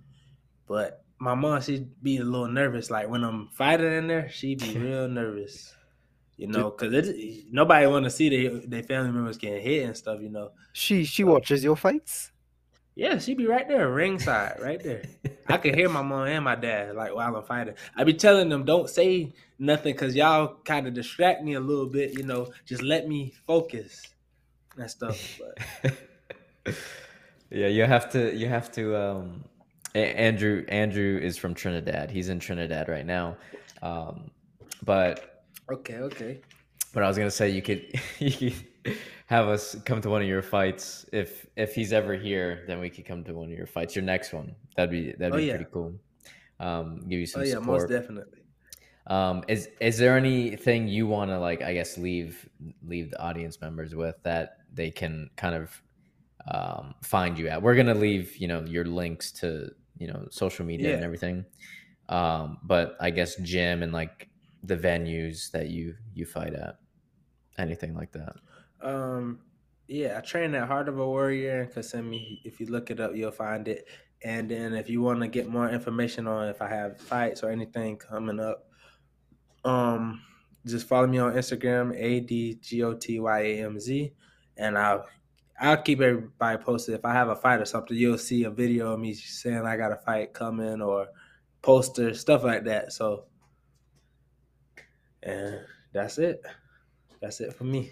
But 0.67 1.03
my 1.19 1.33
mom, 1.35 1.61
she'd 1.61 2.01
be 2.03 2.17
a 2.17 2.23
little 2.23 2.47
nervous. 2.49 2.91
Like 2.91 3.09
when 3.09 3.23
I'm 3.23 3.49
fighting 3.49 3.93
in 3.93 4.07
there, 4.07 4.29
she'd 4.29 4.61
be 4.61 4.77
real 4.87 5.07
nervous. 5.07 5.73
You 6.37 6.47
know, 6.47 6.71
cause 6.71 6.91
nobody 7.49 7.87
want 7.87 8.03
to 8.05 8.09
see 8.11 8.29
their 8.29 8.59
their 8.67 8.83
family 8.83 9.11
members 9.11 9.37
getting 9.37 9.63
hit 9.63 9.85
and 9.85 9.95
stuff. 9.95 10.19
You 10.21 10.29
know, 10.29 10.51
She 10.73 11.05
she 11.05 11.23
watches 11.23 11.63
your 11.63 11.77
fights. 11.77 12.31
yeah, 12.95 13.19
she 13.19 13.35
be 13.35 13.47
right 13.47 13.67
there, 13.67 13.89
ringside, 13.91 14.59
right 14.61 14.83
there. 14.83 15.03
I 15.47 15.57
can 15.57 15.73
hear 15.73 15.89
my 15.89 16.01
mom 16.01 16.27
and 16.27 16.43
my 16.43 16.55
dad 16.55 16.95
like 16.95 17.15
while 17.15 17.35
I'm 17.35 17.43
fighting. 17.43 17.75
I 17.95 18.03
be 18.03 18.13
telling 18.13 18.49
them 18.49 18.65
don't 18.65 18.89
say 18.89 19.33
nothing 19.59 19.93
because 19.93 20.15
y'all 20.15 20.57
kind 20.65 20.87
of 20.87 20.93
distract 20.93 21.43
me 21.43 21.53
a 21.53 21.59
little 21.61 21.87
bit. 21.87 22.17
You 22.17 22.23
know, 22.23 22.51
just 22.65 22.81
let 22.83 23.07
me 23.07 23.33
focus 23.47 24.01
and 24.77 24.91
stuff. 24.91 25.39
But 25.39 25.93
yeah, 27.49 27.67
you 27.67 27.83
have 27.85 28.09
to 28.11 28.33
you 28.35 28.47
have 28.47 28.71
to 28.73 28.95
um 28.95 29.45
Andrew 29.93 30.65
Andrew 30.67 31.19
is 31.21 31.37
from 31.37 31.53
Trinidad. 31.53 32.11
He's 32.11 32.29
in 32.29 32.39
Trinidad 32.39 32.89
right 32.89 33.05
now. 33.05 33.37
Um 33.81 34.31
but 34.83 35.45
okay, 35.71 35.95
okay, 35.97 36.41
But 36.93 37.03
I 37.03 37.07
was 37.07 37.17
gonna 37.17 37.31
say 37.31 37.49
you 37.49 37.61
could 37.61 37.85
you 38.19 38.51
could 38.83 38.97
have 39.27 39.47
us 39.47 39.75
come 39.85 40.01
to 40.01 40.09
one 40.09 40.21
of 40.21 40.27
your 40.27 40.41
fights 40.41 41.05
if 41.11 41.47
if 41.55 41.73
he's 41.73 41.93
ever 41.93 42.13
here, 42.15 42.63
then 42.67 42.79
we 42.79 42.89
could 42.89 43.05
come 43.05 43.23
to 43.23 43.33
one 43.33 43.51
of 43.51 43.57
your 43.57 43.67
fights. 43.67 43.95
Your 43.95 44.03
next 44.05 44.33
one, 44.33 44.55
that'd 44.75 44.91
be 44.91 45.11
that'd 45.13 45.33
Oh, 45.33 45.37
be 45.37 45.45
yeah. 45.45 45.55
pretty 45.55 45.69
cool. 45.71 45.93
Um, 46.59 46.99
give 47.09 47.19
you 47.19 47.25
some 47.25 47.41
oh 47.41 47.45
yeah, 47.45 47.59
most 47.59 47.87
definitely. 47.89 48.41
Um, 49.07 49.43
is 49.47 49.69
is 49.79 49.97
there 49.97 50.17
anything 50.17 50.87
you 50.87 51.05
want 51.05 51.29
to 51.31 51.39
like? 51.39 51.61
I 51.61 51.73
guess 51.73 51.97
leave 51.97 52.47
leave 52.83 53.11
the 53.11 53.21
audience 53.21 53.61
members 53.61 53.93
with 53.95 54.15
that 54.23 54.57
they 54.73 54.89
can 54.89 55.29
kind 55.35 55.53
of 55.55 55.81
um, 56.51 56.95
find 57.01 57.37
you 57.37 57.47
at. 57.47 57.61
We're 57.61 57.75
gonna 57.75 57.95
leave 57.95 58.37
you 58.37 58.47
know 58.47 58.63
your 58.65 58.85
links 58.85 59.31
to 59.33 59.71
you 59.97 60.07
know 60.07 60.27
social 60.29 60.65
media 60.65 60.95
and 60.95 61.03
everything. 61.03 61.45
Um, 62.09 62.59
but 62.63 62.95
I 62.99 63.09
guess 63.09 63.35
gym 63.37 63.81
and 63.81 63.91
like 63.91 64.29
the 64.63 64.77
venues 64.77 65.51
that 65.51 65.69
you 65.69 65.95
you 66.13 66.25
fight 66.25 66.53
at, 66.53 66.77
anything 67.57 67.95
like 67.95 68.11
that. 68.11 68.35
Um, 68.81 69.39
yeah, 69.87 70.17
I 70.17 70.21
train 70.21 70.55
at 70.55 70.67
Heart 70.67 70.89
of 70.89 70.99
a 70.99 71.05
Warrior 71.05 71.63
in 71.63 71.69
Kissimmee. 71.69 72.41
If 72.43 72.59
you 72.59 72.67
look 72.67 72.91
it 72.91 72.99
up, 72.99 73.15
you'll 73.15 73.31
find 73.31 73.67
it. 73.67 73.87
And 74.23 74.49
then 74.49 74.73
if 74.73 74.89
you 74.89 75.01
want 75.01 75.21
to 75.21 75.27
get 75.27 75.47
more 75.47 75.69
information 75.69 76.27
on 76.27 76.47
if 76.47 76.61
I 76.61 76.67
have 76.69 76.99
fights 76.99 77.43
or 77.43 77.51
anything 77.51 77.97
coming 77.97 78.39
up, 78.39 78.67
um, 79.63 80.21
just 80.65 80.87
follow 80.87 81.05
me 81.05 81.19
on 81.19 81.33
Instagram, 81.33 81.93
A 81.95 82.21
D 82.21 82.55
G 82.55 82.83
O 82.83 82.93
T 82.93 83.19
Y 83.19 83.39
A 83.39 83.63
M 83.65 83.79
Z, 83.79 84.13
and 84.57 84.77
I'll 84.77 85.05
I'll 85.59 85.77
keep 85.77 86.01
everybody 86.01 86.61
posted. 86.63 86.95
If 86.95 87.05
I 87.05 87.13
have 87.13 87.29
a 87.29 87.35
fight 87.35 87.61
or 87.61 87.65
something, 87.65 87.95
you'll 87.95 88.17
see 88.17 88.43
a 88.43 88.51
video 88.51 88.93
of 88.93 88.99
me 88.99 89.13
saying 89.13 89.65
I 89.65 89.77
got 89.77 89.91
a 89.91 89.95
fight 89.97 90.33
coming 90.33 90.81
or 90.81 91.07
poster, 91.61 92.13
stuff 92.13 92.43
like 92.43 92.65
that. 92.65 92.91
So, 92.91 93.25
and 95.23 95.61
that's 95.93 96.17
it. 96.17 96.41
That's 97.21 97.39
it 97.39 97.53
for 97.53 97.63
me. 97.63 97.91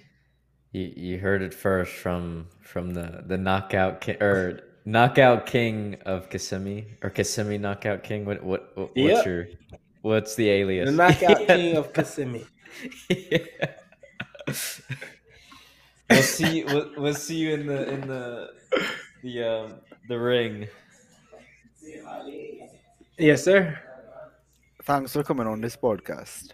You 0.71 0.91
you 0.95 1.19
heard 1.19 1.41
it 1.41 1.53
first 1.53 1.93
from 1.93 2.47
from 2.61 2.93
the 2.93 3.23
the 3.25 3.37
knockout 3.37 4.01
king 4.01 4.21
or 4.21 4.59
knockout 4.85 5.45
king 5.45 5.97
of 6.05 6.29
Kissimmee 6.29 6.85
or 7.01 7.09
Kissimmee 7.09 7.59
knockout 7.59 8.03
king. 8.03 8.25
What 8.25 8.43
what, 8.43 8.75
what 8.75 8.97
what's 8.97 8.97
Yep. 8.97 9.25
your 9.25 9.47
what's 10.01 10.35
the 10.35 10.49
alias? 10.49 10.89
The 10.89 10.95
knockout 10.95 11.37
king 11.47 11.77
of 11.77 11.93
Kissimmee. 11.93 12.45
we'll 16.13 16.21
see. 16.23 16.57
you- 16.59 16.65
We'll, 16.65 16.89
we'll 16.97 17.13
see 17.15 17.35
you 17.37 17.53
in 17.53 17.67
the 17.67 17.89
in 17.93 18.01
the 18.07 18.49
the 19.23 19.43
um 19.43 19.73
the 20.07 20.19
ring. 20.19 20.67
Yes, 23.17 23.43
sir. 23.43 23.79
Thanks 24.83 25.13
for 25.13 25.23
coming 25.23 25.47
on 25.47 25.61
this 25.61 25.75
podcast. 25.77 26.51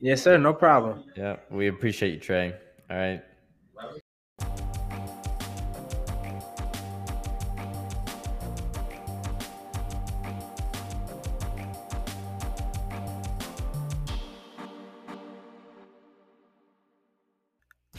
Yes, 0.00 0.22
sir. 0.22 0.38
No 0.38 0.52
problem. 0.54 1.04
Yeah, 1.16 1.36
we 1.50 1.68
appreciate 1.68 2.14
you, 2.14 2.20
Tre. 2.20 2.54
All 2.90 2.96
right. 2.96 3.22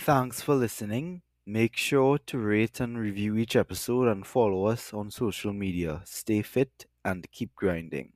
Thanks 0.09 0.41
for 0.41 0.55
listening. 0.55 1.21
Make 1.45 1.77
sure 1.77 2.17
to 2.17 2.39
rate 2.39 2.79
and 2.79 2.97
review 2.97 3.37
each 3.37 3.55
episode 3.55 4.07
and 4.07 4.25
follow 4.25 4.65
us 4.65 4.91
on 4.91 5.11
social 5.11 5.53
media. 5.53 6.01
Stay 6.05 6.41
fit 6.41 6.87
and 7.05 7.29
keep 7.31 7.53
grinding. 7.53 8.13